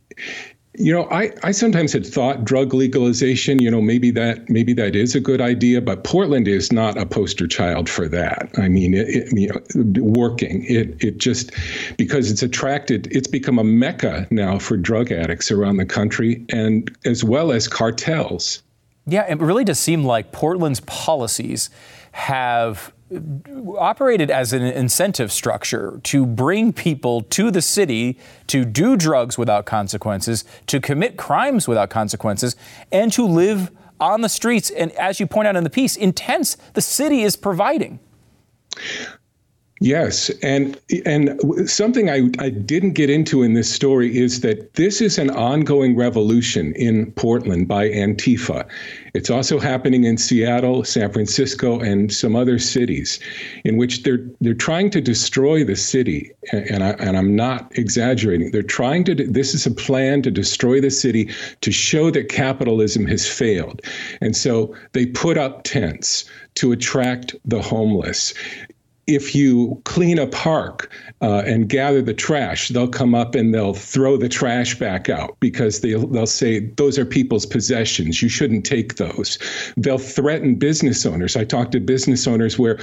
you 0.78 0.92
know, 0.92 1.08
I, 1.10 1.32
I 1.42 1.52
sometimes 1.52 1.92
had 1.92 2.06
thought 2.06 2.44
drug 2.44 2.74
legalization, 2.74 3.60
you 3.60 3.70
know, 3.70 3.80
maybe 3.80 4.10
that 4.12 4.48
maybe 4.48 4.72
that 4.74 4.94
is 4.96 5.14
a 5.14 5.20
good 5.20 5.40
idea, 5.40 5.80
but 5.80 6.04
Portland 6.04 6.48
is 6.48 6.72
not 6.72 6.96
a 6.96 7.06
poster 7.06 7.46
child 7.46 7.88
for 7.88 8.08
that. 8.08 8.50
I 8.58 8.68
mean, 8.68 8.94
it, 8.94 9.08
it, 9.08 9.38
you 9.38 9.48
know, 9.48 10.02
working 10.02 10.64
it 10.64 11.02
it 11.02 11.18
just 11.18 11.52
because 11.96 12.30
it's 12.30 12.42
attracted, 12.42 13.08
it's 13.10 13.28
become 13.28 13.58
a 13.58 13.64
mecca 13.64 14.26
now 14.30 14.58
for 14.58 14.76
drug 14.76 15.10
addicts 15.10 15.50
around 15.50 15.76
the 15.76 15.86
country, 15.86 16.44
and 16.50 16.94
as 17.04 17.24
well 17.24 17.52
as 17.52 17.68
cartels. 17.68 18.62
Yeah, 19.06 19.30
it 19.30 19.38
really 19.38 19.64
does 19.64 19.78
seem 19.78 20.04
like 20.04 20.32
Portland's 20.32 20.80
policies 20.80 21.70
have 22.12 22.92
operated 23.78 24.30
as 24.30 24.52
an 24.52 24.62
incentive 24.62 25.30
structure 25.30 26.00
to 26.04 26.26
bring 26.26 26.72
people 26.72 27.22
to 27.22 27.50
the 27.50 27.62
city 27.62 28.18
to 28.48 28.64
do 28.64 28.96
drugs 28.96 29.38
without 29.38 29.64
consequences, 29.64 30.44
to 30.66 30.80
commit 30.80 31.16
crimes 31.16 31.68
without 31.68 31.88
consequences, 31.88 32.56
and 32.90 33.12
to 33.12 33.24
live 33.24 33.70
on 34.00 34.22
the 34.22 34.28
streets. 34.28 34.70
And 34.70 34.90
as 34.92 35.20
you 35.20 35.26
point 35.26 35.48
out 35.48 35.56
in 35.56 35.64
the 35.64 35.70
piece, 35.70 35.96
intense 35.96 36.56
the 36.74 36.80
city 36.80 37.22
is 37.22 37.36
providing. 37.36 38.00
Yes, 39.80 40.30
and 40.42 40.80
and 41.04 41.38
something 41.68 42.08
I, 42.08 42.30
I 42.38 42.48
didn't 42.48 42.92
get 42.92 43.10
into 43.10 43.42
in 43.42 43.52
this 43.52 43.70
story 43.70 44.16
is 44.16 44.40
that 44.40 44.72
this 44.72 45.02
is 45.02 45.18
an 45.18 45.28
ongoing 45.28 45.94
revolution 45.94 46.72
in 46.76 47.12
Portland 47.12 47.68
by 47.68 47.90
Antifa. 47.90 48.66
It's 49.12 49.28
also 49.28 49.58
happening 49.58 50.04
in 50.04 50.16
Seattle, 50.16 50.82
San 50.82 51.12
Francisco, 51.12 51.78
and 51.78 52.10
some 52.10 52.34
other 52.34 52.58
cities, 52.58 53.20
in 53.66 53.76
which 53.76 54.02
they're 54.02 54.24
they're 54.40 54.54
trying 54.54 54.88
to 54.90 55.00
destroy 55.02 55.62
the 55.62 55.76
city. 55.76 56.32
And 56.52 56.82
I 56.82 56.92
and 56.92 57.18
I'm 57.18 57.36
not 57.36 57.70
exaggerating. 57.76 58.52
They're 58.52 58.62
trying 58.62 59.04
to. 59.04 59.14
This 59.14 59.52
is 59.52 59.66
a 59.66 59.70
plan 59.70 60.22
to 60.22 60.30
destroy 60.30 60.80
the 60.80 60.90
city 60.90 61.28
to 61.60 61.70
show 61.70 62.10
that 62.12 62.30
capitalism 62.30 63.06
has 63.08 63.28
failed, 63.28 63.82
and 64.22 64.34
so 64.34 64.74
they 64.92 65.04
put 65.04 65.36
up 65.36 65.64
tents 65.64 66.24
to 66.54 66.72
attract 66.72 67.34
the 67.44 67.60
homeless 67.60 68.32
if 69.06 69.34
you 69.34 69.80
clean 69.84 70.18
a 70.18 70.26
park 70.26 70.90
uh, 71.22 71.42
and 71.46 71.68
gather 71.68 72.02
the 72.02 72.14
trash, 72.14 72.68
they'll 72.68 72.88
come 72.88 73.14
up 73.14 73.34
and 73.34 73.54
they'll 73.54 73.74
throw 73.74 74.16
the 74.16 74.28
trash 74.28 74.78
back 74.78 75.08
out 75.08 75.36
because 75.38 75.80
they'll, 75.80 76.06
they'll 76.08 76.26
say 76.26 76.60
those 76.76 76.98
are 76.98 77.04
people's 77.04 77.46
possessions. 77.46 78.20
You 78.20 78.28
shouldn't 78.28 78.66
take 78.66 78.96
those. 78.96 79.38
They'll 79.76 79.98
threaten 79.98 80.56
business 80.56 81.06
owners. 81.06 81.36
I 81.36 81.44
talked 81.44 81.72
to 81.72 81.80
business 81.80 82.26
owners 82.26 82.58
where 82.58 82.78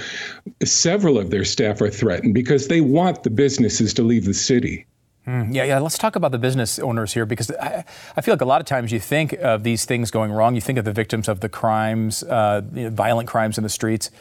several 0.63 1.17
of 1.17 1.29
their 1.29 1.45
staff 1.45 1.81
are 1.81 1.89
threatened 1.89 2.33
because 2.33 2.67
they 2.67 2.81
want 2.81 3.23
the 3.23 3.29
businesses 3.29 3.93
to 3.95 4.03
leave 4.03 4.25
the 4.25 4.33
city. 4.33 4.85
Mm, 5.27 5.55
yeah, 5.55 5.63
yeah. 5.63 5.79
Let's 5.79 5.97
talk 5.97 6.17
about 6.17 6.31
the 6.31 6.37
business 6.37 6.79
owners 6.79 7.13
here 7.13 7.25
because 7.25 7.49
I, 7.51 7.85
I, 8.17 8.21
feel 8.21 8.33
like 8.33 8.41
a 8.41 8.45
lot 8.45 8.59
of 8.59 8.67
times 8.67 8.91
you 8.91 8.99
think 8.99 9.31
of 9.33 9.63
these 9.63 9.85
things 9.85 10.11
going 10.11 10.33
wrong. 10.33 10.53
You 10.53 10.59
think 10.59 10.77
of 10.77 10.83
the 10.83 10.91
victims 10.91 11.29
of 11.29 11.39
the 11.39 11.47
crimes, 11.47 12.23
uh, 12.23 12.61
you 12.73 12.83
know, 12.83 12.89
violent 12.89 13.29
crimes 13.29 13.57
in 13.57 13.63
the 13.63 13.69
streets. 13.69 14.11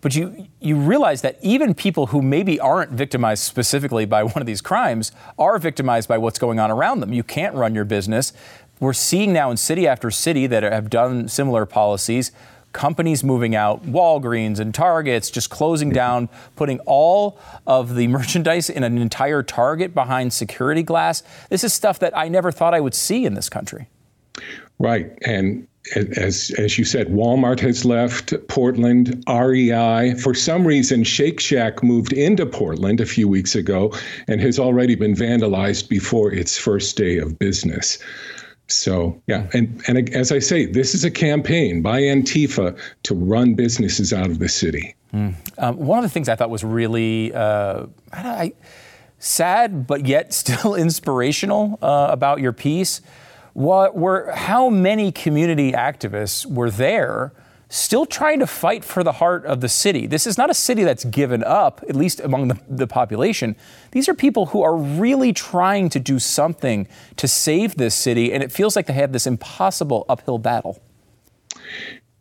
But 0.00 0.14
you, 0.14 0.46
you 0.60 0.76
realize 0.76 1.22
that 1.22 1.38
even 1.42 1.74
people 1.74 2.06
who 2.06 2.22
maybe 2.22 2.60
aren't 2.60 2.92
victimized 2.92 3.42
specifically 3.42 4.04
by 4.04 4.22
one 4.22 4.40
of 4.40 4.46
these 4.46 4.60
crimes 4.60 5.12
are 5.38 5.58
victimized 5.58 6.08
by 6.08 6.18
what's 6.18 6.38
going 6.38 6.60
on 6.60 6.70
around 6.70 7.00
them. 7.00 7.12
You 7.12 7.24
can't 7.24 7.54
run 7.54 7.74
your 7.74 7.84
business. 7.84 8.32
We're 8.80 8.92
seeing 8.92 9.32
now 9.32 9.50
in 9.50 9.56
city 9.56 9.88
after 9.88 10.10
city 10.10 10.46
that 10.46 10.62
have 10.62 10.88
done 10.88 11.26
similar 11.28 11.66
policies 11.66 12.30
companies 12.72 13.24
moving 13.24 13.54
out, 13.54 13.84
Walgreens 13.86 14.58
and 14.58 14.74
Targets 14.74 15.30
just 15.30 15.50
closing 15.50 15.90
down, 15.90 16.28
putting 16.56 16.78
all 16.80 17.38
of 17.66 17.94
the 17.94 18.06
merchandise 18.18 18.70
in 18.70 18.84
an 18.84 18.98
entire 18.98 19.42
Target 19.42 19.94
behind 19.94 20.32
security 20.32 20.82
glass. 20.82 21.22
This 21.48 21.64
is 21.64 21.72
stuff 21.72 21.98
that 22.00 22.16
I 22.16 22.28
never 22.28 22.52
thought 22.52 22.74
I 22.74 22.80
would 22.80 22.94
see 22.94 23.24
in 23.24 23.34
this 23.34 23.48
country. 23.48 23.88
Right. 24.78 25.10
And 25.22 25.66
as 25.96 26.50
as 26.58 26.78
you 26.78 26.84
said, 26.84 27.08
Walmart 27.08 27.60
has 27.60 27.84
left 27.84 28.34
Portland. 28.48 29.22
REI, 29.28 30.14
for 30.14 30.34
some 30.34 30.66
reason, 30.66 31.04
Shake 31.04 31.40
Shack 31.40 31.82
moved 31.82 32.12
into 32.12 32.46
Portland 32.46 33.00
a 33.00 33.06
few 33.06 33.28
weeks 33.28 33.54
ago 33.54 33.92
and 34.26 34.40
has 34.40 34.58
already 34.58 34.94
been 34.94 35.14
vandalized 35.14 35.88
before 35.88 36.32
its 36.32 36.58
first 36.58 36.96
day 36.96 37.18
of 37.18 37.38
business. 37.38 37.98
So 38.66 39.20
yeah, 39.26 39.48
and 39.52 39.82
and 39.88 40.14
as 40.14 40.30
I 40.30 40.38
say, 40.40 40.66
this 40.66 40.94
is 40.94 41.04
a 41.04 41.10
campaign 41.10 41.80
by 41.80 42.02
Antifa 42.02 42.78
to 43.04 43.14
run 43.14 43.54
businesses 43.54 44.12
out 44.12 44.26
of 44.26 44.38
the 44.38 44.48
city. 44.48 44.94
Mm. 45.14 45.34
Um, 45.56 45.76
one 45.78 45.98
of 45.98 46.02
the 46.02 46.10
things 46.10 46.28
I 46.28 46.36
thought 46.36 46.50
was 46.50 46.64
really 46.64 47.32
uh, 47.32 47.86
I, 48.12 48.52
sad, 49.18 49.86
but 49.86 50.06
yet 50.06 50.34
still 50.34 50.74
inspirational 50.74 51.78
uh, 51.80 52.08
about 52.10 52.40
your 52.40 52.52
piece 52.52 53.00
what 53.58 53.96
were 53.96 54.30
how 54.30 54.70
many 54.70 55.10
community 55.10 55.72
activists 55.72 56.46
were 56.46 56.70
there 56.70 57.32
still 57.68 58.06
trying 58.06 58.38
to 58.38 58.46
fight 58.46 58.84
for 58.84 59.02
the 59.02 59.10
heart 59.10 59.44
of 59.46 59.60
the 59.60 59.68
city. 59.68 60.06
This 60.06 60.28
is 60.28 60.38
not 60.38 60.48
a 60.48 60.54
city 60.54 60.84
that's 60.84 61.04
given 61.04 61.42
up, 61.42 61.84
at 61.88 61.96
least 61.96 62.20
among 62.20 62.46
the, 62.46 62.58
the, 62.68 62.86
population. 62.86 63.56
These 63.90 64.08
are 64.08 64.14
people 64.14 64.46
who 64.46 64.62
are 64.62 64.76
really 64.76 65.32
trying 65.32 65.88
to 65.88 65.98
do 65.98 66.20
something 66.20 66.86
to 67.16 67.26
save 67.26 67.74
this 67.74 67.96
city, 67.96 68.32
and 68.32 68.44
it 68.44 68.52
feels 68.52 68.76
like 68.76 68.86
they 68.86 68.92
have 68.92 69.10
this 69.10 69.26
impossible 69.26 70.06
uphill 70.08 70.38
battle. 70.38 70.80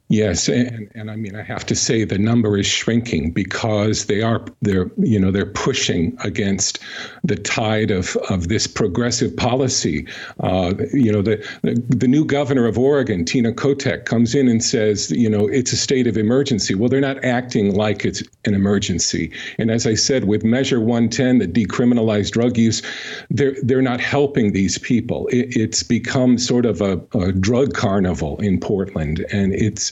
Yes, 0.09 0.47
and, 0.47 0.89
and 0.95 1.11
I 1.11 1.17
mean 1.17 1.35
I 1.35 1.43
have 1.43 1.65
to 1.65 1.75
say 1.75 2.05
the 2.05 2.17
number 2.17 2.57
is 2.57 2.65
shrinking 2.65 3.31
because 3.31 4.05
they 4.05 4.21
are 4.21 4.45
they're 4.61 4.89
you 4.97 5.19
know 5.19 5.31
they're 5.31 5.45
pushing 5.45 6.17
against 6.23 6.79
the 7.25 7.35
tide 7.35 7.91
of, 7.91 8.15
of 8.29 8.47
this 8.47 8.67
progressive 8.67 9.35
policy. 9.35 10.07
Uh, 10.39 10.75
you 10.93 11.11
know 11.11 11.21
the, 11.21 11.45
the, 11.63 11.73
the 11.89 12.07
new 12.07 12.23
governor 12.23 12.67
of 12.67 12.77
Oregon, 12.77 13.25
Tina 13.25 13.51
Kotek, 13.51 14.05
comes 14.05 14.33
in 14.33 14.47
and 14.47 14.63
says 14.63 15.11
you 15.11 15.29
know 15.29 15.45
it's 15.47 15.73
a 15.73 15.77
state 15.77 16.07
of 16.07 16.17
emergency. 16.17 16.73
Well, 16.73 16.87
they're 16.87 17.01
not 17.01 17.21
acting 17.25 17.75
like 17.75 18.05
it's 18.05 18.23
an 18.45 18.53
emergency. 18.53 19.29
And 19.57 19.69
as 19.69 19.85
I 19.85 19.95
said, 19.95 20.23
with 20.23 20.45
Measure 20.45 20.79
110, 20.79 21.39
the 21.39 21.47
decriminalized 21.47 22.31
drug 22.31 22.57
use, 22.57 22.81
they're 23.29 23.57
they're 23.61 23.81
not 23.81 23.99
helping 23.99 24.53
these 24.53 24.77
people. 24.77 25.27
It, 25.33 25.57
it's 25.57 25.83
become 25.83 26.37
sort 26.37 26.65
of 26.65 26.79
a, 26.79 27.01
a 27.13 27.33
drug 27.33 27.73
carnival 27.73 28.37
in 28.39 28.61
Portland, 28.61 29.25
and 29.33 29.53
it's 29.53 29.91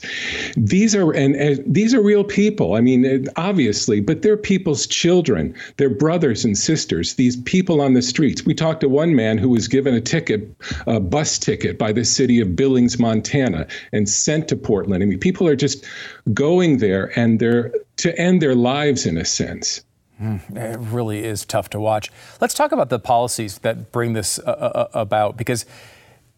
these 0.56 0.94
are 0.94 1.10
and, 1.12 1.34
and 1.36 1.62
these 1.66 1.94
are 1.94 2.02
real 2.02 2.24
people. 2.24 2.74
I 2.74 2.80
mean, 2.80 3.26
obviously, 3.36 4.00
but 4.00 4.22
they're 4.22 4.36
people's 4.36 4.86
children, 4.86 5.54
they're 5.76 5.90
brothers 5.90 6.44
and 6.44 6.56
sisters. 6.56 7.14
These 7.14 7.36
people 7.36 7.80
on 7.80 7.94
the 7.94 8.02
streets. 8.02 8.44
We 8.44 8.54
talked 8.54 8.80
to 8.80 8.88
one 8.88 9.14
man 9.14 9.38
who 9.38 9.48
was 9.48 9.68
given 9.68 9.94
a 9.94 10.00
ticket, 10.00 10.48
a 10.86 11.00
bus 11.00 11.38
ticket 11.38 11.78
by 11.78 11.92
the 11.92 12.04
city 12.04 12.40
of 12.40 12.56
Billings, 12.56 12.98
Montana, 12.98 13.66
and 13.92 14.08
sent 14.08 14.48
to 14.48 14.56
Portland. 14.56 15.02
I 15.02 15.06
mean, 15.06 15.18
people 15.18 15.46
are 15.46 15.56
just 15.56 15.84
going 16.32 16.78
there 16.78 17.16
and 17.18 17.40
they're 17.40 17.72
to 17.96 18.18
end 18.18 18.42
their 18.42 18.54
lives 18.54 19.06
in 19.06 19.16
a 19.16 19.24
sense. 19.24 19.82
Mm, 20.20 20.56
it 20.56 20.78
really 20.78 21.24
is 21.24 21.44
tough 21.44 21.68
to 21.70 21.80
watch. 21.80 22.10
Let's 22.40 22.54
talk 22.54 22.72
about 22.72 22.88
the 22.88 22.98
policies 22.98 23.58
that 23.58 23.92
bring 23.92 24.14
this 24.14 24.38
uh, 24.38 24.42
uh, 24.50 24.88
about 24.94 25.36
because 25.36 25.66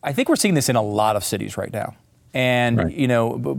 I 0.03 0.13
think 0.13 0.29
we're 0.29 0.37
seeing 0.37 0.55
this 0.55 0.69
in 0.69 0.77
a 0.77 0.83
lot 0.83 1.17
of 1.17 1.25
cities 1.25 1.57
right 1.57 1.73
now. 1.73 1.95
And 2.35 2.79
right. 2.79 2.95
you 2.95 3.09
know, 3.09 3.59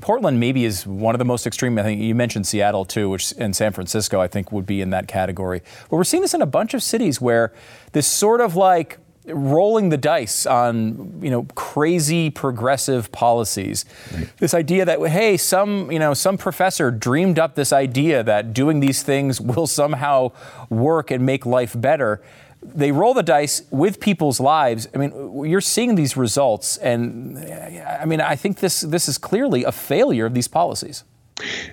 Portland 0.00 0.38
maybe 0.38 0.64
is 0.64 0.86
one 0.86 1.14
of 1.14 1.18
the 1.18 1.24
most 1.24 1.46
extreme. 1.46 1.78
I 1.78 1.82
think 1.82 2.00
you 2.00 2.14
mentioned 2.14 2.46
Seattle 2.46 2.84
too, 2.84 3.10
which 3.10 3.34
and 3.38 3.54
San 3.56 3.72
Francisco 3.72 4.20
I 4.20 4.28
think 4.28 4.52
would 4.52 4.66
be 4.66 4.80
in 4.80 4.90
that 4.90 5.08
category. 5.08 5.62
But 5.90 5.96
we're 5.96 6.04
seeing 6.04 6.22
this 6.22 6.34
in 6.34 6.42
a 6.42 6.46
bunch 6.46 6.74
of 6.74 6.82
cities 6.82 7.20
where 7.20 7.52
this 7.92 8.06
sort 8.06 8.40
of 8.40 8.54
like 8.54 8.98
rolling 9.26 9.90
the 9.90 9.96
dice 9.96 10.46
on 10.46 11.20
you 11.22 11.30
know 11.30 11.44
crazy 11.54 12.30
progressive 12.30 13.10
policies. 13.12 13.84
Right. 14.14 14.36
This 14.38 14.54
idea 14.54 14.84
that 14.84 15.00
hey, 15.08 15.36
some 15.36 15.90
you 15.90 15.98
know 15.98 16.14
some 16.14 16.38
professor 16.38 16.90
dreamed 16.90 17.38
up 17.38 17.54
this 17.54 17.72
idea 17.72 18.22
that 18.22 18.54
doing 18.54 18.80
these 18.80 19.02
things 19.02 19.40
will 19.40 19.66
somehow 19.66 20.32
work 20.70 21.10
and 21.10 21.26
make 21.26 21.44
life 21.44 21.78
better 21.78 22.22
they 22.62 22.92
roll 22.92 23.14
the 23.14 23.22
dice 23.22 23.62
with 23.70 24.00
people's 24.00 24.40
lives. 24.40 24.88
I 24.94 24.98
mean, 24.98 25.44
you're 25.44 25.60
seeing 25.60 25.94
these 25.94 26.16
results, 26.16 26.76
and 26.78 27.38
I 27.38 28.04
mean, 28.04 28.20
I 28.20 28.36
think 28.36 28.60
this 28.60 28.80
this 28.80 29.08
is 29.08 29.18
clearly 29.18 29.64
a 29.64 29.72
failure 29.72 30.26
of 30.26 30.34
these 30.34 30.48
policies. 30.48 31.04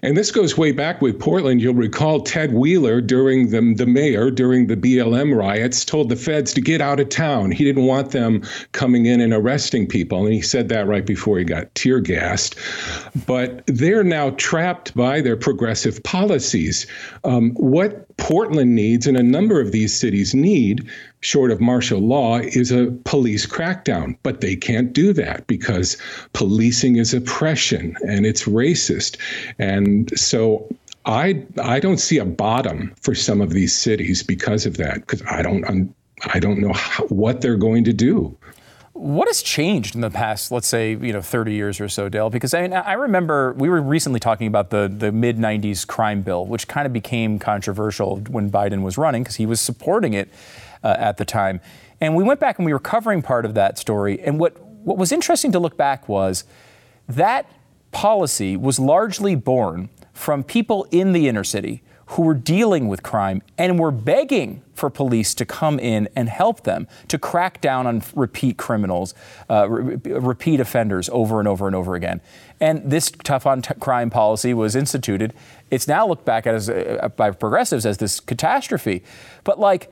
And 0.03 0.15
this 0.15 0.31
goes 0.31 0.57
way 0.57 0.71
back 0.71 1.01
with 1.01 1.19
Portland. 1.19 1.61
You'll 1.61 1.73
recall 1.73 2.21
Ted 2.21 2.53
Wheeler, 2.53 3.01
during 3.01 3.49
the, 3.49 3.73
the 3.75 3.85
mayor, 3.85 4.29
during 4.29 4.67
the 4.67 4.77
BLM 4.77 5.35
riots, 5.35 5.83
told 5.83 6.09
the 6.09 6.15
feds 6.15 6.53
to 6.53 6.61
get 6.61 6.81
out 6.81 6.99
of 6.99 7.09
town. 7.09 7.51
He 7.51 7.63
didn't 7.63 7.85
want 7.85 8.11
them 8.11 8.43
coming 8.73 9.05
in 9.05 9.21
and 9.21 9.33
arresting 9.33 9.87
people. 9.87 10.25
And 10.25 10.33
he 10.33 10.41
said 10.41 10.69
that 10.69 10.87
right 10.87 11.05
before 11.05 11.39
he 11.39 11.43
got 11.43 11.73
tear 11.75 11.99
gassed. 11.99 12.55
But 13.25 13.65
they're 13.67 14.03
now 14.03 14.31
trapped 14.31 14.95
by 14.95 15.21
their 15.21 15.37
progressive 15.37 16.03
policies. 16.03 16.85
Um, 17.23 17.51
what 17.55 18.04
Portland 18.17 18.75
needs, 18.75 19.07
and 19.07 19.17
a 19.17 19.23
number 19.23 19.59
of 19.59 19.71
these 19.71 19.93
cities 19.93 20.33
need, 20.33 20.87
short 21.21 21.51
of 21.51 21.59
martial 21.59 21.99
law, 21.99 22.39
is 22.39 22.71
a 22.71 22.91
police 23.03 23.45
crackdown. 23.45 24.17
But 24.23 24.41
they 24.41 24.55
can't 24.55 24.93
do 24.93 25.13
that 25.13 25.47
because 25.47 25.97
policing 26.33 26.95
is 26.95 27.13
oppression 27.13 27.95
and 28.07 28.25
it's 28.25 28.45
racist. 28.45 29.17
And 29.59 30.17
so 30.17 30.67
I 31.05 31.43
I 31.61 31.79
don't 31.79 31.99
see 31.99 32.17
a 32.17 32.25
bottom 32.25 32.93
for 33.01 33.13
some 33.13 33.41
of 33.41 33.51
these 33.51 33.75
cities 33.75 34.23
because 34.23 34.65
of 34.65 34.77
that. 34.77 35.01
Because 35.01 35.21
I 35.29 35.41
don't 35.41 35.63
I'm, 35.65 35.93
I 36.33 36.39
don't 36.39 36.59
know 36.59 36.73
how, 36.73 37.05
what 37.07 37.41
they're 37.41 37.57
going 37.57 37.83
to 37.83 37.93
do. 37.93 38.35
What 38.95 39.27
has 39.27 39.41
changed 39.41 39.93
in 39.93 39.99
the 39.99 40.09
past, 40.09 40.53
let's 40.53 40.67
say, 40.67 40.91
you 40.91 41.11
know, 41.11 41.21
30 41.21 41.53
years 41.53 41.81
or 41.81 41.89
so, 41.89 42.07
Dale? 42.07 42.29
Because 42.29 42.53
I 42.53 42.61
mean, 42.61 42.71
I 42.71 42.93
remember 42.93 43.51
we 43.57 43.67
were 43.67 43.81
recently 43.81 44.21
talking 44.21 44.47
about 44.47 44.69
the, 44.69 44.87
the 44.87 45.11
mid 45.11 45.37
90s 45.37 45.85
crime 45.85 46.21
bill, 46.21 46.45
which 46.45 46.69
kind 46.69 46.87
of 46.87 46.93
became 46.93 47.37
controversial 47.37 48.21
when 48.29 48.49
Biden 48.49 48.83
was 48.83 48.97
running 48.97 49.23
because 49.23 49.35
he 49.35 49.45
was 49.45 49.59
supporting 49.59 50.13
it 50.13 50.29
uh, 50.81 50.95
at 50.97 51.17
the 51.17 51.25
time. 51.25 51.59
And 51.99 52.15
we 52.15 52.23
went 52.23 52.39
back 52.39 52.57
and 52.57 52.65
we 52.65 52.71
were 52.71 52.79
covering 52.79 53.21
part 53.21 53.43
of 53.43 53.53
that 53.55 53.77
story. 53.77 54.21
And 54.21 54.39
what, 54.39 54.57
what 54.61 54.97
was 54.97 55.11
interesting 55.11 55.51
to 55.51 55.59
look 55.59 55.75
back 55.75 56.07
was 56.07 56.45
that 57.09 57.51
policy 57.91 58.55
was 58.55 58.79
largely 58.79 59.35
born 59.35 59.89
from 60.13 60.41
people 60.41 60.87
in 60.89 61.11
the 61.11 61.27
inner 61.27 61.43
city 61.43 61.83
who 62.07 62.21
were 62.21 62.33
dealing 62.33 62.87
with 62.87 63.01
crime 63.01 63.41
and 63.57 63.79
were 63.79 63.91
begging 63.91 64.61
for 64.73 64.89
police 64.89 65.33
to 65.33 65.45
come 65.45 65.79
in 65.79 66.07
and 66.15 66.29
help 66.29 66.63
them 66.63 66.87
to 67.07 67.17
crack 67.17 67.61
down 67.61 67.87
on 67.87 68.03
repeat 68.13 68.57
criminals, 68.57 69.13
uh, 69.49 69.67
re- 69.69 69.97
repeat 70.13 70.59
offenders 70.59 71.09
over 71.09 71.39
and 71.39 71.47
over 71.47 71.65
and 71.65 71.75
over 71.75 71.95
again. 71.95 72.21
And 72.59 72.89
this 72.91 73.09
tough 73.09 73.45
on 73.45 73.61
t- 73.61 73.73
crime 73.79 74.09
policy 74.09 74.53
was 74.53 74.75
instituted. 74.75 75.33
It's 75.71 75.87
now 75.87 76.07
looked 76.07 76.25
back 76.25 76.45
at 76.45 76.53
as, 76.53 76.69
uh, 76.69 77.09
by 77.15 77.31
progressives 77.31 77.85
as 77.85 77.97
this 77.97 78.19
catastrophe. 78.19 79.03
But 79.43 79.59
like, 79.59 79.91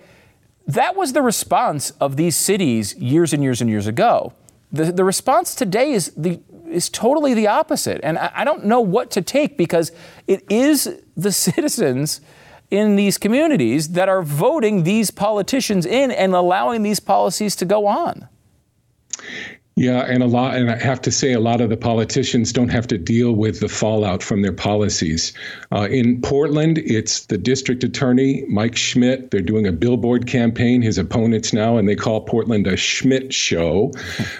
that 0.67 0.95
was 0.95 1.13
the 1.13 1.21
response 1.21 1.91
of 1.99 2.15
these 2.15 2.35
cities 2.35 2.95
years 2.95 3.33
and 3.33 3.41
years 3.41 3.59
and 3.59 3.69
years 3.69 3.87
ago. 3.87 4.33
The, 4.71 4.91
the 4.91 5.03
response 5.03 5.55
today 5.55 5.91
is 5.91 6.11
the 6.15 6.39
is 6.69 6.89
totally 6.89 7.33
the 7.33 7.47
opposite. 7.47 8.01
And 8.03 8.17
I, 8.17 8.31
I 8.37 8.43
don't 8.43 8.65
know 8.65 8.81
what 8.81 9.11
to 9.11 9.21
take 9.21 9.57
because 9.57 9.91
it 10.27 10.43
is 10.49 11.01
the 11.15 11.31
citizens 11.45 12.21
in 12.71 12.95
these 12.95 13.17
communities 13.17 13.89
that 13.89 14.09
are 14.09 14.23
voting 14.23 14.83
these 14.83 15.11
politicians 15.11 15.85
in 15.85 16.11
and 16.11 16.33
allowing 16.33 16.81
these 16.81 16.99
policies 16.99 17.55
to 17.57 17.65
go 17.65 17.85
on. 17.85 18.27
Yeah, 19.75 20.01
and 20.01 20.21
a 20.21 20.27
lot, 20.27 20.55
and 20.55 20.69
I 20.69 20.77
have 20.77 21.01
to 21.01 21.11
say, 21.11 21.33
a 21.33 21.39
lot 21.39 21.59
of 21.59 21.69
the 21.69 21.77
politicians 21.77 22.53
don't 22.53 22.69
have 22.69 22.85
to 22.87 22.97
deal 22.97 23.33
with 23.33 23.59
the 23.59 23.67
fallout 23.67 24.21
from 24.21 24.43
their 24.43 24.53
policies. 24.53 25.33
Uh, 25.71 25.87
in 25.89 26.21
Portland, 26.21 26.77
it's 26.77 27.25
the 27.25 27.39
district 27.39 27.83
attorney, 27.83 28.45
Mike 28.47 28.75
Schmidt. 28.75 29.31
They're 29.31 29.41
doing 29.41 29.65
a 29.65 29.71
billboard 29.71 30.27
campaign, 30.27 30.83
his 30.83 30.99
opponents 30.99 31.53
now, 31.53 31.77
and 31.77 31.89
they 31.89 31.95
call 31.95 32.21
Portland 32.21 32.67
a 32.67 32.77
Schmidt 32.77 33.33
show 33.33 33.91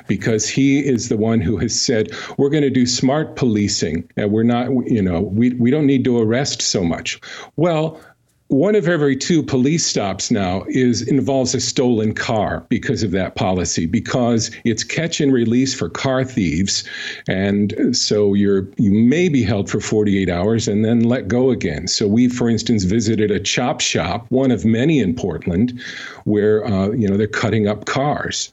because 0.07 0.47
he 0.47 0.85
is 0.85 1.09
the 1.09 1.17
one 1.17 1.41
who 1.41 1.57
has 1.57 1.79
said, 1.79 2.11
we're 2.37 2.51
going 2.51 2.61
to 2.63 2.69
do 2.69 2.85
smart 2.85 3.35
policing 3.35 4.07
and 4.15 4.31
we're 4.31 4.43
not, 4.43 4.67
you 4.85 5.01
know, 5.01 5.21
we, 5.21 5.53
we 5.55 5.71
don't 5.71 5.87
need 5.87 6.03
to 6.03 6.19
arrest 6.19 6.61
so 6.61 6.83
much. 6.83 7.19
Well, 7.55 7.99
one 8.53 8.75
of 8.75 8.87
every 8.87 9.15
two 9.15 9.41
police 9.41 9.83
stops 9.83 10.29
now 10.29 10.63
is 10.67 11.01
involves 11.07 11.55
a 11.55 11.59
stolen 11.59 12.13
car 12.13 12.63
because 12.69 13.01
of 13.01 13.09
that 13.09 13.35
policy 13.35 13.87
because 13.87 14.51
it's 14.63 14.83
catch 14.83 15.19
and 15.19 15.33
release 15.33 15.73
for 15.73 15.89
car 15.89 16.23
thieves 16.23 16.83
and 17.27 17.73
so 17.97 18.35
you're 18.35 18.67
you 18.77 18.91
may 18.91 19.27
be 19.27 19.41
held 19.41 19.71
for 19.71 19.79
48 19.79 20.29
hours 20.29 20.67
and 20.67 20.85
then 20.85 20.99
let 21.01 21.27
go 21.27 21.49
again 21.49 21.87
so 21.87 22.07
we 22.07 22.29
for 22.29 22.47
instance 22.47 22.83
visited 22.83 23.31
a 23.31 23.39
chop 23.39 23.81
shop 23.81 24.27
one 24.29 24.51
of 24.51 24.63
many 24.63 24.99
in 24.99 25.15
Portland 25.15 25.79
where 26.25 26.63
uh, 26.67 26.91
you 26.91 27.07
know 27.07 27.17
they're 27.17 27.27
cutting 27.27 27.67
up 27.67 27.85
cars 27.85 28.51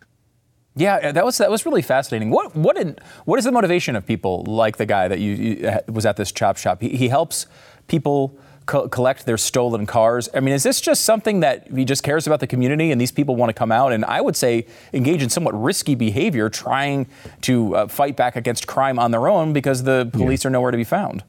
yeah, 0.76 1.10
that 1.10 1.24
was 1.24 1.36
that 1.38 1.50
was 1.50 1.66
really 1.66 1.82
fascinating. 1.82 2.30
What 2.30 2.54
what 2.54 2.78
what 3.24 3.38
is 3.40 3.44
the 3.44 3.52
motivation 3.52 3.96
of 3.96 4.06
people 4.06 4.44
like 4.44 4.76
the 4.76 4.86
guy 4.86 5.08
that 5.08 5.18
you, 5.18 5.32
you 5.32 5.78
was 5.88 6.06
at 6.06 6.16
this 6.16 6.30
chop 6.30 6.56
shop? 6.56 6.80
He, 6.80 6.90
he 6.90 7.08
helps 7.08 7.46
people 7.88 8.38
co- 8.66 8.88
collect 8.88 9.26
their 9.26 9.36
stolen 9.36 9.86
cars? 9.86 10.28
I 10.34 10.40
mean, 10.40 10.54
is 10.54 10.62
this 10.62 10.80
just 10.80 11.04
something 11.04 11.40
that 11.40 11.68
he 11.68 11.84
just 11.84 12.02
cares 12.02 12.26
about 12.26 12.40
the 12.40 12.46
community 12.46 12.90
and 12.92 13.00
these 13.00 13.12
people 13.12 13.36
want 13.36 13.50
to 13.50 13.54
come 13.54 13.72
out 13.72 13.92
and 13.92 14.04
I 14.04 14.20
would 14.20 14.36
say 14.36 14.66
engage 14.92 15.22
in 15.22 15.30
somewhat 15.30 15.60
risky 15.60 15.94
behavior 15.94 16.48
trying 16.48 17.06
to 17.42 17.76
uh, 17.76 17.88
fight 17.88 18.16
back 18.16 18.36
against 18.36 18.66
crime 18.66 18.98
on 18.98 19.10
their 19.10 19.28
own 19.28 19.52
because 19.52 19.82
the 19.82 20.08
police 20.12 20.44
yeah. 20.44 20.48
are 20.48 20.50
nowhere 20.50 20.70
to 20.70 20.76
be 20.76 20.84
found? 20.84 21.24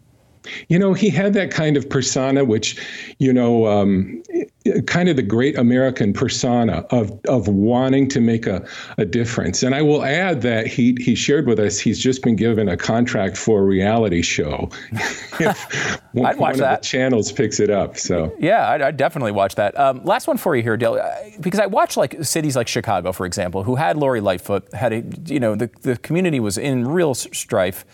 You 0.69 0.79
know, 0.79 0.93
he 0.93 1.09
had 1.09 1.33
that 1.33 1.51
kind 1.51 1.77
of 1.77 1.89
persona, 1.89 2.43
which, 2.45 2.79
you 3.19 3.31
know, 3.31 3.67
um, 3.67 4.23
kind 4.85 5.09
of 5.09 5.15
the 5.15 5.23
great 5.23 5.57
American 5.57 6.13
persona 6.13 6.85
of 6.91 7.19
of 7.25 7.47
wanting 7.47 8.07
to 8.09 8.21
make 8.21 8.45
a, 8.45 8.65
a 8.97 9.05
difference. 9.05 9.63
And 9.63 9.73
I 9.73 9.81
will 9.81 10.03
add 10.03 10.41
that 10.41 10.67
he 10.67 10.95
he 10.99 11.15
shared 11.15 11.47
with 11.47 11.59
us 11.59 11.79
he's 11.79 11.99
just 11.99 12.21
been 12.21 12.35
given 12.35 12.69
a 12.69 12.77
contract 12.77 13.37
for 13.37 13.59
a 13.59 13.63
reality 13.63 14.21
show. 14.21 14.69
if 15.39 16.01
one, 16.13 16.25
I'd 16.25 16.37
watch 16.37 16.53
one 16.53 16.59
that. 16.59 16.73
of 16.73 16.81
the 16.81 16.87
channels 16.87 17.31
picks 17.31 17.59
it 17.59 17.69
up. 17.69 17.97
So 17.97 18.35
yeah, 18.39 18.69
I'd, 18.69 18.81
I'd 18.81 18.97
definitely 18.97 19.31
watch 19.31 19.55
that. 19.55 19.77
Um, 19.79 20.03
last 20.03 20.27
one 20.27 20.37
for 20.37 20.55
you 20.55 20.61
here, 20.61 20.77
Dale, 20.77 21.01
because 21.39 21.59
I 21.59 21.65
watch 21.65 21.97
like 21.97 22.23
cities 22.23 22.55
like 22.55 22.67
Chicago, 22.67 23.11
for 23.11 23.25
example, 23.25 23.63
who 23.63 23.75
had 23.75 23.97
Lori 23.97 24.21
Lightfoot, 24.21 24.71
had 24.73 24.93
a 24.93 25.03
you 25.25 25.39
know 25.39 25.55
the 25.55 25.69
the 25.81 25.97
community 25.97 26.39
was 26.39 26.57
in 26.57 26.87
real 26.87 27.15
strife. 27.15 27.85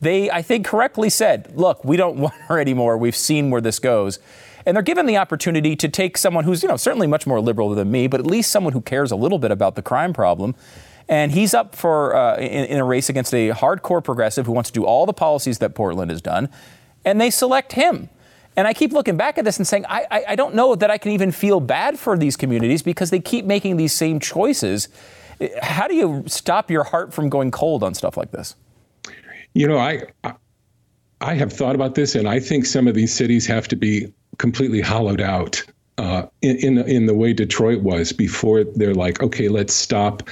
They, 0.00 0.30
I 0.30 0.42
think, 0.42 0.66
correctly 0.66 1.10
said, 1.10 1.52
look, 1.56 1.84
we 1.84 1.96
don't 1.96 2.16
want 2.18 2.34
her 2.34 2.58
anymore. 2.58 2.98
We've 2.98 3.16
seen 3.16 3.50
where 3.50 3.60
this 3.60 3.78
goes. 3.78 4.18
And 4.66 4.74
they're 4.74 4.82
given 4.82 5.06
the 5.06 5.16
opportunity 5.16 5.76
to 5.76 5.88
take 5.88 6.18
someone 6.18 6.42
who's, 6.42 6.62
you 6.62 6.68
know, 6.68 6.76
certainly 6.76 7.06
much 7.06 7.26
more 7.26 7.40
liberal 7.40 7.70
than 7.70 7.90
me, 7.90 8.08
but 8.08 8.18
at 8.18 8.26
least 8.26 8.50
someone 8.50 8.72
who 8.72 8.80
cares 8.80 9.12
a 9.12 9.16
little 9.16 9.38
bit 9.38 9.52
about 9.52 9.76
the 9.76 9.82
crime 9.82 10.12
problem 10.12 10.56
And 11.08 11.30
he's 11.30 11.54
up 11.54 11.76
for 11.76 12.16
uh, 12.16 12.36
in, 12.38 12.64
in 12.64 12.78
a 12.78 12.84
race 12.84 13.08
against 13.08 13.32
a 13.32 13.50
hardcore 13.50 14.02
progressive 14.02 14.46
who 14.46 14.52
wants 14.52 14.70
to 14.70 14.74
do 14.74 14.84
all 14.84 15.06
the 15.06 15.12
policies 15.12 15.58
that 15.58 15.76
Portland 15.76 16.10
has 16.10 16.20
done, 16.20 16.48
and 17.04 17.20
they 17.20 17.30
select 17.30 17.74
him. 17.74 18.08
And 18.56 18.66
I 18.66 18.72
keep 18.72 18.92
looking 18.92 19.16
back 19.16 19.38
at 19.38 19.44
this 19.44 19.58
and 19.58 19.66
saying, 19.66 19.84
I, 19.86 20.06
I, 20.10 20.24
I, 20.28 20.34
don't 20.34 20.54
know 20.54 20.74
that 20.74 20.90
I 20.90 20.96
can 20.98 21.12
even 21.12 21.30
feel 21.30 21.60
bad 21.60 21.98
for 21.98 22.16
these 22.16 22.36
communities 22.36 22.82
because 22.82 23.10
they 23.10 23.20
keep 23.20 23.44
making 23.44 23.76
these 23.76 23.92
same 23.92 24.18
choices. 24.18 24.88
How 25.62 25.86
do 25.86 25.94
you 25.94 26.24
stop 26.26 26.70
your 26.70 26.84
heart 26.84 27.12
from 27.12 27.28
going 27.28 27.50
cold 27.50 27.82
on 27.84 27.94
stuff 27.94 28.16
like 28.16 28.32
this? 28.32 28.56
You 29.56 29.66
know, 29.66 29.78
I, 29.78 30.02
I 31.22 31.32
have 31.32 31.50
thought 31.50 31.74
about 31.74 31.94
this, 31.94 32.14
and 32.14 32.28
I 32.28 32.40
think 32.40 32.66
some 32.66 32.86
of 32.86 32.94
these 32.94 33.10
cities 33.10 33.46
have 33.46 33.66
to 33.68 33.76
be 33.76 34.12
completely 34.36 34.82
hollowed 34.82 35.22
out 35.22 35.62
uh, 35.98 36.26
in, 36.42 36.56
in 36.56 36.78
in 36.88 37.06
the 37.06 37.14
way 37.14 37.32
Detroit 37.32 37.82
was 37.82 38.12
before 38.12 38.64
they're 38.64 38.94
like, 38.94 39.22
okay, 39.22 39.48
let's 39.48 39.72
stop 39.72 40.22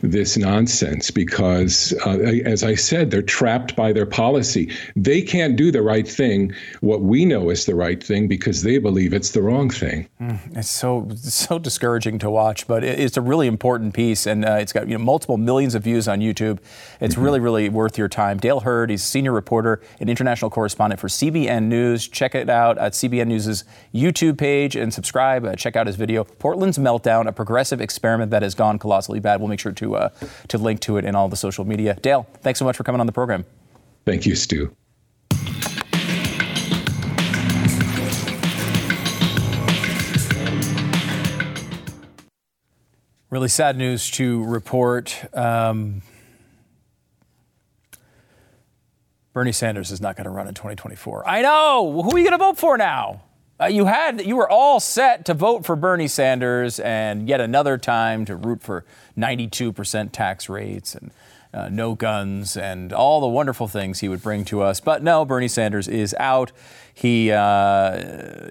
this 0.00 0.36
nonsense 0.36 1.10
because, 1.10 1.92
uh, 2.06 2.18
as 2.44 2.62
I 2.62 2.76
said, 2.76 3.10
they're 3.10 3.20
trapped 3.20 3.74
by 3.74 3.92
their 3.92 4.06
policy. 4.06 4.70
They 4.94 5.20
can't 5.20 5.56
do 5.56 5.72
the 5.72 5.82
right 5.82 6.06
thing, 6.06 6.54
what 6.82 7.02
we 7.02 7.24
know 7.24 7.50
is 7.50 7.66
the 7.66 7.74
right 7.74 8.02
thing, 8.02 8.28
because 8.28 8.62
they 8.62 8.78
believe 8.78 9.12
it's 9.12 9.32
the 9.32 9.42
wrong 9.42 9.70
thing. 9.70 10.08
Mm, 10.20 10.56
it's 10.56 10.70
so 10.70 11.08
so 11.16 11.58
discouraging 11.58 12.20
to 12.20 12.30
watch, 12.30 12.68
but 12.68 12.84
it's 12.84 13.16
a 13.16 13.22
really 13.22 13.48
important 13.48 13.94
piece, 13.94 14.24
and 14.24 14.44
uh, 14.44 14.52
it's 14.60 14.72
got 14.72 14.86
you 14.86 14.96
know 14.96 15.04
multiple 15.04 15.36
millions 15.36 15.74
of 15.74 15.82
views 15.82 16.06
on 16.06 16.20
YouTube. 16.20 16.60
It's 17.00 17.16
mm-hmm. 17.16 17.24
really 17.24 17.40
really 17.40 17.68
worth 17.68 17.98
your 17.98 18.08
time. 18.08 18.38
Dale 18.38 18.60
Hurd, 18.60 18.90
he's 18.90 19.02
senior 19.02 19.32
reporter 19.32 19.82
and 19.98 20.08
international 20.08 20.48
correspondent 20.48 21.00
for 21.00 21.08
CBN 21.08 21.64
News. 21.64 22.06
Check 22.06 22.36
it 22.36 22.48
out 22.48 22.78
at 22.78 22.92
CBN 22.92 23.26
News's 23.26 23.64
YouTube 23.92 24.38
page 24.38 24.76
and 24.76 24.94
subscribe 24.94 25.07
subscribe. 25.08 25.46
Uh, 25.46 25.54
check 25.54 25.74
out 25.74 25.86
his 25.86 25.96
video, 25.96 26.22
Portland's 26.22 26.76
Meltdown, 26.76 27.26
a 27.26 27.32
progressive 27.32 27.80
experiment 27.80 28.30
that 28.30 28.42
has 28.42 28.54
gone 28.54 28.78
colossally 28.78 29.20
bad. 29.20 29.40
We'll 29.40 29.48
make 29.48 29.58
sure 29.58 29.72
to, 29.72 29.96
uh, 29.96 30.08
to 30.48 30.58
link 30.58 30.80
to 30.80 30.98
it 30.98 31.06
in 31.06 31.14
all 31.14 31.30
the 31.30 31.36
social 31.36 31.64
media. 31.64 31.94
Dale, 32.02 32.26
thanks 32.42 32.58
so 32.58 32.66
much 32.66 32.76
for 32.76 32.84
coming 32.84 33.00
on 33.00 33.06
the 33.06 33.12
program. 33.12 33.46
Thank 34.04 34.26
you, 34.26 34.34
Stu. 34.34 34.70
Really 43.30 43.48
sad 43.48 43.78
news 43.78 44.10
to 44.12 44.44
report. 44.44 45.16
Um, 45.34 46.02
Bernie 49.32 49.52
Sanders 49.52 49.90
is 49.90 50.02
not 50.02 50.16
going 50.16 50.24
to 50.24 50.30
run 50.30 50.48
in 50.48 50.54
2024. 50.54 51.26
I 51.26 51.40
know. 51.40 52.02
Who 52.02 52.10
are 52.14 52.18
you 52.18 52.24
going 52.24 52.38
to 52.38 52.44
vote 52.44 52.58
for 52.58 52.76
now? 52.76 53.22
Uh, 53.60 53.66
you 53.66 53.86
had 53.86 54.24
you 54.24 54.36
were 54.36 54.48
all 54.48 54.78
set 54.78 55.24
to 55.24 55.34
vote 55.34 55.66
for 55.66 55.74
Bernie 55.74 56.06
Sanders 56.06 56.78
and 56.78 57.28
yet 57.28 57.40
another 57.40 57.76
time 57.76 58.24
to 58.26 58.36
root 58.36 58.62
for 58.62 58.84
92% 59.16 60.10
tax 60.12 60.48
rates 60.48 60.94
and 60.94 61.10
uh, 61.52 61.68
no 61.68 61.94
guns 61.94 62.56
and 62.56 62.92
all 62.92 63.20
the 63.20 63.26
wonderful 63.26 63.66
things 63.66 63.98
he 63.98 64.08
would 64.08 64.22
bring 64.22 64.44
to 64.44 64.62
us. 64.62 64.78
But 64.78 65.02
no, 65.02 65.24
Bernie 65.24 65.48
Sanders 65.48 65.88
is 65.88 66.14
out. 66.20 66.52
He, 66.94 67.32
uh, 67.32 67.92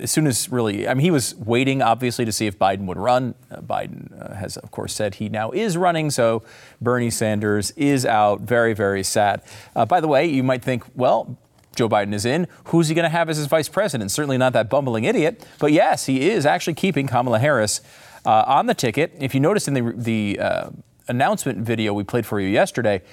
as 0.01 0.11
soon 0.11 0.27
as 0.27 0.49
really, 0.49 0.87
I 0.87 0.93
mean, 0.93 1.03
he 1.03 1.11
was 1.11 1.35
waiting 1.35 1.81
obviously 1.81 2.25
to 2.25 2.31
see 2.31 2.47
if 2.47 2.57
Biden 2.57 2.85
would 2.87 2.97
run. 2.97 3.35
Uh, 3.51 3.61
Biden 3.61 4.11
uh, 4.19 4.33
has, 4.35 4.57
of 4.57 4.71
course, 4.71 4.93
said 4.93 5.15
he 5.15 5.29
now 5.29 5.51
is 5.51 5.77
running, 5.77 6.09
so 6.09 6.43
Bernie 6.81 7.11
Sanders 7.11 7.71
is 7.71 8.05
out. 8.05 8.41
Very, 8.41 8.73
very 8.73 9.03
sad. 9.03 9.41
Uh, 9.75 9.85
by 9.85 10.01
the 10.01 10.07
way, 10.07 10.25
you 10.25 10.43
might 10.43 10.63
think, 10.63 10.83
well, 10.95 11.37
Joe 11.77 11.87
Biden 11.87 12.13
is 12.13 12.25
in. 12.25 12.47
Who's 12.65 12.89
he 12.89 12.95
going 12.95 13.03
to 13.03 13.09
have 13.09 13.29
as 13.29 13.37
his 13.37 13.45
vice 13.45 13.69
president? 13.69 14.11
Certainly 14.11 14.39
not 14.39 14.51
that 14.53 14.69
bumbling 14.69 15.05
idiot. 15.05 15.45
But 15.59 15.71
yes, 15.71 16.07
he 16.07 16.29
is 16.29 16.45
actually 16.45 16.73
keeping 16.73 17.07
Kamala 17.07 17.39
Harris 17.39 17.81
uh, 18.25 18.43
on 18.47 18.65
the 18.65 18.73
ticket. 18.73 19.13
If 19.19 19.33
you 19.35 19.39
notice 19.39 19.67
in 19.67 19.75
the, 19.75 19.93
the 19.95 20.39
uh, 20.39 20.69
announcement 21.07 21.59
video 21.59 21.93
we 21.93 22.03
played 22.03 22.25
for 22.25 22.39
you 22.39 22.47
yesterday, 22.47 23.03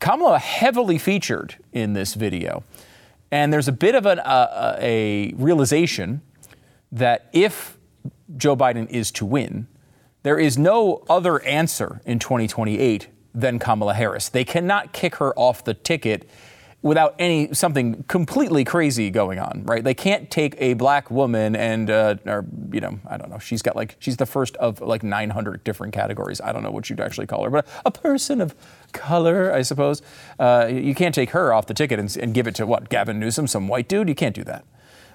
Kamala 0.00 0.38
heavily 0.38 0.96
featured 0.96 1.56
in 1.72 1.92
this 1.92 2.14
video. 2.14 2.62
And 3.32 3.52
there's 3.52 3.68
a 3.68 3.72
bit 3.72 3.96
of 3.96 4.06
an, 4.06 4.20
uh, 4.20 4.78
a 4.80 5.32
realization 5.36 6.22
that 6.92 7.28
if 7.32 7.76
Joe 8.36 8.56
Biden 8.56 8.88
is 8.88 9.10
to 9.12 9.26
win, 9.26 9.66
there 10.22 10.38
is 10.38 10.56
no 10.56 11.04
other 11.10 11.42
answer 11.42 12.00
in 12.06 12.20
2028 12.20 13.08
than 13.34 13.58
Kamala 13.58 13.94
Harris. 13.94 14.28
They 14.28 14.44
cannot 14.44 14.92
kick 14.92 15.16
her 15.16 15.34
off 15.38 15.64
the 15.64 15.74
ticket 15.74 16.28
without 16.80 17.14
any 17.18 17.52
something 17.52 18.04
completely 18.04 18.64
crazy 18.64 19.10
going 19.10 19.38
on, 19.38 19.64
right? 19.64 19.82
They 19.82 19.94
can't 19.94 20.30
take 20.30 20.54
a 20.58 20.74
black 20.74 21.10
woman 21.10 21.56
and, 21.56 21.90
uh, 21.90 22.16
or 22.24 22.46
you 22.72 22.80
know, 22.80 23.00
I 23.08 23.16
don't 23.16 23.30
know. 23.30 23.38
She's 23.38 23.62
got 23.62 23.74
like 23.74 23.96
she's 23.98 24.16
the 24.16 24.26
first 24.26 24.56
of 24.56 24.80
like 24.80 25.02
900 25.02 25.64
different 25.64 25.92
categories. 25.92 26.40
I 26.40 26.52
don't 26.52 26.62
know 26.62 26.70
what 26.70 26.88
you'd 26.88 27.00
actually 27.00 27.26
call 27.26 27.42
her, 27.44 27.50
but 27.50 27.66
a 27.84 27.90
person 27.90 28.40
of 28.40 28.54
color, 28.92 29.52
I 29.52 29.62
suppose. 29.62 30.02
Uh, 30.38 30.68
you 30.70 30.94
can't 30.94 31.14
take 31.14 31.30
her 31.30 31.52
off 31.52 31.66
the 31.66 31.74
ticket 31.74 31.98
and, 31.98 32.16
and 32.16 32.32
give 32.32 32.46
it 32.46 32.54
to 32.56 32.66
what 32.66 32.88
Gavin 32.88 33.18
Newsom, 33.18 33.48
some 33.48 33.66
white 33.66 33.88
dude. 33.88 34.08
You 34.08 34.14
can't 34.14 34.34
do 34.34 34.44
that. 34.44 34.64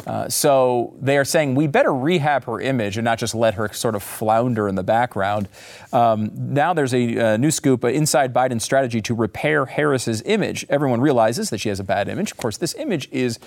Uh, 0.05 0.27
so 0.27 0.93
they 1.01 1.17
are 1.17 1.23
saying 1.23 1.55
we 1.55 1.65
better 1.67 1.93
rehab 1.93 2.43
her 2.43 2.59
image 2.59 2.97
and 2.97 3.05
not 3.05 3.17
just 3.17 3.33
let 3.33 3.53
her 3.53 3.71
sort 3.71 3.95
of 3.95 4.03
flounder 4.03 4.67
in 4.67 4.75
the 4.75 4.83
background. 4.83 5.47
Um, 5.93 6.31
now 6.33 6.73
there's 6.73 6.93
a, 6.93 7.17
a 7.17 7.37
new 7.37 7.51
scoop 7.51 7.83
uh, 7.83 7.87
inside 7.87 8.33
Biden's 8.33 8.63
strategy 8.63 9.01
to 9.01 9.15
repair 9.15 9.65
Harris's 9.65 10.21
image. 10.25 10.65
Everyone 10.69 10.99
realizes 10.99 11.49
that 11.51 11.59
she 11.59 11.69
has 11.69 11.79
a 11.79 11.85
bad 11.85 12.09
image. 12.09 12.31
Of 12.31 12.37
course, 12.37 12.57
this 12.57 12.75
image 12.75 13.07
is 13.11 13.39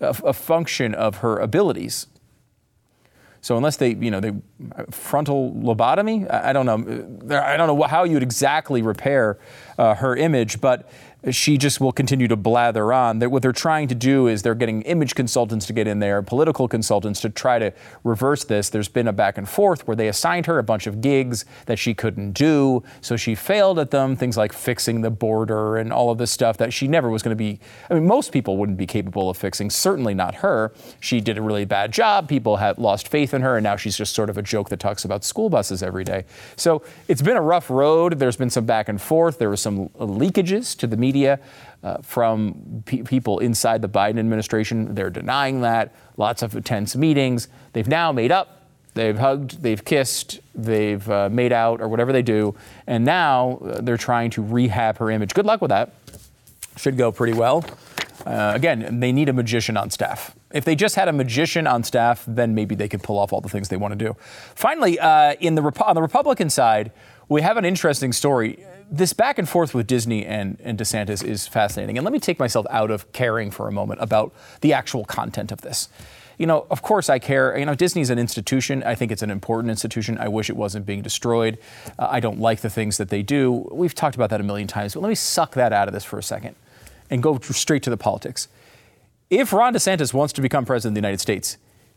a, 0.00 0.16
a 0.24 0.32
function 0.32 0.94
of 0.94 1.18
her 1.18 1.38
abilities. 1.38 2.08
So 3.40 3.56
unless 3.56 3.76
they, 3.76 3.94
you 3.94 4.10
know, 4.10 4.20
they 4.20 4.32
frontal 4.90 5.52
lobotomy, 5.52 6.30
I, 6.30 6.50
I 6.50 6.52
don't 6.52 6.64
know. 6.64 7.36
I 7.36 7.56
don't 7.56 7.66
know 7.66 7.82
how 7.82 8.04
you 8.04 8.14
would 8.14 8.22
exactly 8.22 8.82
repair 8.82 9.38
uh, 9.78 9.96
her 9.96 10.16
image, 10.16 10.60
but 10.60 10.88
she 11.30 11.56
just 11.56 11.80
will 11.80 11.92
continue 11.92 12.26
to 12.26 12.36
blather 12.36 12.92
on. 12.92 13.20
That 13.20 13.30
what 13.30 13.42
they're 13.42 13.52
trying 13.52 13.88
to 13.88 13.94
do 13.94 14.26
is 14.26 14.42
they're 14.42 14.54
getting 14.54 14.82
image 14.82 15.14
consultants 15.14 15.66
to 15.66 15.72
get 15.72 15.86
in 15.86 16.00
there, 16.00 16.20
political 16.22 16.66
consultants 16.66 17.20
to 17.20 17.30
try 17.30 17.58
to 17.60 17.72
reverse 18.02 18.44
this. 18.44 18.70
There's 18.70 18.88
been 18.88 19.06
a 19.06 19.12
back 19.12 19.38
and 19.38 19.48
forth 19.48 19.86
where 19.86 19.96
they 19.96 20.08
assigned 20.08 20.46
her 20.46 20.58
a 20.58 20.64
bunch 20.64 20.86
of 20.86 21.00
gigs 21.00 21.44
that 21.66 21.78
she 21.78 21.94
couldn't 21.94 22.32
do, 22.32 22.82
so 23.00 23.16
she 23.16 23.34
failed 23.36 23.78
at 23.78 23.92
them. 23.92 24.16
Things 24.16 24.36
like 24.36 24.52
fixing 24.52 25.02
the 25.02 25.10
border 25.10 25.76
and 25.76 25.92
all 25.92 26.10
of 26.10 26.18
this 26.18 26.32
stuff 26.32 26.56
that 26.58 26.72
she 26.72 26.88
never 26.88 27.08
was 27.08 27.22
going 27.22 27.30
to 27.30 27.36
be. 27.36 27.60
I 27.88 27.94
mean, 27.94 28.06
most 28.06 28.32
people 28.32 28.56
wouldn't 28.56 28.78
be 28.78 28.86
capable 28.86 29.30
of 29.30 29.36
fixing. 29.36 29.70
Certainly 29.70 30.14
not 30.14 30.36
her. 30.36 30.72
She 30.98 31.20
did 31.20 31.38
a 31.38 31.42
really 31.42 31.64
bad 31.64 31.92
job. 31.92 32.28
People 32.28 32.56
had 32.56 32.78
lost 32.78 33.06
faith 33.06 33.32
in 33.32 33.42
her, 33.42 33.56
and 33.56 33.62
now 33.62 33.76
she's 33.76 33.96
just 33.96 34.14
sort 34.14 34.28
of 34.28 34.38
a 34.38 34.42
joke 34.42 34.70
that 34.70 34.80
talks 34.80 35.04
about 35.04 35.22
school 35.24 35.48
buses 35.48 35.84
every 35.84 36.02
day. 36.02 36.24
So 36.56 36.82
it's 37.06 37.22
been 37.22 37.36
a 37.36 37.42
rough 37.42 37.70
road. 37.70 38.18
There's 38.18 38.36
been 38.36 38.50
some 38.50 38.66
back 38.66 38.88
and 38.88 39.00
forth. 39.00 39.38
There 39.38 39.48
were 39.48 39.56
some 39.56 39.88
leakages 39.90 40.76
to 40.78 40.86
the 40.88 40.96
media 40.96 41.11
media 41.12 41.38
uh, 41.82 41.98
from 41.98 42.82
pe- 42.86 43.02
people 43.02 43.38
inside 43.40 43.82
the 43.82 43.88
Biden 43.88 44.18
administration. 44.18 44.94
They're 44.94 45.10
denying 45.10 45.60
that. 45.62 45.92
Lots 46.16 46.42
of 46.42 46.64
tense 46.64 46.96
meetings. 46.96 47.48
They've 47.72 47.88
now 47.88 48.12
made 48.12 48.32
up. 48.32 48.62
They've 48.94 49.18
hugged, 49.18 49.62
they've 49.62 49.82
kissed, 49.82 50.40
they've 50.54 51.08
uh, 51.08 51.30
made 51.30 51.50
out, 51.50 51.80
or 51.80 51.88
whatever 51.88 52.12
they 52.12 52.20
do. 52.20 52.54
And 52.86 53.06
now 53.06 53.58
uh, 53.64 53.80
they're 53.80 53.96
trying 53.96 54.28
to 54.32 54.42
rehab 54.42 54.98
her 54.98 55.10
image. 55.10 55.32
Good 55.32 55.46
luck 55.46 55.62
with 55.62 55.70
that. 55.70 55.94
Should 56.76 56.98
go 56.98 57.10
pretty 57.10 57.32
well. 57.32 57.64
Uh, 58.26 58.52
again, 58.54 59.00
they 59.00 59.10
need 59.10 59.28
a 59.28 59.32
magician 59.32 59.76
on 59.78 59.90
staff. 59.90 60.36
If 60.52 60.64
they 60.64 60.74
just 60.74 60.94
had 60.94 61.08
a 61.08 61.12
magician 61.12 61.66
on 61.66 61.82
staff, 61.84 62.22
then 62.28 62.54
maybe 62.54 62.74
they 62.74 62.88
could 62.88 63.02
pull 63.02 63.18
off 63.18 63.32
all 63.32 63.40
the 63.40 63.48
things 63.48 63.68
they 63.70 63.78
want 63.78 63.98
to 63.98 64.04
do. 64.04 64.14
Finally, 64.54 65.00
uh, 65.00 65.34
in 65.40 65.54
the 65.54 65.62
on 65.84 65.94
the 65.94 66.02
Republican 66.02 66.50
side, 66.50 66.92
we 67.28 67.42
have 67.42 67.56
an 67.56 67.64
interesting 67.64 68.12
story 68.12 68.64
this 68.92 69.14
back 69.14 69.38
and 69.38 69.48
forth 69.48 69.74
with 69.74 69.86
Disney 69.86 70.26
and, 70.26 70.58
and 70.62 70.78
DeSantis 70.78 71.24
is 71.24 71.48
fascinating. 71.48 71.96
And 71.96 72.04
let 72.04 72.12
me 72.12 72.20
take 72.20 72.38
myself 72.38 72.66
out 72.68 72.90
of 72.90 73.10
caring 73.12 73.50
for 73.50 73.66
a 73.66 73.72
moment 73.72 74.02
about 74.02 74.34
the 74.60 74.74
actual 74.74 75.06
content 75.06 75.50
of 75.50 75.62
this. 75.62 75.88
You 76.36 76.46
know, 76.46 76.66
of 76.70 76.82
course 76.82 77.08
I 77.08 77.18
care. 77.18 77.56
You 77.56 77.64
know, 77.64 77.74
Disney's 77.74 78.10
an 78.10 78.18
institution. 78.18 78.82
I 78.82 78.94
think 78.94 79.10
it's 79.10 79.22
an 79.22 79.30
important 79.30 79.70
institution. 79.70 80.18
I 80.18 80.28
wish 80.28 80.50
it 80.50 80.56
wasn't 80.56 80.84
being 80.84 81.00
destroyed. 81.00 81.58
Uh, 81.98 82.08
I 82.10 82.20
don't 82.20 82.38
like 82.38 82.60
the 82.60 82.68
things 82.68 82.98
that 82.98 83.08
they 83.08 83.22
do. 83.22 83.66
We've 83.72 83.94
talked 83.94 84.14
about 84.14 84.28
that 84.28 84.40
a 84.40 84.44
million 84.44 84.68
times, 84.68 84.92
but 84.92 85.00
let 85.00 85.08
me 85.08 85.14
suck 85.14 85.54
that 85.54 85.72
out 85.72 85.88
of 85.88 85.94
this 85.94 86.04
for 86.04 86.18
a 86.18 86.22
second 86.22 86.54
and 87.08 87.22
go 87.22 87.38
straight 87.38 87.82
to 87.84 87.90
the 87.90 87.96
politics. 87.96 88.48
If 89.30 89.54
Ron 89.54 89.72
DeSantis 89.72 90.12
wants 90.12 90.34
to 90.34 90.42
become 90.42 90.66
president 90.66 90.92
of 90.92 90.94
the 90.96 91.06
United 91.06 91.20
States, 91.20 91.56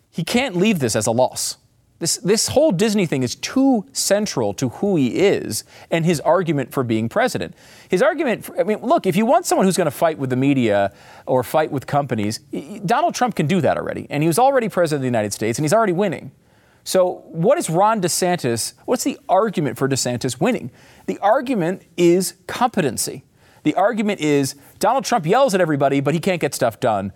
he 0.10 0.24
can't 0.24 0.56
leave 0.56 0.80
this 0.80 0.96
as 0.96 1.08
a 1.08 1.12
loss. 1.12 1.58
This, 2.00 2.18
this 2.18 2.50
whole 2.50 2.72
Disney 2.72 3.06
thing 3.06 3.24
is 3.24 3.36
too 3.36 3.86
central 3.94 4.54
to 4.56 4.70
who 4.70 4.98
he 4.98 5.16
is 5.16 5.64
and 5.90 6.06
his 6.06 6.20
argument 6.20 6.74
for 6.74 6.84
being 6.84 7.08
president. 7.08 7.56
His 7.88 8.02
argument, 8.02 8.44
for, 8.44 8.60
I 8.60 8.64
mean, 8.64 8.80
look, 8.82 9.06
if 9.06 9.16
you 9.16 9.26
want 9.26 9.46
someone 9.46 9.66
who's 9.66 9.78
going 9.78 9.86
to 9.86 9.92
fight 9.92 10.18
with 10.18 10.30
the 10.30 10.36
media 10.36 10.92
or 11.26 11.42
fight 11.42 11.72
with 11.72 11.88
companies, 11.88 12.40
Donald 12.86 13.16
Trump 13.16 13.36
can 13.36 13.48
do 13.48 13.62
that 13.62 13.78
already. 13.78 14.08
And 14.10 14.22
he 14.22 14.28
was 14.28 14.38
already 14.38 14.68
president 14.68 15.00
of 15.00 15.02
the 15.04 15.08
United 15.08 15.32
States 15.32 15.58
and 15.58 15.64
he's 15.64 15.74
already 15.74 15.94
winning. 15.94 16.32
So, 16.84 17.24
what 17.30 17.58
is 17.58 17.68
Ron 17.68 18.00
DeSantis? 18.00 18.74
What's 18.86 19.04
the 19.04 19.18
argument 19.28 19.78
for 19.78 19.90
DeSantis 19.90 20.40
winning? 20.40 20.70
The 21.08 21.18
argument 21.18 21.82
is 21.98 22.36
competency. 22.46 23.24
The 23.64 23.74
argument 23.74 24.20
is 24.22 24.54
Donald 24.78 25.06
Trump 25.06 25.26
yells 25.26 25.56
at 25.56 25.62
everybody, 25.62 26.00
but 26.00 26.14
he 26.14 26.20
can't 26.20 26.40
get 26.40 26.54
stuff 26.54 26.80
done. 26.80 27.12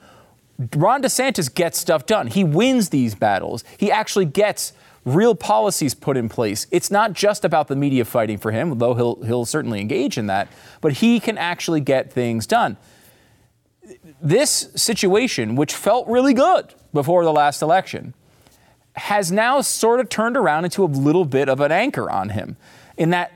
Ron 0.76 1.02
DeSantis 1.02 1.54
gets 1.54 1.80
stuff 1.80 2.06
done. 2.06 2.28
He 2.28 2.44
wins 2.44 2.90
these 2.90 3.16
battles. 3.16 3.64
He 3.78 3.92
actually 3.92 4.26
gets 4.26 4.74
real 5.06 5.34
policies 5.34 5.94
put 5.94 6.18
in 6.18 6.28
place. 6.28 6.68
It's 6.72 6.92
not 6.92 7.14
just 7.14 7.46
about 7.46 7.70
the 7.70 7.76
media 7.76 8.04
fighting 8.04 8.38
for 8.38 8.52
him, 8.52 8.78
though 8.78 8.94
he'll, 8.94 9.22
he'll 9.24 9.46
certainly 9.46 9.80
engage 9.80 10.18
in 10.18 10.28
that, 10.28 10.50
but 10.82 10.94
he 10.94 11.20
can 11.20 11.38
actually 11.38 11.80
get 11.80 12.12
things 12.12 12.46
done. 12.46 12.78
This 14.22 14.70
situation, 14.76 15.56
which 15.56 15.74
felt 15.74 16.08
really 16.08 16.34
good 16.34 16.74
before 16.94 17.24
the 17.24 17.32
last 17.32 17.62
election, 17.62 18.14
has 18.96 19.32
now 19.32 19.62
sort 19.62 20.02
of 20.02 20.10
turned 20.10 20.36
around 20.36 20.66
into 20.66 20.84
a 20.84 20.86
little 20.86 21.26
bit 21.26 21.48
of 21.48 21.62
an 21.62 21.72
anchor 21.72 22.10
on 22.10 22.30
him 22.30 22.58
in 22.98 23.12
that 23.12 23.32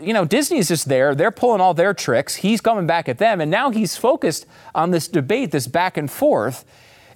you 0.00 0.12
know, 0.12 0.24
Disney's 0.24 0.68
just 0.68 0.88
there. 0.88 1.14
They're 1.14 1.30
pulling 1.30 1.60
all 1.60 1.74
their 1.74 1.94
tricks. 1.94 2.36
He's 2.36 2.60
coming 2.60 2.86
back 2.86 3.08
at 3.08 3.18
them. 3.18 3.40
And 3.40 3.50
now 3.50 3.70
he's 3.70 3.96
focused 3.96 4.46
on 4.74 4.90
this 4.90 5.06
debate, 5.08 5.52
this 5.52 5.66
back 5.66 5.96
and 5.96 6.10
forth. 6.10 6.64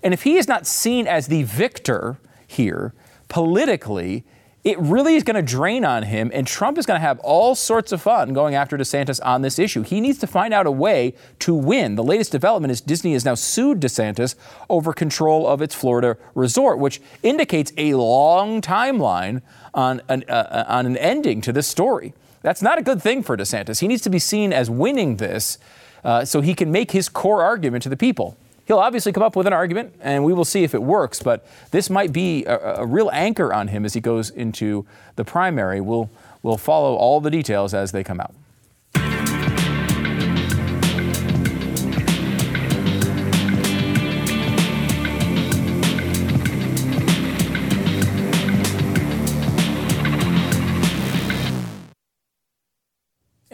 And 0.03 0.15
if 0.15 0.23
he 0.23 0.37
is 0.37 0.49
not 0.49 0.67
seen 0.67 1.07
as 1.07 1.27
the 1.27 1.43
victor 1.43 2.19
here 2.47 2.95
politically, 3.29 4.25
it 4.65 4.79
really 4.79 5.17
is 5.17 5.25
going 5.25 5.35
to 5.35 5.43
drain 5.43 5.85
on 5.85 6.05
him, 6.05 6.31
and 6.33 6.47
Trump 6.47 6.79
is 6.79 6.87
going 6.87 7.01
to 7.01 7.05
have 7.05 7.19
all 7.21 7.57
sorts 7.57 7.91
of 7.91 8.01
fun 8.01 8.33
going 8.33 8.55
after 8.55 8.79
DeSantis 8.79 9.19
on 9.25 9.43
this 9.43 9.59
issue. 9.59 9.83
He 9.83 10.01
needs 10.01 10.19
to 10.19 10.29
find 10.29 10.55
out 10.55 10.67
a 10.67 10.71
way 10.71 11.15
to 11.41 11.53
win. 11.53 11.97
The 11.97 12.05
latest 12.05 12.31
development 12.31 12.71
is 12.71 12.81
Disney 12.81 13.15
has 13.15 13.25
now 13.25 13.35
sued 13.35 13.81
DeSantis 13.81 14.37
over 14.71 14.93
control 14.93 15.49
of 15.49 15.63
its 15.63 15.75
Florida 15.75 16.17
resort, 16.37 16.79
which 16.79 17.01
indicates 17.25 17.73
a 17.77 17.95
long 17.95 18.61
timeline 18.61 19.43
on 19.75 20.01
an, 20.09 20.23
uh, 20.29 20.33
uh 20.33 20.65
on 20.69 20.87
an 20.87 20.97
ending 20.97 21.41
to 21.41 21.53
this 21.53 21.67
story. 21.67 22.15
That's 22.43 22.63
not 22.63 22.79
a 22.79 22.83
good 22.83 23.01
thing 23.01 23.23
for 23.23 23.37
DeSantis. 23.37 23.81
He 23.81 23.89
needs 23.89 24.03
to 24.03 24.11
be 24.11 24.19
seen 24.19 24.53
as 24.53 24.69
winning 24.69 25.17
this 25.17 25.59
uh, 26.05 26.25
so 26.25 26.41
he 26.41 26.55
can 26.55 26.73
make 26.73 26.91
his 26.91 27.09
core 27.09 27.43
argument 27.43 27.83
to 27.85 27.89
the 27.89 27.97
people. 27.97 28.37
He'll 28.67 28.79
obviously 28.79 29.13
come 29.13 29.23
up 29.23 29.35
with 29.35 29.47
an 29.47 29.53
argument, 29.53 29.95
and 30.01 30.25
we 30.25 30.33
will 30.33 30.45
see 30.45 30.63
if 30.63 30.75
it 30.75 30.83
works. 30.83 31.23
But 31.23 31.47
this 31.71 31.91
might 31.91 32.13
be 32.13 32.45
a, 32.45 32.77
a 32.77 32.87
real 32.87 33.11
anchor 33.13 33.53
on 33.53 33.69
him 33.69 33.85
as 33.85 33.95
he 33.95 34.01
goes 34.01 34.31
into 34.31 34.87
the 35.17 35.25
primary. 35.25 35.81
We'll, 35.81 36.11
we'll 36.43 36.57
follow 36.57 36.95
all 36.95 37.21
the 37.21 37.31
details 37.31 37.75
as 37.75 37.93
they 37.93 38.05
come 38.05 38.21
out. 38.21 38.35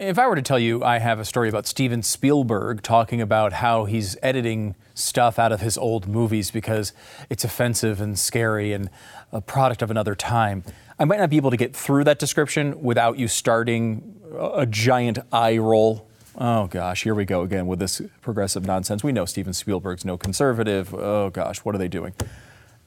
If 0.09 0.17
I 0.17 0.25
were 0.25 0.35
to 0.35 0.41
tell 0.41 0.57
you 0.57 0.83
I 0.83 0.97
have 0.97 1.19
a 1.19 1.23
story 1.23 1.49
about 1.49 1.67
Steven 1.67 2.01
Spielberg 2.01 2.81
talking 2.81 3.21
about 3.21 3.53
how 3.53 3.85
he's 3.85 4.17
editing 4.23 4.73
stuff 4.95 5.37
out 5.37 5.51
of 5.51 5.61
his 5.61 5.77
old 5.77 6.07
movies 6.07 6.49
because 6.49 6.93
it's 7.29 7.43
offensive 7.43 8.01
and 8.01 8.17
scary 8.17 8.73
and 8.73 8.89
a 9.31 9.39
product 9.39 9.83
of 9.83 9.91
another 9.91 10.15
time, 10.15 10.63
I 10.97 11.05
might 11.05 11.19
not 11.19 11.29
be 11.29 11.37
able 11.37 11.51
to 11.51 11.57
get 11.57 11.75
through 11.75 12.05
that 12.05 12.17
description 12.17 12.81
without 12.81 13.19
you 13.19 13.27
starting 13.27 14.19
a 14.35 14.65
giant 14.65 15.19
eye 15.31 15.59
roll. 15.59 16.07
Oh 16.35 16.65
gosh, 16.65 17.03
here 17.03 17.13
we 17.13 17.23
go 17.23 17.43
again 17.43 17.67
with 17.67 17.77
this 17.77 18.01
progressive 18.21 18.65
nonsense. 18.65 19.03
We 19.03 19.11
know 19.11 19.25
Steven 19.25 19.53
Spielberg's 19.53 20.05
no 20.05 20.17
conservative. 20.17 20.91
Oh 20.91 21.29
gosh, 21.29 21.59
what 21.59 21.75
are 21.75 21.77
they 21.77 21.87
doing? 21.87 22.15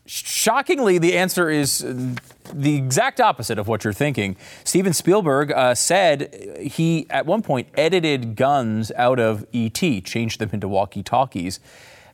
Shockingly, 0.05 0.99
the 0.99 1.17
answer 1.17 1.49
is 1.49 1.85
uh, 1.85 2.15
the 2.53 2.75
exact 2.75 3.21
opposite 3.21 3.59
of 3.59 3.69
what 3.69 3.85
you're 3.85 3.93
thinking. 3.93 4.37
Steven 4.65 4.93
Spielberg 4.93 5.53
uh, 5.53 5.75
said 5.77 6.59
he, 6.61 7.07
at 7.09 7.25
one 7.25 7.43
point, 7.43 7.69
edited 7.77 8.35
guns 8.35 8.91
out 8.97 9.21
of 9.21 9.47
E.T., 9.53 10.01
changed 10.01 10.41
them 10.41 10.51
into 10.53 10.67
walkie 10.67 11.05
talkies. 11.05 11.61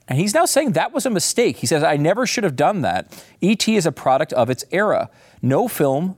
And 0.07 0.19
he's 0.19 0.35
now 0.35 0.45
saying 0.45 0.73
that 0.73 0.93
was 0.93 1.07
a 1.07 1.11
mistake. 1.11 1.59
He 1.59 1.67
says, 1.67 1.83
I 1.83 1.97
never 1.97 2.27
should 2.27 2.45
have 2.45 2.57
done 2.57 2.83
that. 2.83 3.25
E.T. 3.41 3.75
is 3.75 3.87
a 3.87 3.93
product 3.93 4.33
of 4.35 4.51
its 4.51 4.65
era. 4.71 5.11
No 5.41 5.67
film 5.67 6.17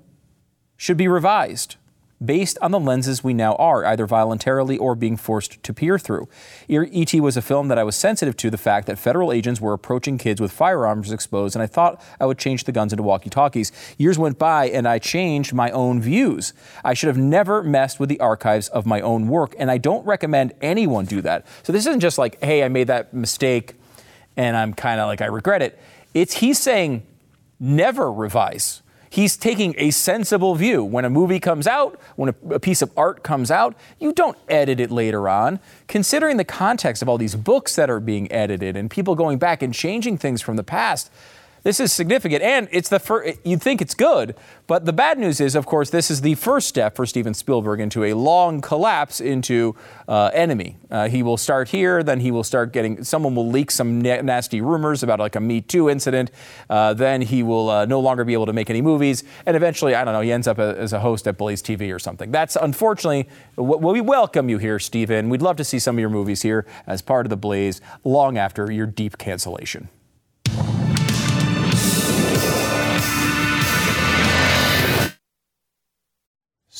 should 0.76 0.96
be 0.96 1.08
revised 1.08 1.76
based 2.22 2.58
on 2.60 2.70
the 2.70 2.78
lenses 2.78 3.24
we 3.24 3.32
now 3.32 3.54
are, 3.54 3.84
either 3.86 4.06
voluntarily 4.06 4.76
or 4.76 4.94
being 4.94 5.16
forced 5.16 5.62
to 5.62 5.72
peer 5.72 5.98
through. 5.98 6.28
E.T. 6.68 7.18
was 7.20 7.36
a 7.36 7.42
film 7.42 7.68
that 7.68 7.78
I 7.78 7.84
was 7.84 7.96
sensitive 7.96 8.36
to 8.38 8.50
the 8.50 8.58
fact 8.58 8.86
that 8.88 8.98
federal 8.98 9.32
agents 9.32 9.60
were 9.60 9.72
approaching 9.72 10.18
kids 10.18 10.40
with 10.40 10.52
firearms 10.52 11.12
exposed, 11.12 11.56
and 11.56 11.62
I 11.62 11.66
thought 11.66 12.02
I 12.20 12.26
would 12.26 12.38
change 12.38 12.64
the 12.64 12.72
guns 12.72 12.92
into 12.92 13.02
walkie 13.02 13.30
talkies. 13.30 13.72
Years 13.96 14.18
went 14.18 14.38
by, 14.38 14.68
and 14.68 14.86
I 14.86 14.98
changed 14.98 15.54
my 15.54 15.70
own 15.70 16.02
views. 16.02 16.52
I 16.84 16.92
should 16.92 17.08
have 17.08 17.16
never 17.16 17.62
messed 17.62 17.98
with 17.98 18.10
the 18.10 18.20
archives 18.20 18.68
of 18.68 18.84
my 18.84 19.00
own 19.00 19.28
work, 19.28 19.54
and 19.58 19.70
I 19.70 19.78
don't 19.78 20.04
recommend 20.04 20.52
anyone 20.60 21.06
do 21.06 21.22
that. 21.22 21.46
So 21.62 21.72
this 21.72 21.86
isn't 21.86 22.00
just 22.00 22.18
like, 22.18 22.42
hey, 22.44 22.62
I 22.62 22.68
made 22.68 22.88
that 22.88 23.14
mistake, 23.14 23.74
and 24.36 24.56
I'm 24.56 24.74
kind 24.74 25.00
of 25.00 25.06
like, 25.06 25.22
I 25.22 25.26
regret 25.26 25.62
it. 25.62 25.78
It's 26.12 26.34
he's 26.34 26.58
saying, 26.58 27.06
never 27.58 28.12
revise 28.12 28.82
He's 29.10 29.36
taking 29.36 29.74
a 29.76 29.90
sensible 29.90 30.54
view. 30.54 30.84
When 30.84 31.04
a 31.04 31.10
movie 31.10 31.40
comes 31.40 31.66
out, 31.66 32.00
when 32.14 32.28
a, 32.28 32.54
a, 32.54 32.60
piece 32.60 32.80
of 32.80 32.92
art 32.96 33.24
comes 33.24 33.50
out, 33.50 33.74
you 33.98 34.12
don't 34.12 34.38
edit 34.48 34.78
it 34.78 34.92
later 34.92 35.28
on. 35.28 35.58
Considering 35.88 36.36
the 36.36 36.44
context 36.44 37.02
of 37.02 37.08
all 37.08 37.18
these 37.18 37.34
books 37.34 37.74
that 37.74 37.90
are 37.90 37.98
being 37.98 38.30
edited 38.30 38.76
and 38.76 38.88
people 38.88 39.16
going 39.16 39.38
back 39.38 39.62
and 39.62 39.74
changing 39.74 40.16
things 40.16 40.40
from 40.40 40.54
the 40.54 40.62
past, 40.62 41.10
this 41.62 41.78
is 41.80 41.92
significant, 41.92 42.42
and 42.42 42.68
it's 42.72 42.88
the. 42.88 43.38
You'd 43.44 43.62
think 43.62 43.82
it's 43.82 43.94
good, 43.94 44.34
but 44.66 44.86
the 44.86 44.92
bad 44.92 45.18
news 45.18 45.40
is, 45.40 45.54
of 45.54 45.66
course, 45.66 45.90
this 45.90 46.10
is 46.10 46.22
the 46.22 46.34
first 46.36 46.68
step 46.68 46.96
for 46.96 47.04
Steven 47.04 47.34
Spielberg 47.34 47.80
into 47.80 48.04
a 48.04 48.14
long 48.14 48.60
collapse 48.60 49.20
into 49.20 49.76
uh, 50.08 50.30
enemy. 50.32 50.78
Uh, 50.90 51.08
he 51.08 51.22
will 51.22 51.36
start 51.36 51.68
here, 51.68 52.02
then 52.02 52.20
he 52.20 52.30
will 52.30 52.44
start 52.44 52.72
getting. 52.72 53.04
Someone 53.04 53.34
will 53.34 53.48
leak 53.48 53.70
some 53.70 54.00
na- 54.00 54.22
nasty 54.22 54.60
rumors 54.60 55.02
about 55.02 55.18
like 55.18 55.36
a 55.36 55.40
Me 55.40 55.60
Too 55.60 55.90
incident. 55.90 56.30
Uh, 56.68 56.94
then 56.94 57.20
he 57.20 57.42
will 57.42 57.68
uh, 57.68 57.84
no 57.84 58.00
longer 58.00 58.24
be 58.24 58.32
able 58.32 58.46
to 58.46 58.54
make 58.54 58.70
any 58.70 58.80
movies, 58.80 59.22
and 59.44 59.56
eventually, 59.56 59.94
I 59.94 60.04
don't 60.04 60.14
know, 60.14 60.22
he 60.22 60.32
ends 60.32 60.48
up 60.48 60.58
a, 60.58 60.78
as 60.78 60.92
a 60.94 61.00
host 61.00 61.28
at 61.28 61.36
Blaze 61.36 61.62
TV 61.62 61.94
or 61.94 61.98
something. 61.98 62.30
That's 62.30 62.56
unfortunately. 62.56 63.28
Well, 63.56 63.92
we 63.92 64.00
welcome 64.00 64.48
you 64.48 64.56
here, 64.58 64.78
Steven. 64.78 65.28
We'd 65.28 65.42
love 65.42 65.56
to 65.56 65.64
see 65.64 65.78
some 65.78 65.96
of 65.96 66.00
your 66.00 66.10
movies 66.10 66.40
here 66.40 66.66
as 66.86 67.02
part 67.02 67.26
of 67.26 67.30
the 67.30 67.36
Blaze 67.36 67.82
long 68.02 68.38
after 68.38 68.72
your 68.72 68.86
deep 68.86 69.18
cancellation. 69.18 69.88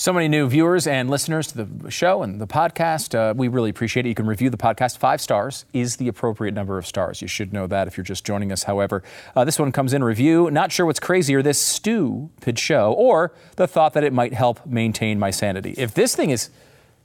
So 0.00 0.14
many 0.14 0.28
new 0.28 0.48
viewers 0.48 0.86
and 0.86 1.10
listeners 1.10 1.48
to 1.48 1.62
the 1.62 1.90
show 1.90 2.22
and 2.22 2.40
the 2.40 2.46
podcast. 2.46 3.14
Uh, 3.14 3.34
we 3.34 3.48
really 3.48 3.68
appreciate 3.68 4.06
it. 4.06 4.08
You 4.08 4.14
can 4.14 4.24
review 4.24 4.48
the 4.48 4.56
podcast. 4.56 4.96
Five 4.96 5.20
stars 5.20 5.66
is 5.74 5.96
the 5.96 6.08
appropriate 6.08 6.52
number 6.52 6.78
of 6.78 6.86
stars. 6.86 7.20
You 7.20 7.28
should 7.28 7.52
know 7.52 7.66
that 7.66 7.86
if 7.86 7.98
you're 7.98 8.04
just 8.04 8.24
joining 8.24 8.50
us. 8.50 8.62
However, 8.62 9.02
uh, 9.36 9.44
this 9.44 9.58
one 9.58 9.72
comes 9.72 9.92
in 9.92 10.02
review. 10.02 10.50
Not 10.50 10.72
sure 10.72 10.86
what's 10.86 11.00
crazier, 11.00 11.42
this 11.42 11.60
stupid 11.60 12.58
show 12.58 12.94
or 12.94 13.34
the 13.56 13.66
thought 13.66 13.92
that 13.92 14.02
it 14.02 14.14
might 14.14 14.32
help 14.32 14.64
maintain 14.64 15.18
my 15.18 15.30
sanity. 15.30 15.74
If 15.76 15.92
this 15.92 16.16
thing 16.16 16.30
is 16.30 16.48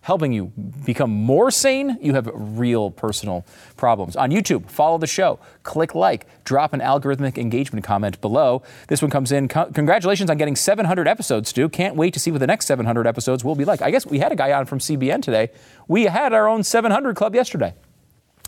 helping 0.06 0.32
you 0.32 0.51
become 0.86 1.10
more 1.10 1.49
sane, 1.49 1.97
you 1.99 2.14
have 2.14 2.30
real 2.32 2.91
personal 2.91 3.43
problems. 3.76 4.16
On 4.16 4.30
YouTube, 4.30 4.70
follow 4.70 4.99
the 4.99 5.08
show, 5.08 5.39
click 5.64 5.95
like, 5.95 6.28
drop 6.43 6.74
an 6.74 6.80
algorithmic 6.80 7.39
engagement 7.39 7.84
comment 7.84 8.22
below. 8.22 8.62
This 8.88 9.01
one 9.01 9.10
comes 9.10 9.32
in. 9.32 9.47
Congratulations 9.47 10.30
on 10.30 10.38
getting 10.38 10.56
700 10.56 11.08
episodes, 11.08 11.49
Stu. 11.49 11.68
Can't 11.70 11.95
wait 11.95 12.14
to 12.14 12.20
see 12.20 12.30
what 12.30 12.39
the 12.39 12.45
next 12.45 12.68
700 12.68 13.08
episodes 13.08 13.43
will 13.43 13.56
be 13.56 13.66
like. 13.66 13.82
I 13.82 13.89
guess 13.89 14.06
we 14.06 14.20
had 14.20 14.32
a 14.32 14.36
guy 14.36 14.51
on 14.51 14.68
from 14.68 14.78
CBN 14.78 15.24
today. 15.24 15.49
We 15.88 16.03
had 16.03 16.34
our 16.34 16.47
own 16.47 16.62
700 16.62 17.16
club 17.16 17.34
yesterday. 17.34 17.74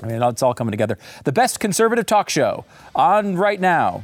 I 0.04 0.06
mean, 0.06 0.22
it's 0.22 0.44
all 0.44 0.54
coming 0.54 0.74
together. 0.74 1.00
The 1.24 1.32
best 1.32 1.60
conservative 1.60 2.06
talk 2.06 2.30
show 2.30 2.66
on 2.94 3.36
right 3.36 3.60
now, 3.60 4.04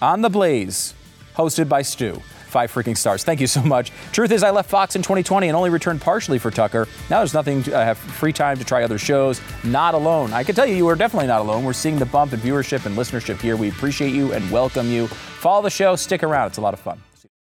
on 0.00 0.22
the 0.22 0.30
Blaze, 0.30 0.94
hosted 1.34 1.68
by 1.68 1.82
Stu 1.82 2.22
five 2.56 2.72
freaking 2.72 2.96
stars. 2.96 3.22
Thank 3.22 3.42
you 3.42 3.46
so 3.46 3.62
much. 3.62 3.92
Truth 4.12 4.32
is, 4.32 4.42
I 4.42 4.50
left 4.50 4.70
Fox 4.70 4.96
in 4.96 5.02
2020 5.02 5.48
and 5.48 5.54
only 5.54 5.68
returned 5.68 6.00
partially 6.00 6.38
for 6.38 6.50
Tucker. 6.50 6.88
Now 7.10 7.18
there's 7.18 7.34
nothing. 7.34 7.62
To, 7.64 7.76
I 7.76 7.84
have 7.84 7.98
free 7.98 8.32
time 8.32 8.56
to 8.56 8.64
try 8.64 8.82
other 8.82 8.96
shows. 8.96 9.42
Not 9.62 9.92
alone. 9.92 10.32
I 10.32 10.42
can 10.42 10.54
tell 10.54 10.64
you, 10.64 10.74
you 10.74 10.88
are 10.88 10.96
definitely 10.96 11.26
not 11.26 11.42
alone. 11.42 11.64
We're 11.64 11.74
seeing 11.74 11.98
the 11.98 12.06
bump 12.06 12.32
in 12.32 12.40
viewership 12.40 12.86
and 12.86 12.96
listenership 12.96 13.42
here. 13.42 13.56
We 13.56 13.68
appreciate 13.68 14.14
you 14.14 14.32
and 14.32 14.50
welcome 14.50 14.90
you. 14.90 15.06
Follow 15.06 15.60
the 15.60 15.68
show. 15.68 15.96
Stick 15.96 16.22
around. 16.22 16.46
It's 16.46 16.56
a 16.56 16.62
lot 16.62 16.72
of 16.72 16.80
fun. 16.80 16.98